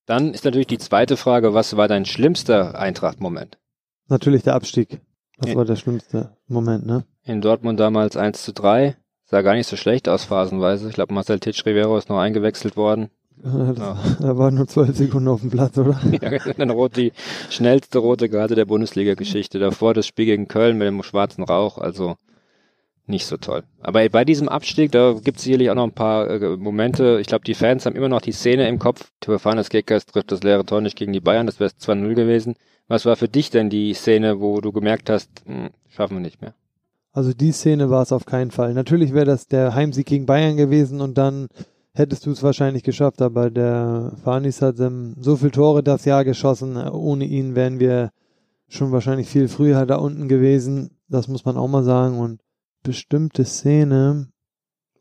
Dann 0.05 0.33
ist 0.33 0.45
natürlich 0.45 0.67
die 0.67 0.77
zweite 0.77 1.17
Frage, 1.17 1.53
was 1.53 1.75
war 1.77 1.87
dein 1.87 2.05
schlimmster 2.05 2.79
Eintracht-Moment? 2.79 3.57
Natürlich 4.07 4.43
der 4.43 4.55
Abstieg. 4.55 5.01
Das 5.37 5.49
Ja. 5.51 5.55
war 5.57 5.65
der 5.65 5.75
schlimmste 5.75 6.37
Moment, 6.47 6.85
ne? 6.85 7.03
In 7.23 7.41
Dortmund 7.41 7.79
damals 7.79 8.15
1 8.15 8.43
zu 8.43 8.53
3. 8.53 8.95
Sah 9.25 9.41
gar 9.41 9.55
nicht 9.55 9.67
so 9.67 9.75
schlecht 9.75 10.07
aus 10.07 10.23
phasenweise. 10.23 10.87
Ich 10.87 10.93
glaube, 10.95 11.13
Marcel 11.13 11.39
Titsch 11.39 11.65
Rivero 11.65 11.97
ist 11.97 12.09
noch 12.09 12.19
eingewechselt 12.19 12.77
worden. 12.77 13.09
Das, 13.45 13.77
Ja. 13.77 13.97
Da 14.19 14.37
waren 14.37 14.55
nur 14.55 14.67
zwölf 14.67 14.95
Sekunden 14.97 15.27
auf 15.29 15.41
dem 15.41 15.51
Platz, 15.51 15.77
oder? 15.77 15.99
Ja, 16.21 16.53
dann 16.57 16.71
rot 16.71 16.97
die 16.97 17.11
schnellste 17.49 17.99
rote 17.99 18.27
Karte 18.27 18.55
der 18.55 18.65
Bundesliga-Geschichte. 18.65 19.59
Davor 19.59 19.93
das 19.93 20.07
Spiel 20.07 20.25
gegen 20.25 20.47
Köln 20.47 20.77
mit 20.77 20.87
dem 20.87 21.03
schwarzen 21.03 21.43
Rauch, 21.43 21.77
also 21.77 22.15
nicht 23.07 23.27
so 23.27 23.37
toll. 23.37 23.63
Aber 23.81 24.07
bei 24.09 24.25
diesem 24.25 24.49
Abstieg, 24.49 24.91
da 24.91 25.13
gibt 25.23 25.37
es 25.37 25.43
sicherlich 25.43 25.69
auch 25.69 25.75
noch 25.75 25.83
ein 25.83 25.91
paar 25.91 26.27
äh, 26.27 26.57
Momente. 26.57 27.19
Ich 27.21 27.27
glaube, 27.27 27.45
die 27.45 27.53
Fans 27.53 27.85
haben 27.85 27.95
immer 27.95 28.09
noch 28.09 28.21
die 28.21 28.31
Szene 28.31 28.67
im 28.67 28.79
Kopf. 28.79 29.11
Theophanes 29.19 29.69
Gekas 29.69 30.07
trifft 30.07 30.31
das 30.31 30.41
leere 30.41 30.65
Tor 30.65 30.81
nicht 30.81 30.97
gegen 30.97 31.13
die 31.13 31.19
Bayern, 31.19 31.45
das 31.45 31.59
wäre 31.59 31.69
2-0 31.69 32.15
gewesen. 32.15 32.55
Was 32.87 33.05
war 33.05 33.15
für 33.15 33.27
dich 33.27 33.51
denn 33.51 33.69
die 33.69 33.93
Szene, 33.93 34.39
wo 34.39 34.59
du 34.59 34.71
gemerkt 34.71 35.09
hast, 35.11 35.29
hm, 35.45 35.69
schaffen 35.89 36.17
wir 36.17 36.21
nicht 36.21 36.41
mehr? 36.41 36.55
Also 37.11 37.31
die 37.33 37.51
Szene 37.51 37.89
war 37.89 38.01
es 38.01 38.11
auf 38.11 38.25
keinen 38.25 38.51
Fall. 38.51 38.73
Natürlich 38.73 39.13
wäre 39.13 39.25
das 39.25 39.47
der 39.47 39.75
Heimsieg 39.75 40.07
gegen 40.07 40.25
Bayern 40.25 40.57
gewesen 40.57 40.99
und 40.99 41.17
dann 41.17 41.47
hättest 41.95 42.25
du 42.25 42.31
es 42.31 42.43
wahrscheinlich 42.43 42.83
geschafft, 42.83 43.21
aber 43.21 43.49
der 43.49 44.13
Fanis 44.23 44.61
hat 44.61 44.79
ähm, 44.79 45.15
so 45.19 45.37
viele 45.37 45.51
Tore 45.51 45.83
das 45.83 46.05
Jahr 46.05 46.23
geschossen. 46.23 46.77
Ohne 46.77 47.25
ihn 47.25 47.55
wären 47.55 47.79
wir 47.79 48.11
schon 48.67 48.91
wahrscheinlich 48.91 49.27
viel 49.27 49.47
früher 49.47 49.85
da 49.85 49.95
unten 49.95 50.27
gewesen. 50.27 50.91
Das 51.07 51.27
muss 51.27 51.45
man 51.45 51.57
auch 51.57 51.67
mal 51.67 51.83
sagen. 51.83 52.19
Und 52.19 52.41
bestimmte 52.83 53.45
Szene, 53.45 54.27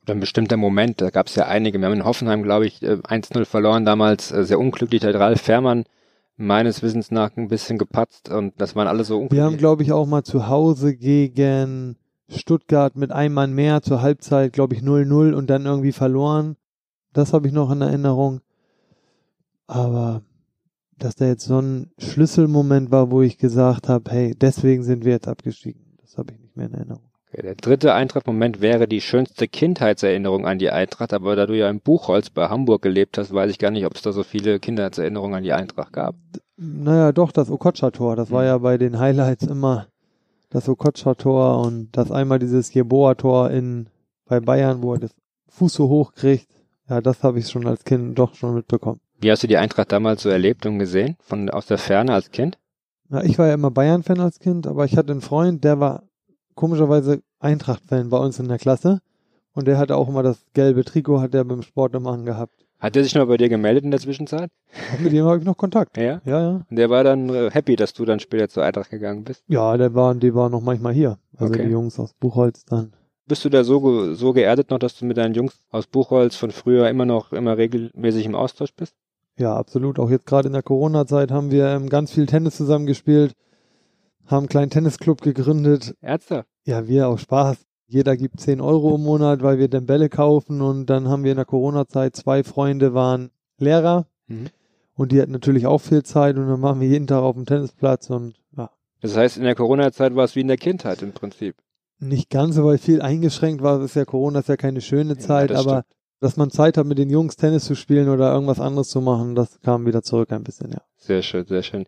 Oder 0.02 0.14
ein 0.14 0.20
bestimmter 0.20 0.56
Moment, 0.56 1.00
da 1.00 1.10
gab 1.10 1.26
es 1.26 1.34
ja 1.34 1.46
einige. 1.46 1.78
Wir 1.78 1.86
haben 1.86 1.94
in 1.94 2.04
Hoffenheim, 2.04 2.42
glaube 2.42 2.66
ich, 2.66 2.82
äh, 2.82 2.98
1-0 3.02 3.44
verloren 3.44 3.84
damals, 3.84 4.32
äh, 4.32 4.44
sehr 4.44 4.58
unglücklich. 4.58 5.04
Hat 5.04 5.14
Ralf 5.16 5.40
Fährmann 5.40 5.84
meines 6.36 6.82
Wissens 6.82 7.10
nach 7.10 7.36
ein 7.36 7.48
bisschen 7.48 7.78
gepatzt 7.78 8.28
und 8.28 8.54
das 8.58 8.74
waren 8.74 8.88
alle 8.88 9.04
so 9.04 9.16
unglücklich. 9.16 9.38
wir 9.38 9.44
haben 9.44 9.56
glaube 9.56 9.84
ich 9.84 9.92
auch 9.92 10.06
mal 10.06 10.24
zu 10.24 10.48
Hause 10.48 10.96
gegen 10.96 11.96
Stuttgart 12.28 12.96
mit 12.96 13.12
einem 13.12 13.34
Mann 13.34 13.52
mehr 13.52 13.82
zur 13.82 14.02
Halbzeit, 14.02 14.52
glaube 14.52 14.74
ich, 14.74 14.82
0-0 14.82 15.32
und 15.32 15.48
dann 15.48 15.66
irgendwie 15.66 15.92
verloren. 15.92 16.56
Das 17.14 17.32
habe 17.32 17.46
ich 17.48 17.54
noch 17.54 17.70
in 17.70 17.80
Erinnerung. 17.80 18.40
Aber 19.66 20.22
dass 20.98 21.16
da 21.16 21.26
jetzt 21.26 21.46
so 21.46 21.58
ein 21.60 21.90
Schlüsselmoment 21.98 22.90
war, 22.90 23.10
wo 23.10 23.22
ich 23.22 23.38
gesagt 23.38 23.88
habe, 23.88 24.10
hey, 24.10 24.34
deswegen 24.38 24.82
sind 24.82 25.04
wir 25.04 25.12
jetzt 25.12 25.28
abgestiegen. 25.28 25.80
Das 26.02 26.16
habe 26.18 26.32
ich 26.34 26.38
nicht 26.40 26.56
mehr 26.56 26.66
in 26.66 26.74
Erinnerung. 26.74 27.02
Okay, 27.32 27.42
der 27.42 27.54
dritte 27.56 27.94
Eintracht-Moment 27.94 28.60
wäre 28.60 28.86
die 28.86 29.00
schönste 29.00 29.48
Kindheitserinnerung 29.48 30.46
an 30.46 30.58
die 30.58 30.70
Eintracht, 30.70 31.12
aber 31.12 31.34
da 31.34 31.46
du 31.46 31.56
ja 31.56 31.68
in 31.68 31.80
Buchholz 31.80 32.30
bei 32.30 32.48
Hamburg 32.48 32.82
gelebt 32.82 33.18
hast, 33.18 33.32
weiß 33.32 33.50
ich 33.50 33.58
gar 33.58 33.72
nicht, 33.72 33.86
ob 33.86 33.96
es 33.96 34.02
da 34.02 34.12
so 34.12 34.22
viele 34.22 34.60
Kindheitserinnerungen 34.60 35.38
an 35.38 35.42
die 35.42 35.52
Eintracht 35.52 35.92
gab. 35.92 36.14
Naja, 36.56 37.10
doch, 37.10 37.32
das 37.32 37.50
Okocha-Tor. 37.50 38.14
Das 38.14 38.30
war 38.30 38.42
Mhm. 38.42 38.46
ja 38.46 38.58
bei 38.58 38.78
den 38.78 38.98
Highlights 39.00 39.46
immer 39.46 39.88
das 40.50 40.68
Okocha-Tor 40.68 41.66
und 41.66 41.88
das 41.96 42.12
einmal 42.12 42.38
dieses 42.38 42.72
Jeboa-Tor 42.72 43.50
in, 43.50 43.88
bei 44.26 44.38
Bayern, 44.38 44.82
wo 44.82 44.92
er 44.94 45.00
das 45.00 45.10
Fuß 45.48 45.74
so 45.74 45.88
hoch 45.88 46.12
kriegt. 46.14 46.46
Ja, 46.88 47.00
das 47.00 47.22
habe 47.22 47.38
ich 47.38 47.48
schon 47.48 47.66
als 47.66 47.84
Kind 47.84 48.18
doch 48.18 48.34
schon 48.34 48.54
mitbekommen. 48.54 49.00
Wie 49.20 49.30
hast 49.30 49.42
du 49.42 49.46
die 49.46 49.56
Eintracht 49.56 49.90
damals 49.92 50.22
so 50.22 50.28
erlebt 50.28 50.66
und 50.66 50.78
gesehen? 50.78 51.16
Von 51.20 51.48
aus 51.50 51.66
der 51.66 51.78
Ferne 51.78 52.12
als 52.12 52.30
Kind? 52.30 52.58
Ja, 53.10 53.22
ich 53.22 53.38
war 53.38 53.46
ja 53.48 53.54
immer 53.54 53.70
Bayern-Fan 53.70 54.20
als 54.20 54.38
Kind, 54.38 54.66
aber 54.66 54.84
ich 54.84 54.96
hatte 54.96 55.12
einen 55.12 55.20
Freund, 55.20 55.64
der 55.64 55.80
war 55.80 56.02
komischerweise 56.54 57.22
Eintracht-Fan 57.40 58.10
bei 58.10 58.18
uns 58.18 58.38
in 58.38 58.48
der 58.48 58.58
Klasse. 58.58 59.00
Und 59.54 59.66
der 59.68 59.78
hatte 59.78 59.96
auch 59.96 60.08
immer 60.08 60.22
das 60.22 60.44
gelbe 60.52 60.84
Trikot, 60.84 61.20
hat 61.20 61.34
er 61.34 61.44
beim 61.44 61.62
Sport 61.62 61.94
immer 61.94 62.12
angehabt. 62.12 62.52
Hat 62.80 62.96
der 62.96 63.04
sich 63.04 63.14
noch 63.14 63.26
bei 63.26 63.36
dir 63.36 63.48
gemeldet 63.48 63.84
in 63.84 63.90
der 63.92 64.00
Zwischenzeit? 64.00 64.50
Mit 65.00 65.12
dem 65.12 65.24
habe 65.24 65.38
ich 65.38 65.44
noch 65.44 65.56
Kontakt. 65.56 65.96
Ja. 65.96 66.20
Ja, 66.24 66.40
ja. 66.40 66.60
Und 66.68 66.76
der 66.76 66.90
war 66.90 67.04
dann 67.04 67.28
äh, 67.30 67.50
happy, 67.50 67.76
dass 67.76 67.92
du 67.94 68.04
dann 68.04 68.20
später 68.20 68.48
zur 68.48 68.64
Eintracht 68.64 68.90
gegangen 68.90 69.24
bist. 69.24 69.42
Ja, 69.46 69.76
der 69.76 69.94
war, 69.94 70.14
die 70.14 70.34
war 70.34 70.50
noch 70.50 70.60
manchmal 70.60 70.92
hier. 70.92 71.18
Also 71.36 71.54
Okay. 71.54 71.64
die 71.64 71.70
Jungs 71.70 71.98
aus 71.98 72.12
Buchholz 72.14 72.64
dann. 72.64 72.92
Bist 73.26 73.44
du 73.44 73.48
da 73.48 73.64
so, 73.64 74.14
so 74.14 74.32
geerdet 74.32 74.70
noch, 74.70 74.78
dass 74.78 74.98
du 74.98 75.06
mit 75.06 75.16
deinen 75.16 75.34
Jungs 75.34 75.54
aus 75.70 75.86
Buchholz 75.86 76.36
von 76.36 76.50
früher 76.50 76.88
immer 76.90 77.06
noch 77.06 77.32
immer 77.32 77.56
regelmäßig 77.56 78.26
im 78.26 78.34
Austausch 78.34 78.74
bist? 78.74 78.94
Ja, 79.38 79.56
absolut. 79.56 79.98
Auch 79.98 80.10
jetzt 80.10 80.26
gerade 80.26 80.46
in 80.48 80.52
der 80.52 80.62
Corona-Zeit 80.62 81.30
haben 81.30 81.50
wir 81.50 81.66
ähm, 81.68 81.88
ganz 81.88 82.12
viel 82.12 82.26
Tennis 82.26 82.56
zusammen 82.56 82.86
gespielt, 82.86 83.32
haben 84.26 84.38
einen 84.40 84.48
kleinen 84.48 84.70
Tennisclub 84.70 85.22
gegründet. 85.22 85.94
Ärzte? 86.02 86.44
Ja, 86.64 86.86
wir 86.86 87.08
auch 87.08 87.18
Spaß. 87.18 87.56
Jeder 87.86 88.16
gibt 88.16 88.40
10 88.40 88.60
Euro 88.60 88.94
im 88.94 89.02
Monat, 89.02 89.42
weil 89.42 89.58
wir 89.58 89.68
dann 89.68 89.86
Bälle 89.86 90.08
kaufen. 90.08 90.60
Und 90.60 90.86
dann 90.86 91.08
haben 91.08 91.24
wir 91.24 91.32
in 91.32 91.36
der 91.36 91.44
Corona-Zeit 91.46 92.16
zwei 92.16 92.42
Freunde 92.44 92.94
waren 92.94 93.30
Lehrer 93.58 94.06
Mhm. 94.26 94.46
und 94.96 95.12
die 95.12 95.20
hatten 95.20 95.32
natürlich 95.32 95.66
auch 95.66 95.78
viel 95.82 96.02
Zeit 96.02 96.36
und 96.38 96.48
dann 96.48 96.62
waren 96.62 96.80
wir 96.80 96.88
jeden 96.88 97.06
Tag 97.06 97.22
auf 97.22 97.34
dem 97.34 97.44
Tennisplatz 97.44 98.08
und 98.08 98.34
ja, 98.56 98.70
Das 99.02 99.14
heißt, 99.16 99.36
in 99.36 99.42
der 99.44 99.54
Corona-Zeit 99.54 100.16
war 100.16 100.24
es 100.24 100.34
wie 100.34 100.40
in 100.40 100.48
der 100.48 100.56
Kindheit 100.56 101.02
im 101.02 101.12
Prinzip. 101.12 101.54
Nicht 102.08 102.30
ganz 102.30 102.54
so, 102.56 102.64
weil 102.64 102.78
viel 102.78 103.02
eingeschränkt 103.02 103.62
war. 103.62 103.78
Das 103.78 103.90
ist 103.90 103.96
ja 103.96 104.04
Corona, 104.04 104.40
ist 104.40 104.48
ja 104.48 104.56
keine 104.56 104.80
schöne 104.80 105.16
Zeit, 105.18 105.50
das 105.50 105.66
aber 105.66 105.84
dass 106.20 106.36
man 106.38 106.50
Zeit 106.50 106.78
hat, 106.78 106.86
mit 106.86 106.96
den 106.98 107.10
Jungs 107.10 107.36
Tennis 107.36 107.64
zu 107.66 107.74
spielen 107.74 108.08
oder 108.08 108.32
irgendwas 108.32 108.58
anderes 108.60 108.88
zu 108.88 109.00
machen, 109.02 109.34
das 109.34 109.60
kam 109.60 109.84
wieder 109.84 110.02
zurück 110.02 110.32
ein 110.32 110.42
bisschen, 110.42 110.70
ja. 110.72 110.80
Sehr 110.96 111.20
schön, 111.22 111.44
sehr 111.44 111.62
schön. 111.62 111.84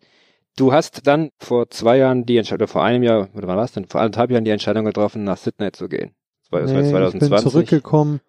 Du 0.55 0.73
hast 0.73 1.07
dann 1.07 1.29
vor 1.39 1.69
zwei 1.69 1.97
Jahren 1.97 2.25
die 2.25 2.37
Entscheidung, 2.37 2.63
oder 2.65 2.67
vor 2.71 2.83
einem 2.83 3.03
Jahr, 3.03 3.29
oder 3.35 3.47
wann 3.47 3.57
war 3.57 3.63
es 3.63 3.71
denn? 3.71 3.85
Vor 3.85 4.01
anderthalb 4.01 4.29
Jahren 4.29 4.43
die 4.43 4.51
Entscheidung 4.51 4.85
getroffen, 4.85 5.23
nach 5.23 5.37
Sydney 5.37 5.71
zu 5.71 5.87
gehen. 5.87 6.11
Das 6.43 6.51
war, 6.51 6.59
Nee, 6.61 6.67
Ich 6.67 6.73
bin 6.83 6.89
2020. 6.89 7.51
zurückgekommen 7.51 8.19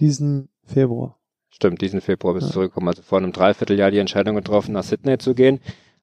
diesen 0.00 0.48
Februar. 0.64 1.18
Stimmt, 1.50 1.80
diesen 1.80 2.00
Februar 2.00 2.34
bist 2.34 2.46
du 2.46 2.48
Ja. 2.48 2.54
zurückgekommen. 2.54 2.88
Also 2.88 3.02
vor 3.02 3.18
einem 3.18 3.32
Dreivierteljahr 3.32 3.90
die 3.90 3.98
Entscheidung 3.98 4.34
getroffen, 4.36 4.72
nach 4.72 4.84
Sydney 4.84 5.18
zu 5.18 5.34
gehen. 5.34 5.60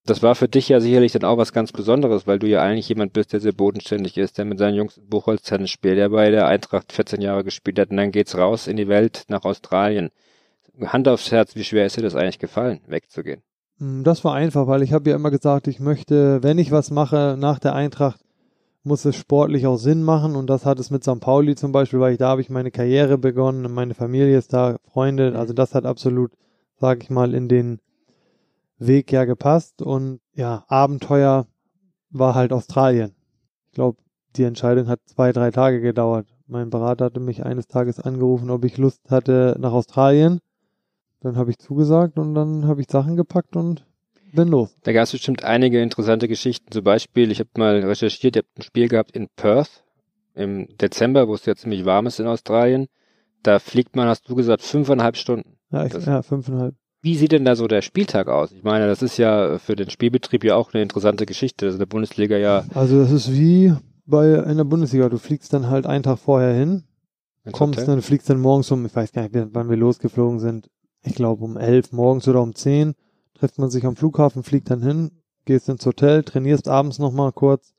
Das 0.10 0.24
war 0.24 0.34
für 0.34 0.48
dich 0.48 0.68
ja 0.70 0.80
sicherlich 0.80 1.12
dann 1.12 1.24
auch 1.24 1.38
was 1.38 1.54
ganz 1.54 1.72
Besonderes, 1.72 2.26
weil 2.26 2.40
du 2.40 2.48
ja 2.48 2.62
eigentlich 2.62 2.90
jemand 2.90 3.14
bist, 3.14 3.32
der 3.32 3.40
sehr 3.40 3.52
bodenständig 3.52 4.18
ist, 4.18 4.40
der 4.40 4.46
mit 4.46 4.58
seinen 4.58 4.74
Jungs 4.74 4.98
in 4.98 5.08
Buchholz 5.08 5.44
Tennis 5.44 5.70
spielt, 5.70 5.98
der 5.98 6.10
bei 6.10 6.32
der 6.32 6.48
Eintracht 6.48 6.92
14 6.92 7.22
Jahre 7.22 7.44
gespielt 7.44 7.78
hat 7.78 7.92
und 7.92 7.98
dann 7.98 8.12
geht's 8.12 8.36
raus 8.36 8.66
in 8.66 8.76
die 8.76 8.88
Welt 8.88 9.26
nach 9.28 9.44
Australien. 9.44 10.10
Hand 10.84 11.08
aufs 11.08 11.32
Herz, 11.32 11.56
wie 11.56 11.64
schwer 11.64 11.86
ist 11.86 11.98
dir 11.98 12.02
das 12.02 12.16
eigentlich 12.16 12.40
gefallen, 12.40 12.80
wegzugehen? 12.88 13.44
Mm, 13.78 14.04
Das 14.04 14.24
war 14.24 14.34
einfach, 14.34 14.66
weil 14.66 14.82
ich 14.82 14.94
habe 14.94 15.10
ja 15.12 15.16
immer 15.16 15.30
gesagt, 15.30 15.68
ich 15.68 15.80
möchte, 15.80 16.42
wenn 16.42 16.58
ich 16.58 16.72
was 16.72 16.90
mache 16.90 17.36
nach 17.38 17.60
der 17.60 17.76
Eintracht, 17.76 18.20
muss 18.84 19.06
es 19.06 19.16
sportlich 19.16 19.68
auch 19.68 19.78
Sinn 19.78 20.02
machen 20.02 20.36
und 20.36 20.50
das 20.50 20.66
hat 20.66 20.80
es 20.80 20.90
mit 20.90 21.04
St. 21.04 21.20
Pauli 21.20 21.54
zum 21.54 21.72
Beispiel, 21.72 22.00
weil 22.00 22.14
ich 22.14 22.18
da 22.18 22.30
habe 22.30 22.42
ich 22.42 22.50
meine 22.50 22.72
Karriere 22.72 23.20
begonnen 23.20 23.66
und 23.66 23.74
meine 23.74 23.94
Familie 23.94 24.38
ist 24.40 24.54
da, 24.54 24.78
Freunde, 24.92 25.38
also 25.38 25.54
das 25.54 25.76
hat 25.76 25.86
absolut, 25.86 26.32
sag 26.78 27.04
ich 27.04 27.12
mal, 27.12 27.36
in 27.36 27.48
den 27.48 27.80
Weg 28.80 29.12
ja 29.12 29.26
gepasst 29.26 29.82
und 29.82 30.20
ja, 30.34 30.64
Abenteuer 30.68 31.48
war 32.10 32.36
halt 32.36 32.54
Australien. 32.54 33.14
Ich 33.68 33.74
glaube, 33.74 33.98
die 34.36 34.44
Entscheidung 34.44 34.88
hat 34.88 35.00
zwei, 35.06 35.32
drei 35.32 35.52
Tage 35.52 35.82
gedauert. 35.82 36.28
Mein 36.48 36.70
Berater 36.70 37.06
hatte 37.06 37.20
mich 37.20 37.46
eines 37.46 37.68
Tages 37.68 38.00
angerufen, 38.00 38.50
ob 38.50 38.64
ich 38.66 38.78
Lust 38.78 39.02
hatte 39.10 39.56
nach 39.60 39.74
Australien. 39.74 40.40
Dann 41.22 41.36
habe 41.36 41.52
ich 41.52 41.58
zugesagt 41.60 42.18
und 42.18 42.34
dann 42.34 42.66
habe 42.66 42.82
ich 42.82 42.90
Sachen 42.90 43.16
gepackt 43.16 43.56
und 43.56 43.86
bin 44.34 44.48
los. 44.48 44.74
Da 44.84 44.94
gab 44.94 45.04
es 45.04 45.12
bestimmt 45.12 45.44
einige 45.44 45.82
interessante 45.82 46.28
Geschichten. 46.28 46.72
Zum 46.72 46.84
Beispiel, 46.84 47.32
ich 47.32 47.40
habe 47.40 47.50
mal 47.58 47.84
recherchiert, 47.84 48.36
ihr 48.36 48.44
habt 48.44 48.58
ein 48.58 48.62
Spiel 48.64 48.88
gehabt 48.88 49.12
in 49.12 49.28
Perth 49.36 49.84
im 50.36 50.68
Dezember, 50.78 51.28
wo 51.28 51.34
es 51.34 51.46
ja 51.46 51.56
ziemlich 51.56 51.84
warm 51.86 52.06
ist 52.08 52.20
in 52.20 52.28
Australien. 52.28 52.88
Da 53.44 53.60
fliegt 53.60 53.96
man, 53.96 54.08
hast 54.08 54.30
du 54.30 54.36
gesagt, 54.36 54.62
fünfeinhalb 54.62 55.18
Stunden. 55.18 55.58
Ja, 55.72 55.86
ich, 55.86 55.92
Das- 55.92 56.06
ja 56.06 56.22
fünfeinhalb. 56.22 56.76
Wie 57.02 57.16
sieht 57.16 57.32
denn 57.32 57.46
da 57.46 57.56
so 57.56 57.68
der 57.68 57.82
Spieltag 57.82 58.28
aus? 58.28 58.52
Ich 58.52 58.64
meine, 58.64 58.88
das 58.88 59.02
ist 59.02 59.18
ja 59.18 59.58
für 59.58 59.76
den 59.76 59.90
Spielbetrieb 59.90 60.44
ja 60.44 60.56
auch 60.56 60.74
eine 60.74 60.84
interessante 60.84 61.26
Geschichte. 61.26 61.68
In 61.68 61.80
der 61.80 61.86
Bundesliga 61.86 62.38
ja 62.38 62.66
Also 62.74 63.00
das 63.00 63.12
ist 63.12 63.32
wie 63.32 63.74
bei 64.06 64.34
in 64.34 64.58
der 64.58 64.66
Bundesliga. 64.66 65.08
Du 65.08 65.18
fliegst 65.18 65.54
dann 65.54 65.70
halt 65.70 65.86
einen 65.86 66.04
Tag 66.04 66.20
vorher 66.20 66.54
hin, 66.54 66.84
kommst 67.52 67.88
dann, 67.88 68.02
fliegst 68.02 68.30
dann 68.30 68.42
morgens 68.42 68.70
um, 68.72 68.86
ich 68.86 68.96
weiß 68.96 69.14
gar 69.14 69.22
nicht, 69.22 69.34
wann 69.34 69.70
wir 69.70 69.78
losgeflogen 69.78 70.40
sind. 70.40 70.70
Ich 71.04 71.16
glaube 71.16 71.46
um 71.46 71.56
elf 71.56 71.94
morgens 71.94 72.28
oder 72.28 72.42
um 72.42 72.54
zehn 72.54 72.96
trifft 73.34 73.58
man 73.58 73.70
sich 73.70 73.86
am 73.86 73.96
Flughafen, 73.96 74.44
fliegt 74.44 74.70
dann 74.70 74.82
hin, 74.82 75.12
gehst 75.46 75.70
ins 75.70 75.86
Hotel, 75.86 76.24
trainierst 76.24 76.68
abends 76.68 77.00
nochmal 77.00 77.32
kurz 77.32 77.74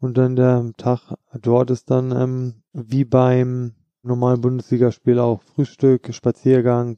und 0.00 0.16
dann 0.16 0.36
der 0.36 0.72
Tag 0.78 1.14
dort 1.40 1.70
ist 1.70 1.90
dann 1.90 2.12
ähm, 2.12 2.54
wie 2.72 3.04
beim 3.04 3.74
normalen 4.02 4.40
Bundesligaspiel 4.40 5.18
auch 5.18 5.42
Frühstück, 5.42 6.14
Spaziergang, 6.14 6.96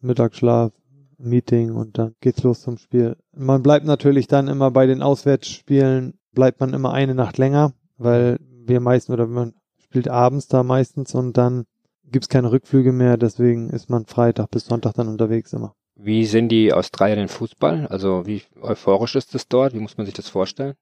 Mittagsschlaf, 0.00 0.72
Meeting 1.18 1.72
und 1.72 1.98
dann 1.98 2.14
geht's 2.20 2.42
los 2.42 2.62
zum 2.62 2.78
Spiel. 2.78 3.16
Man 3.36 3.62
bleibt 3.62 3.84
natürlich 3.84 4.26
dann 4.28 4.48
immer 4.48 4.70
bei 4.70 4.86
den 4.86 5.02
Auswärtsspielen, 5.02 6.18
bleibt 6.32 6.60
man 6.60 6.74
immer 6.74 6.92
eine 6.92 7.14
Nacht 7.14 7.38
länger, 7.38 7.72
weil 7.96 8.38
wir 8.40 8.80
meistens 8.80 9.12
oder 9.12 9.26
man 9.26 9.54
spielt 9.82 10.08
abends 10.08 10.48
da 10.48 10.62
meistens 10.62 11.14
und 11.14 11.36
dann 11.36 11.64
gibt's 12.04 12.28
keine 12.28 12.52
Rückflüge 12.52 12.92
mehr, 12.92 13.16
deswegen 13.16 13.70
ist 13.70 13.90
man 13.90 14.06
Freitag 14.06 14.50
bis 14.50 14.66
Sonntag 14.66 14.94
dann 14.94 15.08
unterwegs 15.08 15.52
immer. 15.52 15.74
Wie 15.96 16.26
sind 16.26 16.50
die 16.50 16.72
Australier 16.72 17.16
den 17.16 17.28
Fußball? 17.28 17.88
Also 17.88 18.24
wie 18.24 18.42
euphorisch 18.60 19.16
ist 19.16 19.34
es 19.34 19.48
dort? 19.48 19.74
Wie 19.74 19.80
muss 19.80 19.96
man 19.96 20.06
sich 20.06 20.14
das 20.14 20.28
vorstellen? 20.28 20.74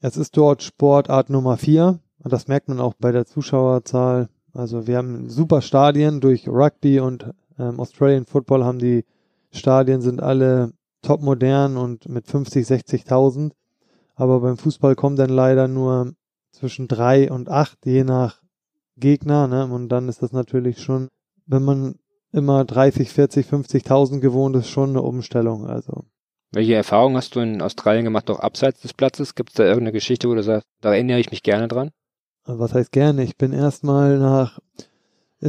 Es 0.00 0.16
ist 0.18 0.36
dort 0.36 0.62
Sportart 0.62 1.30
Nummer 1.30 1.56
vier 1.56 2.00
und 2.18 2.32
das 2.32 2.46
merkt 2.46 2.68
man 2.68 2.80
auch 2.80 2.94
bei 2.98 3.10
der 3.10 3.24
Zuschauerzahl. 3.24 4.28
Also 4.52 4.86
wir 4.86 4.98
haben 4.98 5.30
super 5.30 5.62
Stadien 5.62 6.20
durch 6.20 6.46
Rugby 6.46 7.00
und 7.00 7.32
ähm, 7.58 7.80
Australian 7.80 8.26
Football 8.26 8.64
haben 8.64 8.78
die 8.78 9.04
Stadien 9.52 10.00
sind 10.00 10.22
alle 10.22 10.72
top 11.02 11.22
modern 11.22 11.76
und 11.76 12.08
mit 12.08 12.26
50, 12.26 12.66
60.000. 12.66 13.52
Aber 14.16 14.40
beim 14.40 14.56
Fußball 14.56 14.94
kommen 14.94 15.16
dann 15.16 15.30
leider 15.30 15.68
nur 15.68 16.14
zwischen 16.52 16.88
drei 16.88 17.30
und 17.30 17.48
acht, 17.48 17.78
je 17.84 18.04
nach 18.04 18.40
Gegner. 18.96 19.46
Ne? 19.48 19.66
Und 19.66 19.88
dann 19.88 20.08
ist 20.08 20.22
das 20.22 20.32
natürlich 20.32 20.80
schon, 20.80 21.08
wenn 21.46 21.64
man 21.64 21.96
immer 22.32 22.64
30, 22.64 23.10
40, 23.10 23.46
50.000 23.46 24.20
gewohnt 24.20 24.56
ist, 24.56 24.68
schon 24.68 24.90
eine 24.90 25.02
Umstellung. 25.02 25.66
Also 25.66 26.04
Welche 26.52 26.74
Erfahrungen 26.74 27.16
hast 27.16 27.36
du 27.36 27.40
in 27.40 27.62
Australien 27.62 28.04
gemacht, 28.04 28.30
auch 28.30 28.40
abseits 28.40 28.80
des 28.80 28.92
Platzes? 28.92 29.34
Gibt 29.34 29.50
es 29.50 29.54
da 29.54 29.64
irgendeine 29.64 29.92
Geschichte, 29.92 30.28
wo 30.28 30.34
du 30.34 30.42
sagst, 30.42 30.66
da 30.80 30.92
erinnere 30.92 31.20
ich 31.20 31.30
mich 31.30 31.42
gerne 31.42 31.68
dran? 31.68 31.90
was 32.46 32.74
heißt 32.74 32.92
gerne? 32.92 33.24
Ich 33.24 33.38
bin 33.38 33.54
erstmal 33.54 34.18
nach, 34.18 34.58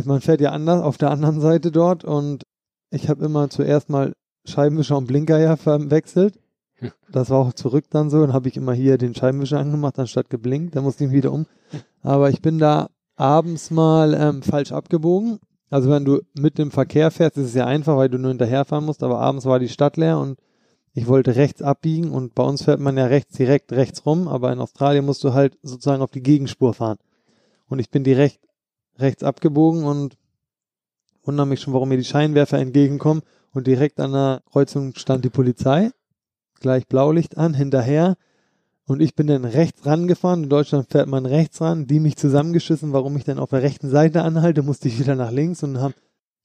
man 0.04 0.22
fährt 0.22 0.42
ja 0.42 0.52
anders 0.52 0.82
auf 0.82 0.98
der 0.98 1.12
anderen 1.12 1.40
Seite 1.40 1.72
dort 1.72 2.04
und 2.04 2.44
ich 2.92 3.10
habe 3.10 3.24
immer 3.24 3.50
zuerst 3.50 3.90
mal 3.90 4.14
Scheibenwischer 4.46 4.98
und 4.98 5.08
Blinker 5.08 5.40
ja 5.40 5.56
verwechselt. 5.56 6.40
Das 7.10 7.30
war 7.30 7.40
auch 7.40 7.54
zurück 7.54 7.86
dann 7.90 8.10
so. 8.10 8.20
Dann 8.20 8.34
habe 8.34 8.50
ich 8.50 8.58
immer 8.58 8.74
hier 8.74 8.98
den 8.98 9.16
Scheibenwischer 9.16 9.60
angemacht, 9.60 9.98
anstatt 9.98 10.30
geblinkt. 10.30 10.76
Da 10.76 10.82
musste 10.82 11.06
ich 11.06 11.12
wieder 11.12 11.32
um. 11.32 11.46
Aber 12.02 12.30
ich 12.30 12.42
bin 12.42 12.60
da 12.60 12.90
abends 13.16 13.72
mal 13.72 14.14
ähm, 14.14 14.42
falsch 14.44 14.72
abgebogen. 14.72 15.40
Also 15.70 15.90
wenn 15.90 16.06
du 16.06 16.22
mit 16.38 16.58
dem 16.58 16.72
Verkehr 16.72 17.12
fährst, 17.12 17.38
ist 17.38 17.48
es 17.48 17.54
ja 17.54 17.66
einfach, 17.66 17.96
weil 17.96 18.10
du 18.10 18.20
nur 18.20 18.30
hinterherfahren 18.30 18.86
musst. 18.86 19.04
Aber 19.04 19.20
abends 19.20 19.46
war 19.46 19.60
die 19.60 19.70
Stadt 19.70 19.98
leer 19.98 20.20
und 20.20 20.38
ich 20.94 21.08
wollte 21.08 21.36
rechts 21.36 21.62
abbiegen 21.62 22.12
und 22.12 22.36
bei 22.36 22.44
uns 22.44 22.64
fährt 22.64 22.80
man 22.80 22.98
ja 22.98 23.06
rechts 23.06 23.36
direkt 23.36 23.74
rechts 23.74 24.06
rum, 24.06 24.30
aber 24.30 24.54
in 24.54 24.60
Australien 24.60 25.06
musst 25.06 25.26
du 25.26 25.34
halt 25.34 25.58
sozusagen 25.62 26.02
auf 26.02 26.12
die 26.12 26.24
Gegenspur 26.24 26.74
fahren. 26.74 26.98
Und 27.68 27.80
ich 27.80 27.90
bin 27.90 28.06
direkt 28.06 28.40
rechts 28.98 29.24
abgebogen 29.24 29.84
und 29.84 30.18
wundere 31.24 31.48
mich 31.48 31.62
schon, 31.62 31.74
warum 31.74 31.90
mir 31.90 31.98
die 31.98 32.04
Scheinwerfer 32.04 32.60
entgegenkommen. 32.60 33.22
Und 33.54 33.68
direkt 33.68 34.00
an 34.00 34.12
der 34.12 34.42
Kreuzung 34.52 34.94
stand 34.96 35.24
die 35.24 35.30
Polizei, 35.30 35.92
gleich 36.60 36.88
Blaulicht 36.88 37.38
an, 37.38 37.54
hinterher. 37.54 38.18
Und 38.86 39.02
ich 39.02 39.16
bin 39.16 39.28
dann 39.28 39.46
rechts 39.46 39.86
rangefahren. 39.86 40.44
In 40.44 40.50
Deutschland 40.50 40.92
fährt 40.92 41.08
man 41.08 41.26
rechts 41.26 41.62
ran, 41.62 41.88
die 41.88 42.00
mich 42.00 42.18
zusammengeschissen, 42.18 42.94
warum 42.94 43.16
ich 43.18 43.24
dann 43.24 43.40
auf 43.40 43.50
der 43.50 43.64
rechten 43.64 43.90
Seite 43.90 44.24
anhalte, 44.24 44.62
musste 44.62 44.88
ich 44.88 45.00
wieder 45.00 45.16
nach 45.16 45.32
links 45.32 45.64
und 45.64 45.80
habe 45.80 45.96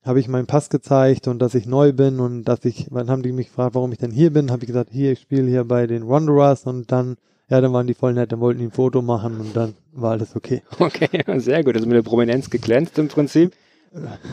hab 0.03 0.17
ich 0.17 0.29
meinen 0.29 0.47
Pass 0.47 0.71
gezeigt 0.71 1.29
und 1.29 1.41
dass 1.41 1.55
ich 1.55 1.67
neu 1.67 1.93
bin 1.93 2.21
und 2.21 2.45
dass 2.45 2.65
ich, 2.65 2.89
dann 2.91 3.11
haben 3.11 3.23
die 3.23 3.33
mich 3.33 3.49
gefragt, 3.49 3.75
warum 3.75 3.93
ich 3.93 3.99
denn 3.99 4.11
hier 4.11 4.33
bin, 4.33 4.51
habe 4.51 4.63
ich 4.63 4.69
gesagt, 4.69 4.91
hier, 4.91 5.13
ich 5.13 5.21
spiele 5.21 5.49
hier 5.49 5.65
bei 5.65 5.87
den 5.87 6.09
Wanderers 6.09 6.65
und 6.65 6.91
dann, 6.91 7.17
ja, 7.51 7.61
dann 7.61 7.73
waren 7.73 7.87
die 7.87 7.95
voll 7.95 8.15
nett, 8.15 8.31
dann 8.31 8.41
wollten 8.41 8.61
die 8.61 8.67
ein 8.67 8.71
Foto 8.71 9.03
machen 9.03 9.41
und 9.41 9.57
dann 9.57 9.75
war 9.93 10.13
alles 10.13 10.37
okay. 10.37 10.63
Okay, 10.79 11.09
sehr 11.39 11.65
gut. 11.65 11.75
Also 11.75 11.87
mit 11.87 11.97
der 11.97 12.03
Prominenz 12.03 12.49
geglänzt 12.49 12.99
im 12.99 13.09
Prinzip. 13.09 13.53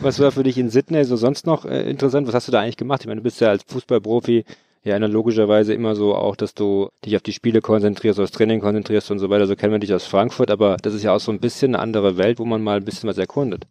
Was 0.02 0.20
war 0.20 0.30
für 0.30 0.44
dich 0.44 0.56
in 0.56 0.70
Sydney 0.70 1.04
so 1.04 1.16
sonst 1.16 1.44
noch 1.44 1.64
äh, 1.64 1.90
interessant? 1.90 2.28
Was 2.28 2.34
hast 2.34 2.48
du 2.48 2.52
da 2.52 2.60
eigentlich 2.60 2.76
gemacht? 2.76 3.00
Ich 3.00 3.08
meine, 3.08 3.20
du 3.20 3.24
bist 3.24 3.40
ja 3.40 3.48
als 3.48 3.64
Fußballprofi 3.66 4.44
ja 4.84 4.96
logischerweise 4.98 5.74
immer 5.74 5.96
so 5.96 6.14
auch, 6.14 6.36
dass 6.36 6.54
du 6.54 6.88
dich 7.04 7.16
auf 7.16 7.22
die 7.22 7.32
Spiele 7.32 7.60
konzentrierst, 7.60 8.20
aufs 8.20 8.30
Training 8.30 8.60
konzentrierst 8.60 9.10
und 9.10 9.18
so 9.18 9.28
weiter. 9.30 9.48
So 9.48 9.56
kennen 9.56 9.72
wir 9.72 9.80
dich 9.80 9.92
aus 9.92 10.06
Frankfurt, 10.06 10.52
aber 10.52 10.76
das 10.76 10.94
ist 10.94 11.02
ja 11.02 11.12
auch 11.12 11.20
so 11.20 11.32
ein 11.32 11.40
bisschen 11.40 11.74
eine 11.74 11.82
andere 11.82 12.16
Welt, 12.16 12.38
wo 12.38 12.44
man 12.44 12.62
mal 12.62 12.76
ein 12.76 12.84
bisschen 12.84 13.08
was 13.08 13.18
erkundet. 13.18 13.66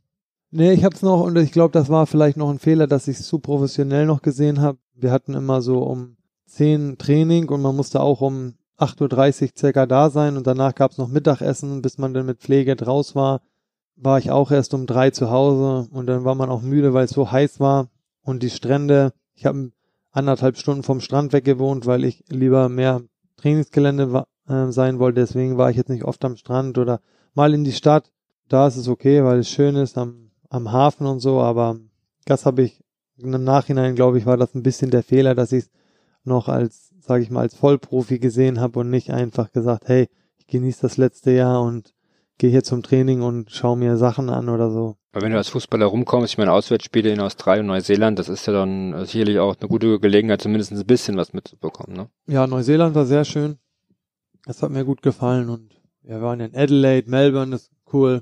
Nee, 0.52 0.74
ich 0.74 0.84
hab's 0.84 1.02
noch 1.02 1.22
und 1.22 1.38
ich 1.38 1.54
glaube, 1.54 1.72
das 1.72 1.90
war 1.90 2.06
vielleicht 2.06 2.36
noch 2.36 2.50
ein 2.50 2.60
Fehler, 2.60 2.88
dass 2.88 3.08
ich 3.08 3.20
es 3.20 3.28
zu 3.28 3.40
professionell 3.40 4.06
noch 4.06 4.22
gesehen 4.22 4.62
habe. 4.62 4.78
Wir 4.94 5.12
hatten 5.12 5.34
immer 5.34 5.62
so 5.62 5.80
um 5.80 6.18
10 6.48 6.98
Training 6.98 7.50
und 7.50 7.62
man 7.62 7.76
musste 7.76 8.02
auch 8.02 8.22
um 8.22 8.56
8.30 8.80 9.44
Uhr 9.44 9.50
circa 9.58 9.86
da 9.86 10.10
sein 10.10 10.38
und 10.38 10.46
danach 10.46 10.76
gab's 10.76 10.98
noch 10.98 11.08
Mittagessen, 11.08 11.82
bis 11.82 11.98
man 11.98 12.14
dann 12.14 12.26
mit 12.26 12.40
Pflege 12.40 12.76
draus 12.76 13.16
war. 13.16 13.42
War 13.96 14.20
ich 14.20 14.30
auch 14.30 14.52
erst 14.52 14.74
um 14.74 14.86
drei 14.86 15.10
zu 15.10 15.32
Hause 15.32 15.90
und 15.92 16.06
dann 16.06 16.24
war 16.24 16.36
man 16.36 16.50
auch 16.50 16.62
müde, 16.62 16.94
weil 16.94 17.06
es 17.06 17.12
so 17.12 17.32
heiß 17.32 17.60
war 17.60 17.90
und 18.22 18.44
die 18.44 18.52
Strände. 18.52 19.14
Ich 19.34 19.46
habe 19.46 19.72
anderthalb 20.12 20.58
Stunden 20.58 20.84
vom 20.84 21.00
Strand 21.00 21.34
weg 21.34 21.46
gewohnt, 21.46 21.86
weil 21.86 22.04
ich 22.04 22.24
lieber 22.30 22.70
mehr 22.70 23.02
Trainingsgelände 23.38 24.26
äh, 24.48 24.72
sein 24.72 25.00
wollte. 25.00 25.22
Deswegen 25.22 25.58
war 25.58 25.72
ich 25.72 25.78
jetzt 25.78 25.90
nicht 25.90 26.04
oft 26.04 26.24
am 26.26 26.36
Strand 26.36 26.78
oder 26.78 27.02
mal 27.34 27.54
in 27.54 27.64
die 27.64 27.72
Stadt. 27.72 28.12
Da 28.50 28.68
ist 28.68 28.78
es 28.78 28.88
okay, 28.88 29.24
weil 29.24 29.40
es 29.40 29.50
schön 29.50 29.76
ist 29.76 29.98
am, 29.98 30.32
am 30.50 30.72
Hafen 30.72 31.08
und 31.08 31.20
so, 31.20 31.42
aber 31.42 31.78
das 32.26 32.46
habe 32.46 32.64
ich 32.64 32.84
im 33.18 33.32
Nachhinein, 33.44 33.96
glaube 33.96 34.18
ich, 34.18 34.26
war 34.26 34.38
das 34.38 34.54
ein 34.54 34.64
bisschen 34.64 34.92
der 34.92 35.04
Fehler, 35.04 35.34
dass 35.34 35.52
ich 35.52 35.66
es 35.66 35.72
noch 36.24 36.48
als, 36.48 36.87
sage 37.08 37.24
ich 37.24 37.32
mal, 37.32 37.42
als 37.42 37.56
Vollprofi 37.56 38.20
gesehen 38.20 38.60
habe 38.60 38.80
und 38.80 38.90
nicht 38.90 39.12
einfach 39.12 39.52
gesagt, 39.52 39.88
hey, 39.88 40.10
ich 40.38 40.48
genieße 40.48 40.82
das 40.82 40.98
letzte 40.98 41.32
Jahr 41.32 41.62
und 41.62 41.94
gehe 42.38 42.50
hier 42.50 42.64
zum 42.64 42.84
Training 42.84 43.22
und 43.22 43.52
schaue 43.52 43.78
mir 43.78 43.98
Sachen 43.98 44.30
an 44.30 44.50
oder 44.50 44.70
so. 44.70 44.98
Aber 45.12 45.24
wenn 45.24 45.32
du 45.32 45.38
als 45.38 45.50
Fußballer 45.50 45.86
rumkommst, 45.86 46.34
ich 46.34 46.38
meine 46.38 46.52
Auswärtsspiele 46.52 47.10
in 47.10 47.20
Australien 47.20 47.66
und 47.66 47.76
Neuseeland, 47.76 48.20
das 48.20 48.30
ist 48.30 48.46
ja 48.46 48.54
dann 48.54 48.94
äh, 48.94 49.06
sicherlich 49.06 49.40
auch 49.40 49.56
eine 49.60 49.68
gute 49.68 50.00
Gelegenheit, 50.00 50.42
zumindest 50.42 50.72
ein 50.72 50.86
bisschen 50.86 51.18
was 51.18 51.34
mitzubekommen, 51.34 51.96
ne? 51.96 52.10
Ja, 52.28 52.46
Neuseeland 52.46 52.94
war 52.94 53.06
sehr 53.06 53.26
schön. 53.26 53.58
Das 54.46 54.62
hat 54.62 54.70
mir 54.70 54.86
gut 54.86 55.02
gefallen 55.02 55.50
und 55.50 55.82
wir 56.04 56.22
waren 56.22 56.40
in 56.40 56.56
Adelaide, 56.56 57.10
Melbourne, 57.10 57.52
das 57.52 57.64
ist 57.64 57.72
cool. 57.92 58.22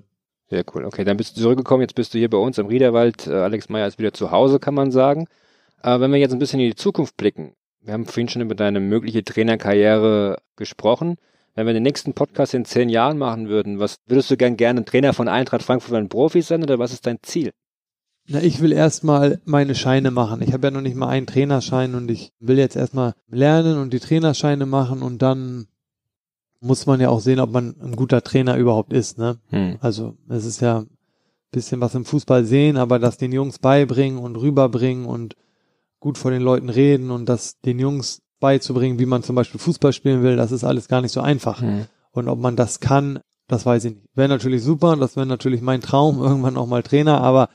Sehr 0.49 0.63
cool. 0.73 0.85
Okay, 0.85 1.03
dann 1.03 1.17
bist 1.17 1.35
du 1.35 1.41
zurückgekommen, 1.41 1.81
jetzt 1.81 1.95
bist 1.95 2.13
du 2.13 2.17
hier 2.17 2.29
bei 2.29 2.37
uns 2.37 2.57
im 2.57 2.67
Riederwald. 2.67 3.27
Äh, 3.27 3.33
Alex 3.33 3.69
Meyer 3.69 3.87
ist 3.87 3.99
wieder 3.99 4.13
zu 4.13 4.31
Hause, 4.31 4.59
kann 4.59 4.73
man 4.73 4.91
sagen. 4.91 5.27
Aber 5.81 6.01
wenn 6.01 6.11
wir 6.11 6.19
jetzt 6.19 6.33
ein 6.33 6.39
bisschen 6.39 6.59
in 6.59 6.69
die 6.69 6.75
Zukunft 6.75 7.17
blicken, 7.17 7.55
wir 7.85 7.93
haben 7.93 8.05
vorhin 8.05 8.27
schon 8.27 8.41
über 8.41 8.55
deine 8.55 8.79
mögliche 8.79 9.23
Trainerkarriere 9.23 10.37
gesprochen. 10.55 11.17
Wenn 11.53 11.67
wir 11.67 11.73
den 11.73 11.83
nächsten 11.83 12.13
Podcast 12.13 12.53
in 12.53 12.65
zehn 12.65 12.89
Jahren 12.89 13.17
machen 13.17 13.47
würden, 13.47 13.79
was 13.79 13.95
würdest 14.07 14.29
du 14.29 14.37
gern 14.37 14.57
gerne 14.57 14.83
Trainer 14.83 15.13
von 15.13 15.27
Eintracht 15.27 15.63
Frankfurt 15.63 15.95
ein 15.95 16.09
Profi 16.09 16.41
sein 16.41 16.63
oder 16.63 16.79
was 16.79 16.91
ist 16.91 17.05
dein 17.05 17.19
Ziel? 17.21 17.51
Na, 18.27 18.41
ich 18.41 18.59
will 18.59 18.71
erstmal 18.71 19.39
meine 19.45 19.75
Scheine 19.75 20.09
machen. 20.09 20.41
Ich 20.41 20.51
habe 20.51 20.67
ja 20.67 20.71
noch 20.71 20.81
nicht 20.81 20.95
mal 20.95 21.09
einen 21.09 21.27
Trainerschein 21.27 21.93
und 21.93 22.09
ich 22.09 22.33
will 22.39 22.57
jetzt 22.57 22.75
erstmal 22.75 23.13
lernen 23.29 23.77
und 23.77 23.93
die 23.93 23.99
Trainerscheine 23.99 24.65
machen 24.65 25.01
und 25.01 25.21
dann 25.21 25.67
muss 26.59 26.87
man 26.87 26.99
ja 26.99 27.09
auch 27.09 27.19
sehen, 27.19 27.39
ob 27.39 27.51
man 27.51 27.75
ein 27.79 27.95
guter 27.95 28.23
Trainer 28.23 28.57
überhaupt 28.57 28.91
ist. 28.91 29.19
Ne? 29.19 29.37
Hm. 29.49 29.77
Also 29.79 30.17
es 30.27 30.45
ist 30.45 30.59
ja 30.61 30.79
ein 30.79 30.89
bisschen 31.51 31.79
was 31.81 31.93
im 31.93 32.03
Fußball 32.03 32.43
sehen, 32.45 32.77
aber 32.77 32.97
das 32.97 33.17
den 33.17 33.31
Jungs 33.31 33.59
beibringen 33.59 34.17
und 34.17 34.35
rüberbringen 34.37 35.05
und 35.05 35.35
gut 36.05 36.19
vor 36.19 36.29
den 36.29 36.43
Leuten 36.43 36.69
reden 36.69 37.09
und 37.09 37.27
das 37.27 37.59
den 37.61 37.79
Jungs 37.79 38.21
beizubringen, 38.39 38.99
wie 38.99 39.07
man 39.07 39.23
zum 39.23 39.35
Beispiel 39.35 39.59
Fußball 39.59 39.91
spielen 39.91 40.21
will, 40.21 40.35
das 40.35 40.51
ist 40.51 40.63
alles 40.63 40.87
gar 40.87 41.01
nicht 41.01 41.11
so 41.11 41.19
einfach. 41.19 41.61
Mhm. 41.61 41.87
Und 42.11 42.27
ob 42.27 42.37
man 42.37 42.55
das 42.55 42.79
kann, 42.79 43.21
das 43.47 43.65
weiß 43.65 43.85
ich 43.85 43.95
nicht. 43.95 44.05
Wäre 44.13 44.29
natürlich 44.29 44.61
super, 44.61 44.95
das 44.97 45.15
wäre 45.15 45.25
natürlich 45.25 45.61
mein 45.61 45.81
Traum, 45.81 46.19
irgendwann 46.21 46.57
auch 46.57 46.67
mal 46.67 46.83
Trainer, 46.83 47.21
aber 47.21 47.49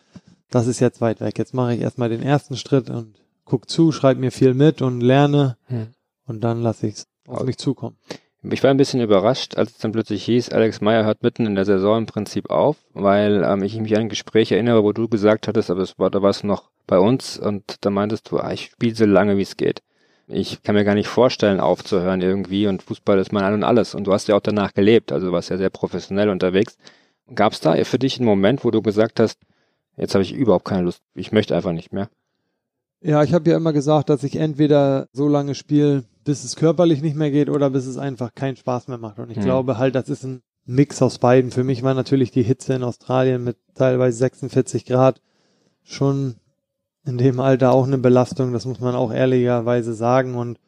das 0.50 0.66
ist 0.66 0.80
jetzt 0.80 1.00
weit 1.00 1.20
weg. 1.20 1.38
Jetzt 1.38 1.54
mache 1.54 1.76
ich 1.76 1.80
erstmal 1.80 2.08
den 2.08 2.22
ersten 2.22 2.56
Schritt 2.56 2.90
und 2.90 3.22
guck 3.44 3.70
zu, 3.70 3.92
schreib 3.92 4.18
mir 4.18 4.32
viel 4.32 4.54
mit 4.54 4.82
und 4.82 5.00
lerne 5.00 5.56
mhm. 5.68 5.86
und 6.26 6.42
dann 6.42 6.60
lasse 6.60 6.88
ich 6.88 6.94
es 6.94 7.06
auf 7.28 7.44
mich 7.44 7.56
zukommen. 7.56 7.98
Ich 8.42 8.62
war 8.62 8.70
ein 8.70 8.78
bisschen 8.78 9.00
überrascht, 9.00 9.56
als 9.56 9.72
es 9.72 9.78
dann 9.78 9.92
plötzlich 9.92 10.24
hieß, 10.24 10.50
Alex 10.50 10.80
Meyer 10.80 11.04
hört 11.04 11.22
mitten 11.22 11.44
in 11.44 11.54
der 11.54 11.66
Saison 11.66 11.98
im 11.98 12.06
Prinzip 12.06 12.48
auf, 12.50 12.76
weil 12.94 13.44
ähm, 13.44 13.62
ich 13.62 13.78
mich 13.78 13.94
an 13.94 14.02
ein 14.02 14.08
Gespräch 14.08 14.50
erinnere, 14.50 14.82
wo 14.82 14.92
du 14.92 15.08
gesagt 15.08 15.46
hattest, 15.46 15.70
aber 15.70 15.82
es 15.82 15.98
war, 15.98 16.10
da 16.10 16.22
warst 16.22 16.42
du 16.42 16.46
noch 16.46 16.70
bei 16.86 16.98
uns 16.98 17.38
und 17.38 17.76
da 17.82 17.90
meintest 17.90 18.30
du, 18.30 18.38
ah, 18.38 18.52
ich 18.52 18.70
spiele 18.72 18.94
so 18.94 19.04
lange 19.04 19.36
wie 19.36 19.42
es 19.42 19.58
geht 19.58 19.82
ich 20.30 20.62
kann 20.62 20.74
mir 20.74 20.84
gar 20.84 20.94
nicht 20.94 21.08
vorstellen, 21.08 21.60
aufzuhören 21.60 22.20
irgendwie 22.20 22.66
und 22.66 22.82
Fußball 22.82 23.18
ist 23.18 23.32
mein 23.32 23.44
Ein 23.44 23.54
und 23.54 23.64
alles. 23.64 23.94
Und 23.94 24.04
du 24.06 24.12
hast 24.12 24.28
ja 24.28 24.36
auch 24.36 24.40
danach 24.40 24.72
gelebt, 24.72 25.12
also 25.12 25.32
warst 25.32 25.50
ja 25.50 25.56
sehr 25.56 25.70
professionell 25.70 26.28
unterwegs. 26.28 26.78
Gab 27.34 27.52
es 27.52 27.60
da 27.60 27.82
für 27.84 27.98
dich 27.98 28.18
einen 28.18 28.26
Moment, 28.26 28.64
wo 28.64 28.70
du 28.70 28.82
gesagt 28.82 29.20
hast, 29.20 29.38
jetzt 29.96 30.14
habe 30.14 30.22
ich 30.22 30.32
überhaupt 30.32 30.64
keine 30.64 30.82
Lust, 30.82 31.02
ich 31.14 31.32
möchte 31.32 31.54
einfach 31.56 31.72
nicht 31.72 31.92
mehr? 31.92 32.08
Ja, 33.02 33.22
ich 33.22 33.32
habe 33.32 33.50
ja 33.50 33.56
immer 33.56 33.72
gesagt, 33.72 34.10
dass 34.10 34.24
ich 34.24 34.36
entweder 34.36 35.08
so 35.12 35.26
lange 35.26 35.54
spiele, 35.54 36.04
bis 36.24 36.44
es 36.44 36.56
körperlich 36.56 37.00
nicht 37.00 37.16
mehr 37.16 37.30
geht 37.30 37.48
oder 37.48 37.70
bis 37.70 37.86
es 37.86 37.96
einfach 37.96 38.34
keinen 38.34 38.56
Spaß 38.56 38.88
mehr 38.88 38.98
macht. 38.98 39.18
Und 39.18 39.30
ich 39.30 39.38
hm. 39.38 39.44
glaube 39.44 39.78
halt, 39.78 39.94
das 39.94 40.08
ist 40.08 40.24
ein 40.24 40.42
Mix 40.66 41.00
aus 41.00 41.18
beiden. 41.18 41.50
Für 41.50 41.64
mich 41.64 41.82
war 41.82 41.94
natürlich 41.94 42.30
die 42.30 42.42
Hitze 42.42 42.74
in 42.74 42.82
Australien 42.82 43.42
mit 43.42 43.56
teilweise 43.74 44.18
46 44.18 44.84
Grad 44.84 45.20
schon 45.82 46.36
in 47.04 47.16
dem 47.16 47.40
Alter 47.40 47.72
auch 47.72 47.86
eine 47.86 47.98
Belastung, 47.98 48.52
das 48.52 48.66
muss 48.66 48.80
man 48.80 48.94
auch 48.94 49.12
ehrlicherweise 49.12 49.94
sagen. 49.94 50.34
Und 50.34 50.58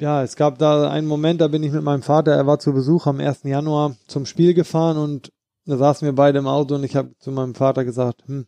ja, 0.00 0.22
es 0.22 0.36
gab 0.36 0.58
da 0.58 0.88
einen 0.88 1.06
Moment, 1.06 1.40
da 1.40 1.48
bin 1.48 1.62
ich 1.62 1.72
mit 1.72 1.82
meinem 1.82 2.02
Vater, 2.02 2.32
er 2.32 2.46
war 2.46 2.58
zu 2.58 2.72
Besuch 2.72 3.06
am 3.06 3.20
1. 3.20 3.42
Januar 3.44 3.96
zum 4.06 4.26
Spiel 4.26 4.54
gefahren 4.54 4.96
und 4.96 5.32
da 5.64 5.76
saßen 5.76 6.06
wir 6.06 6.14
beide 6.14 6.38
im 6.38 6.46
Auto 6.46 6.76
und 6.76 6.84
ich 6.84 6.94
habe 6.94 7.16
zu 7.18 7.32
meinem 7.32 7.54
Vater 7.54 7.84
gesagt, 7.84 8.22
hm, 8.26 8.46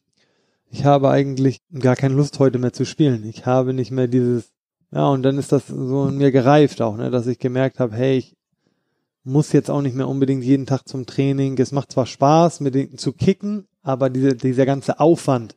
ich 0.70 0.84
habe 0.84 1.10
eigentlich 1.10 1.60
gar 1.78 1.96
keine 1.96 2.14
Lust 2.14 2.38
heute 2.38 2.58
mehr 2.58 2.72
zu 2.72 2.84
spielen. 2.84 3.24
Ich 3.24 3.46
habe 3.46 3.72
nicht 3.72 3.90
mehr 3.90 4.08
dieses, 4.08 4.52
ja, 4.90 5.08
und 5.08 5.22
dann 5.22 5.38
ist 5.38 5.52
das 5.52 5.66
so 5.66 6.08
in 6.08 6.16
mir 6.16 6.30
gereift 6.30 6.82
auch, 6.82 6.96
ne, 6.96 7.10
dass 7.10 7.26
ich 7.26 7.38
gemerkt 7.38 7.80
habe, 7.80 7.96
hey, 7.96 8.18
ich 8.18 8.36
muss 9.24 9.52
jetzt 9.52 9.70
auch 9.70 9.82
nicht 9.82 9.96
mehr 9.96 10.08
unbedingt 10.08 10.44
jeden 10.44 10.66
Tag 10.66 10.88
zum 10.88 11.04
Training. 11.04 11.58
Es 11.58 11.72
macht 11.72 11.92
zwar 11.92 12.06
Spaß, 12.06 12.60
mit 12.60 12.74
denen 12.74 12.98
zu 12.98 13.12
kicken, 13.12 13.66
aber 13.82 14.10
diese, 14.10 14.34
dieser 14.34 14.66
ganze 14.66 15.00
Aufwand, 15.00 15.54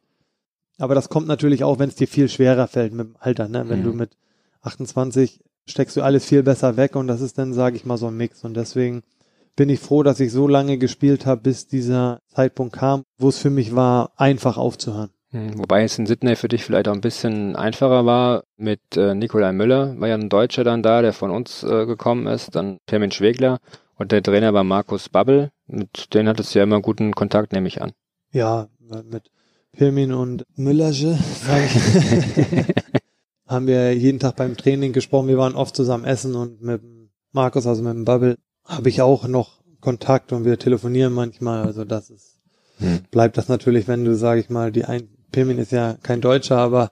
aber 0.82 0.96
das 0.96 1.10
kommt 1.10 1.28
natürlich 1.28 1.64
auch, 1.64 1.78
wenn 1.78 1.90
es 1.90 1.96
dir 1.96 2.08
viel 2.08 2.28
schwerer 2.28 2.68
fällt 2.68 2.92
mit 2.92 3.06
dem 3.06 3.16
Alter. 3.20 3.48
Ne? 3.48 3.70
Wenn 3.70 3.82
mhm. 3.82 3.84
du 3.84 3.94
mit 3.94 4.18
28 4.62 5.44
steckst 5.68 5.96
du 5.96 6.02
alles 6.02 6.26
viel 6.26 6.42
besser 6.42 6.76
weg 6.76 6.96
und 6.96 7.08
das 7.08 7.22
ist 7.22 7.38
dann, 7.38 7.54
sage 7.54 7.76
ich 7.76 7.86
mal, 7.86 7.98
so 7.98 8.08
ein 8.08 8.18
Mix. 8.18 8.44
Und 8.44 8.56
deswegen 8.56 9.04
bin 9.56 9.70
ich 9.70 9.80
froh, 9.80 10.04
dass 10.04 10.20
ich 10.20 10.32
so 10.32 10.48
lange 10.48 10.78
gespielt 10.78 11.26
habe, 11.26 11.42
bis 11.42 11.68
dieser 11.68 12.20
Zeitpunkt 12.28 12.74
kam, 12.74 13.04
wo 13.18 13.30
es 13.30 13.38
für 13.38 13.50
mich 13.50 13.76
war, 13.76 14.12
einfach 14.18 14.58
aufzuhören. 14.58 15.10
Mhm. 15.32 15.60
Wobei 15.60 15.84
es 15.84 15.98
in 15.98 16.06
Sydney 16.06 16.36
für 16.36 16.48
dich 16.48 16.64
vielleicht 16.64 16.88
auch 16.88 16.94
ein 16.94 17.02
bisschen 17.02 17.56
einfacher 17.56 18.06
war 18.06 18.44
mit 18.58 18.82
äh, 18.96 19.16
Nikolai 19.16 19.52
Müller, 19.54 20.00
war 20.00 20.08
ja 20.08 20.16
ein 20.16 20.30
Deutscher 20.30 20.64
dann 20.64 20.84
da, 20.84 21.02
der 21.02 21.14
von 21.14 21.32
uns 21.32 21.64
äh, 21.64 21.86
gekommen 21.86 22.28
ist, 22.28 22.56
dann 22.56 22.78
Permin 22.86 23.12
Schwegler 23.12 23.60
und 23.96 24.12
der 24.12 24.24
Trainer 24.24 24.54
war 24.54 24.64
Markus 24.64 25.10
Babbel, 25.10 25.52
mit 25.68 26.14
denen 26.14 26.28
hattest 26.28 26.54
du 26.54 26.60
ja 26.60 26.64
immer 26.64 26.82
guten 26.82 27.14
Kontakt, 27.14 27.54
nehme 27.54 27.68
ich 27.68 27.82
an. 27.82 27.94
Ja, 28.32 28.68
mit 29.10 29.32
Pirmin 29.74 30.12
und 30.12 30.46
Müllerge, 30.56 31.18
sag 31.46 31.66
ich, 31.66 32.66
haben 33.48 33.68
wir 33.68 33.96
jeden 33.96 34.20
Tag 34.20 34.36
beim 34.36 34.58
Training 34.58 34.92
gesprochen. 34.92 35.28
Wir 35.28 35.38
waren 35.38 35.56
oft 35.56 35.76
zusammen 35.76 36.06
essen 36.06 36.36
und 36.36 36.62
mit 36.62 36.82
Markus, 37.32 37.68
also 37.68 37.84
mit 37.84 37.94
dem 37.94 38.06
Bubble, 38.06 38.38
habe 38.66 38.90
ich 38.90 39.02
auch 39.02 39.28
noch 39.28 39.62
Kontakt 39.80 40.32
und 40.32 40.46
wir 40.46 40.60
telefonieren 40.60 41.14
manchmal. 41.14 41.66
Also 41.66 41.84
das 41.84 42.10
ist, 42.10 42.38
hm. 42.78 43.02
bleibt 43.12 43.38
das 43.38 43.50
natürlich, 43.50 43.88
wenn 43.88 44.06
du, 44.06 44.16
sag 44.16 44.38
ich 44.38 44.50
mal, 44.50 44.72
die 44.72 44.86
ein, 44.86 45.10
Pirmin 45.32 45.58
ist 45.58 45.72
ja 45.72 45.98
kein 46.04 46.22
Deutscher, 46.22 46.58
aber 46.58 46.92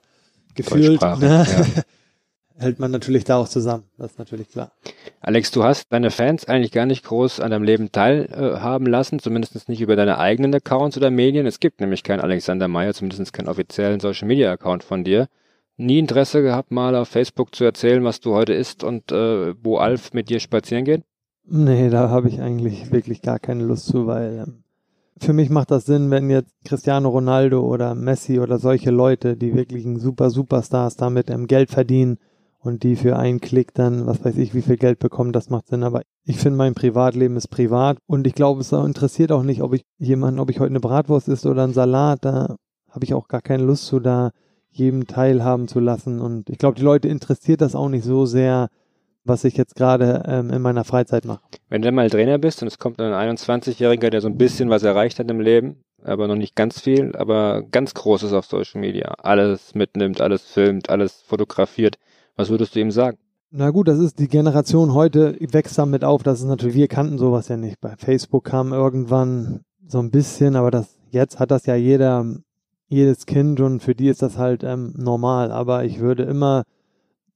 gefühlt, 0.54 1.00
ne, 1.00 1.46
ja. 1.48 1.82
hält 2.60 2.78
man 2.78 2.90
natürlich 2.90 3.24
da 3.24 3.36
auch 3.36 3.48
zusammen. 3.48 3.84
Das 3.96 4.12
ist 4.12 4.18
natürlich 4.18 4.50
klar. 4.50 4.72
Alex, 5.20 5.50
du 5.50 5.64
hast 5.64 5.84
deine 5.90 6.10
Fans 6.10 6.46
eigentlich 6.46 6.72
gar 6.72 6.86
nicht 6.86 7.04
groß 7.04 7.40
an 7.40 7.50
deinem 7.50 7.62
Leben 7.62 7.92
teilhaben 7.92 8.86
lassen, 8.86 9.18
zumindest 9.18 9.68
nicht 9.68 9.80
über 9.80 9.96
deine 9.96 10.18
eigenen 10.18 10.54
Accounts 10.54 10.96
oder 10.96 11.10
Medien. 11.10 11.46
Es 11.46 11.60
gibt 11.60 11.80
nämlich 11.80 12.02
keinen 12.02 12.20
Alexander 12.20 12.68
Meyer, 12.68 12.94
zumindest 12.94 13.32
keinen 13.32 13.48
offiziellen 13.48 14.00
Social 14.00 14.28
Media 14.28 14.52
Account 14.52 14.84
von 14.84 15.04
dir. 15.04 15.28
Nie 15.76 15.98
Interesse 15.98 16.42
gehabt, 16.42 16.70
mal 16.70 16.94
auf 16.94 17.08
Facebook 17.08 17.54
zu 17.54 17.64
erzählen, 17.64 18.04
was 18.04 18.20
du 18.20 18.34
heute 18.34 18.52
isst 18.52 18.84
und 18.84 19.10
äh, 19.12 19.54
wo 19.64 19.78
Alf 19.78 20.12
mit 20.12 20.28
dir 20.28 20.40
spazieren 20.40 20.84
geht? 20.84 21.02
Nee, 21.52 21.90
da 21.90 22.08
habe 22.10 22.28
ich 22.28 22.40
eigentlich 22.40 22.92
wirklich 22.92 23.22
gar 23.22 23.38
keine 23.38 23.64
Lust 23.64 23.86
zu, 23.86 24.06
weil 24.06 24.44
ähm, 24.46 24.62
für 25.18 25.32
mich 25.32 25.50
macht 25.50 25.70
das 25.70 25.84
Sinn, 25.84 26.10
wenn 26.10 26.30
jetzt 26.30 26.54
Cristiano 26.64 27.08
Ronaldo 27.08 27.60
oder 27.60 27.94
Messi 27.94 28.38
oder 28.38 28.58
solche 28.58 28.90
Leute, 28.90 29.36
die 29.36 29.54
wirklichen 29.54 29.98
super 29.98 30.30
Superstars 30.30 30.96
damit 30.96 31.28
ähm, 31.28 31.46
Geld 31.46 31.70
verdienen, 31.70 32.18
und 32.62 32.82
die 32.82 32.96
für 32.96 33.16
einen 33.16 33.40
Klick 33.40 33.72
dann, 33.74 34.06
was 34.06 34.24
weiß 34.24 34.36
ich, 34.36 34.54
wie 34.54 34.62
viel 34.62 34.76
Geld 34.76 34.98
bekommen, 34.98 35.32
das 35.32 35.50
macht 35.50 35.68
Sinn. 35.68 35.82
Aber 35.82 36.02
ich 36.24 36.36
finde, 36.36 36.58
mein 36.58 36.74
Privatleben 36.74 37.36
ist 37.36 37.48
privat 37.48 37.98
und 38.06 38.26
ich 38.26 38.34
glaube, 38.34 38.60
es 38.60 38.72
interessiert 38.72 39.32
auch 39.32 39.42
nicht, 39.42 39.62
ob 39.62 39.72
ich 39.72 39.84
jemanden, 39.98 40.40
ob 40.40 40.50
ich 40.50 40.60
heute 40.60 40.70
eine 40.70 40.80
Bratwurst 40.80 41.28
isst 41.28 41.46
oder 41.46 41.64
einen 41.64 41.72
Salat, 41.72 42.24
da 42.24 42.56
habe 42.90 43.04
ich 43.04 43.14
auch 43.14 43.28
gar 43.28 43.40
keine 43.40 43.64
Lust 43.64 43.86
zu, 43.86 43.98
da 43.98 44.30
jedem 44.70 45.06
teilhaben 45.06 45.68
zu 45.68 45.80
lassen. 45.80 46.20
Und 46.20 46.50
ich 46.50 46.58
glaube, 46.58 46.76
die 46.76 46.84
Leute 46.84 47.08
interessiert 47.08 47.60
das 47.60 47.74
auch 47.74 47.88
nicht 47.88 48.04
so 48.04 48.26
sehr, 48.26 48.68
was 49.24 49.44
ich 49.44 49.56
jetzt 49.56 49.76
gerade 49.76 50.22
ähm, 50.26 50.50
in 50.50 50.62
meiner 50.62 50.84
Freizeit 50.84 51.24
mache. 51.24 51.42
Wenn 51.68 51.82
du 51.82 51.92
mal 51.92 52.10
Trainer 52.10 52.38
bist 52.38 52.62
und 52.62 52.68
es 52.68 52.78
kommt 52.78 53.00
ein 53.00 53.12
21-Jähriger, 53.36 54.10
der 54.10 54.20
so 54.20 54.28
ein 54.28 54.38
bisschen 54.38 54.70
was 54.70 54.82
erreicht 54.82 55.18
hat 55.18 55.30
im 55.30 55.40
Leben, 55.40 55.82
aber 56.02 56.28
noch 56.28 56.36
nicht 56.36 56.56
ganz 56.56 56.80
viel, 56.80 57.14
aber 57.16 57.62
ganz 57.62 57.94
Großes 57.94 58.32
auf 58.32 58.46
Social 58.46 58.80
Media, 58.80 59.14
alles 59.22 59.74
mitnimmt, 59.74 60.20
alles 60.20 60.42
filmt, 60.42 60.90
alles 60.90 61.22
fotografiert, 61.22 61.96
was 62.36 62.48
würdest 62.48 62.74
du 62.74 62.80
ihm 62.80 62.90
sagen? 62.90 63.18
Na 63.52 63.70
gut, 63.70 63.88
das 63.88 63.98
ist 63.98 64.20
die 64.20 64.28
Generation 64.28 64.94
heute, 64.94 65.36
wächst 65.40 65.76
damit 65.76 66.04
auf, 66.04 66.22
das 66.22 66.40
ist 66.40 66.46
natürlich, 66.46 66.76
wir 66.76 66.88
kannten 66.88 67.18
sowas 67.18 67.48
ja 67.48 67.56
nicht. 67.56 67.80
Bei 67.80 67.96
Facebook 67.96 68.44
kam 68.44 68.72
irgendwann 68.72 69.62
so 69.86 69.98
ein 69.98 70.12
bisschen, 70.12 70.54
aber 70.54 70.70
das, 70.70 70.96
jetzt 71.10 71.40
hat 71.40 71.50
das 71.50 71.66
ja 71.66 71.74
jeder, 71.74 72.24
jedes 72.86 73.26
Kind 73.26 73.60
und 73.60 73.82
für 73.82 73.96
die 73.96 74.08
ist 74.08 74.22
das 74.22 74.38
halt 74.38 74.62
ähm, 74.62 74.94
normal. 74.96 75.50
Aber 75.50 75.84
ich 75.84 75.98
würde 75.98 76.22
immer 76.22 76.62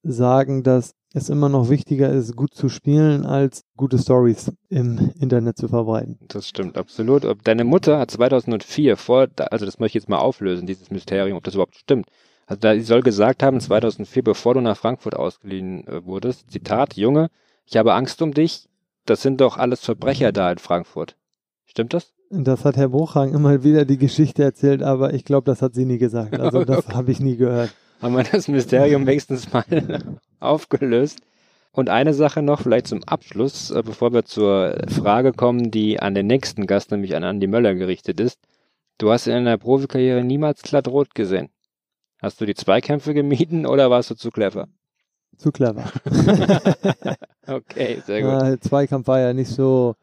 sagen, 0.05 0.63
dass 0.63 0.95
es 1.15 1.31
immer 1.31 1.49
noch 1.49 1.71
wichtiger 1.71 2.11
ist, 2.11 2.35
gut 2.35 2.55
zu 2.55 2.69
spielen, 2.69 3.25
als 3.25 3.65
gute 3.77 3.99
Stories 3.99 4.53
im 4.69 5.13
Internet 5.21 5.57
zu 5.57 5.69
verbreiten. 5.69 6.19
Das 6.29 6.49
stimmt, 6.49 6.77
absolut. 6.77 7.25
Deine 7.45 7.63
Mutter 7.63 7.99
hat 7.99 8.11
2004 8.11 8.97
vor, 8.97 9.29
also 9.51 9.65
das 9.65 9.79
möchte 9.79 9.97
ich 9.97 10.03
jetzt 10.03 10.11
mal 10.11 10.19
auflösen, 10.19 10.67
dieses 10.67 10.91
Mysterium, 10.91 11.39
ob 11.39 11.45
das 11.45 11.55
überhaupt 11.55 11.77
stimmt. 11.77 12.09
Also 12.47 12.61
da, 12.61 12.75
sie 12.75 12.81
soll 12.81 13.03
gesagt 13.03 13.45
haben, 13.45 13.61
2004, 13.61 14.25
bevor 14.25 14.55
du 14.55 14.61
nach 14.61 14.77
Frankfurt 14.77 15.15
ausgeliehen 15.15 15.87
äh, 15.87 16.05
wurdest, 16.05 16.51
Zitat, 16.51 16.95
Junge, 16.95 17.31
ich 17.65 17.77
habe 17.77 17.95
Angst 17.95 18.21
um 18.21 18.35
dich, 18.35 18.69
das 19.07 19.23
sind 19.23 19.41
doch 19.41 19.57
alles 19.57 19.81
Verbrecher 19.85 20.33
da 20.33 20.51
in 20.51 20.59
Frankfurt. 20.59 21.17
Stimmt 21.65 21.95
das? 21.95 22.13
Das 22.31 22.65
hat 22.65 22.77
Herr 22.77 22.89
Bruchhagen 22.89 23.35
immer 23.35 23.63
wieder 23.63 23.85
die 23.85 23.99
Geschichte 23.99 24.43
erzählt, 24.43 24.83
aber 24.83 25.15
ich 25.15 25.25
glaube, 25.25 25.47
das 25.47 25.63
hat 25.63 25.75
sie 25.75 25.85
nie 25.85 25.99
gesagt. 25.99 26.39
Also 26.41 26.65
das 26.65 26.87
okay. 26.87 26.95
habe 26.95 27.13
ich 27.13 27.21
nie 27.21 27.37
gehört. 27.37 27.73
Haben 28.03 28.17
wir 28.17 28.25
das 28.25 28.49
Mysterium 28.49 29.07
wenigstens 29.07 29.53
mal 29.53 29.65
aufgelöst. 30.45 31.21
Und 31.73 31.89
eine 31.89 32.15
Sache 32.15 32.41
noch, 32.41 32.61
vielleicht 32.61 32.87
zum 32.87 33.03
Abschluss, 33.03 33.73
äh, 33.73 33.83
bevor 33.85 34.13
wir 34.13 34.25
zur 34.25 34.77
Frage 34.89 35.33
kommen, 35.33 35.73
die 35.73 35.99
an 35.99 36.15
den 36.15 36.29
nächsten 36.29 36.67
Gast, 36.67 36.93
nämlich 36.93 37.17
an 37.17 37.25
Andy 37.25 37.49
Möller 37.49 37.75
gerichtet 37.75 38.21
ist. 38.21 38.39
Du 38.99 39.11
hast 39.11 39.27
in 39.27 39.33
deiner 39.33 39.59
Profikarriere 39.59 40.23
niemals 40.23 40.63
glatt 40.63 40.87
rot 40.87 41.17
gesehen. 41.17 41.49
Hast 42.23 42.41
du 42.41 42.47
die 42.47 42.55
Zweikämpfe 42.55 43.13
gemieden 43.13 43.67
oder 43.67 43.91
warst 43.91 44.11
du 44.11 44.15
zu 44.15 44.31
clever? 44.31 44.69
Zu 45.37 45.51
clever. 45.51 45.91
okay, 47.49 48.01
sehr 48.07 48.23
gut. 48.23 48.31
Ja, 48.31 48.61
Zweikampf 48.61 49.09
war 49.09 49.19
ja 49.19 49.33
nicht 49.33 49.51
so, 49.51 49.97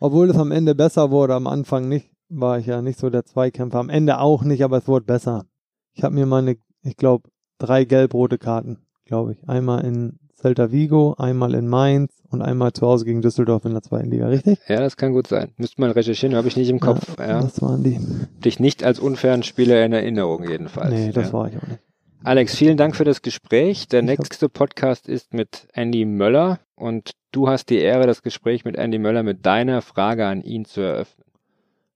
obwohl 0.00 0.30
es 0.30 0.36
am 0.36 0.50
Ende 0.50 0.74
besser 0.74 1.12
wurde, 1.12 1.34
am 1.34 1.46
Anfang 1.46 1.88
nicht, 1.88 2.10
war 2.28 2.58
ich 2.58 2.66
ja 2.66 2.82
nicht 2.82 2.98
so 2.98 3.08
der 3.08 3.24
Zweikämpfer. 3.24 3.78
Am 3.78 3.88
Ende 3.88 4.18
auch 4.18 4.42
nicht, 4.42 4.64
aber 4.64 4.78
es 4.78 4.88
wurde 4.88 5.04
besser. 5.04 5.46
Ich 5.92 6.02
habe 6.02 6.16
mir 6.16 6.26
meine, 6.26 6.56
ich 6.82 6.96
glaube, 6.96 7.30
drei 7.58 7.84
gelb-rote 7.84 8.38
Karten 8.38 8.83
glaube 9.04 9.32
ich. 9.32 9.48
Einmal 9.48 9.84
in 9.84 10.18
Celta 10.34 10.72
Vigo, 10.72 11.14
einmal 11.18 11.54
in 11.54 11.68
Mainz 11.68 12.12
und 12.30 12.42
einmal 12.42 12.72
zu 12.72 12.86
Hause 12.86 13.04
gegen 13.04 13.22
Düsseldorf 13.22 13.64
in 13.64 13.72
der 13.72 13.82
zweiten 13.82 14.10
Liga, 14.10 14.28
richtig? 14.28 14.58
Ja, 14.68 14.80
das 14.80 14.96
kann 14.96 15.12
gut 15.12 15.26
sein. 15.26 15.52
Müsste 15.56 15.80
man 15.80 15.90
recherchieren, 15.90 16.36
habe 16.36 16.48
ich 16.48 16.56
nicht 16.56 16.68
im 16.68 16.80
Kopf. 16.80 17.16
Ja, 17.18 17.26
ja, 17.26 17.40
Das 17.40 17.62
waren 17.62 17.82
die. 17.82 17.98
Dich 18.44 18.60
nicht 18.60 18.84
als 18.84 18.98
unfairen 18.98 19.42
Spieler 19.42 19.84
in 19.84 19.92
Erinnerung 19.92 20.48
jedenfalls. 20.48 20.92
Nee, 20.92 21.12
das 21.12 21.28
ja. 21.28 21.32
war 21.32 21.48
ich 21.48 21.56
auch 21.56 21.66
nicht. 21.66 21.80
Alex, 22.24 22.54
vielen 22.54 22.76
Dank 22.76 22.96
für 22.96 23.04
das 23.04 23.22
Gespräch. 23.22 23.88
Der 23.88 24.00
ich 24.00 24.06
nächste 24.06 24.48
Podcast 24.48 25.08
ist 25.08 25.34
mit 25.34 25.68
Andy 25.72 26.04
Möller 26.04 26.58
und 26.74 27.12
du 27.32 27.48
hast 27.48 27.70
die 27.70 27.78
Ehre, 27.78 28.06
das 28.06 28.22
Gespräch 28.22 28.64
mit 28.64 28.76
Andy 28.76 28.98
Möller 28.98 29.22
mit 29.22 29.44
deiner 29.46 29.82
Frage 29.82 30.26
an 30.26 30.42
ihn 30.42 30.64
zu 30.64 30.80
eröffnen. 30.80 31.26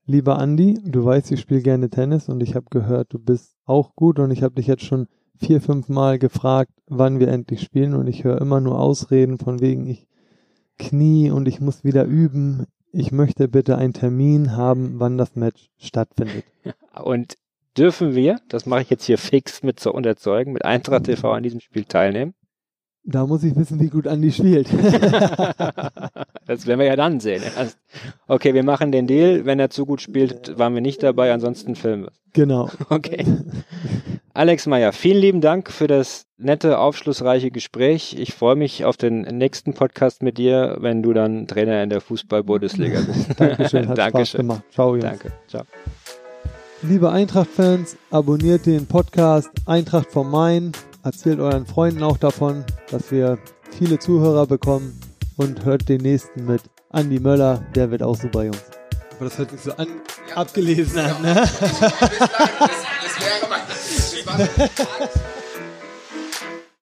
Lieber 0.04 0.40
Andy, 0.40 0.80
du 0.84 1.04
weißt, 1.04 1.32
ich 1.32 1.40
spiele 1.40 1.60
gerne 1.60 1.90
Tennis 1.90 2.28
und 2.28 2.42
ich 2.42 2.54
habe 2.54 2.66
gehört, 2.70 3.12
du 3.12 3.18
bist 3.18 3.56
auch 3.66 3.94
gut 3.94 4.18
und 4.18 4.30
ich 4.30 4.42
habe 4.42 4.54
dich 4.54 4.66
jetzt 4.66 4.84
schon 4.84 5.08
vier, 5.38 5.60
fünf 5.60 5.88
Mal 5.88 6.18
gefragt, 6.18 6.72
wann 6.86 7.20
wir 7.20 7.28
endlich 7.28 7.62
spielen 7.62 7.94
und 7.94 8.06
ich 8.06 8.24
höre 8.24 8.40
immer 8.40 8.60
nur 8.60 8.78
Ausreden 8.78 9.38
von 9.38 9.60
wegen 9.60 9.86
ich 9.86 10.06
knie 10.78 11.30
und 11.30 11.48
ich 11.48 11.60
muss 11.60 11.84
wieder 11.84 12.04
üben. 12.04 12.66
Ich 12.92 13.12
möchte 13.12 13.48
bitte 13.48 13.76
einen 13.76 13.92
Termin 13.92 14.56
haben, 14.56 14.98
wann 14.98 15.18
das 15.18 15.36
Match 15.36 15.68
stattfindet. 15.76 16.44
Und 17.02 17.36
dürfen 17.76 18.14
wir, 18.14 18.40
das 18.48 18.64
mache 18.64 18.82
ich 18.82 18.90
jetzt 18.90 19.04
hier 19.04 19.18
fix 19.18 19.62
mit 19.62 19.78
zu 19.78 19.92
unterzeugen, 19.92 20.52
mit 20.52 20.64
Eintracht 20.64 21.04
TV 21.04 21.32
an 21.32 21.42
diesem 21.42 21.60
Spiel 21.60 21.84
teilnehmen? 21.84 22.34
Da 23.10 23.26
muss 23.26 23.42
ich 23.42 23.56
wissen, 23.56 23.80
wie 23.80 23.88
gut 23.88 24.06
Andi 24.06 24.30
spielt. 24.30 24.68
das 26.46 26.66
werden 26.66 26.78
wir 26.78 26.84
ja 26.84 26.94
dann 26.94 27.20
sehen. 27.20 27.42
Okay, 28.26 28.52
wir 28.52 28.62
machen 28.62 28.92
den 28.92 29.06
Deal. 29.06 29.46
Wenn 29.46 29.58
er 29.58 29.70
zu 29.70 29.86
gut 29.86 30.02
spielt, 30.02 30.58
waren 30.58 30.74
wir 30.74 30.82
nicht 30.82 31.02
dabei, 31.02 31.32
ansonsten 31.32 31.74
filmen 31.74 32.04
wir. 32.04 32.12
Genau. 32.34 32.70
Okay. 32.90 33.24
Alex 34.34 34.66
Meyer, 34.66 34.92
vielen 34.92 35.20
lieben 35.20 35.40
Dank 35.40 35.70
für 35.70 35.86
das 35.86 36.26
nette, 36.36 36.78
aufschlussreiche 36.78 37.50
Gespräch. 37.50 38.14
Ich 38.18 38.34
freue 38.34 38.56
mich 38.56 38.84
auf 38.84 38.96
den 38.98 39.22
nächsten 39.22 39.72
Podcast 39.72 40.22
mit 40.22 40.36
dir, 40.36 40.76
wenn 40.80 41.02
du 41.02 41.12
dann 41.14 41.46
Trainer 41.46 41.82
in 41.82 41.90
der 41.90 42.02
Fußball-Bundesliga 42.02 43.00
bist. 43.00 43.28
Dankeschön, 43.40 43.88
hat 43.88 43.98
Dankeschön. 43.98 44.26
Spaß 44.26 44.36
gemacht. 44.40 44.62
Ciao, 44.70 44.90
Jungs. 44.94 45.04
Danke, 45.04 45.32
ciao. 45.48 45.64
Liebe 46.82 47.10
Eintracht-Fans, 47.10 47.96
abonniert 48.10 48.66
den 48.66 48.86
Podcast 48.86 49.50
Eintracht 49.66 50.10
vom 50.12 50.30
Main. 50.30 50.72
Erzählt 51.08 51.40
euren 51.40 51.64
Freunden 51.64 52.02
auch 52.02 52.18
davon, 52.18 52.66
dass 52.90 53.10
wir 53.10 53.38
viele 53.78 53.98
Zuhörer 53.98 54.46
bekommen 54.46 55.00
und 55.38 55.64
hört 55.64 55.88
den 55.88 56.02
nächsten 56.02 56.44
mit 56.44 56.60
Andi 56.90 57.18
Möller, 57.18 57.64
der 57.74 57.90
wird 57.90 58.02
auch 58.02 58.14
super, 58.14 58.42
Jungs. 58.42 58.62
Aber 59.16 59.24
das 59.24 59.38
hört 59.38 59.50
sich 59.50 59.62
so 59.62 59.72
an, 59.72 59.86
ja, 60.28 60.36
abgelesen 60.36 60.98
an, 60.98 61.22
ne? 61.22 61.48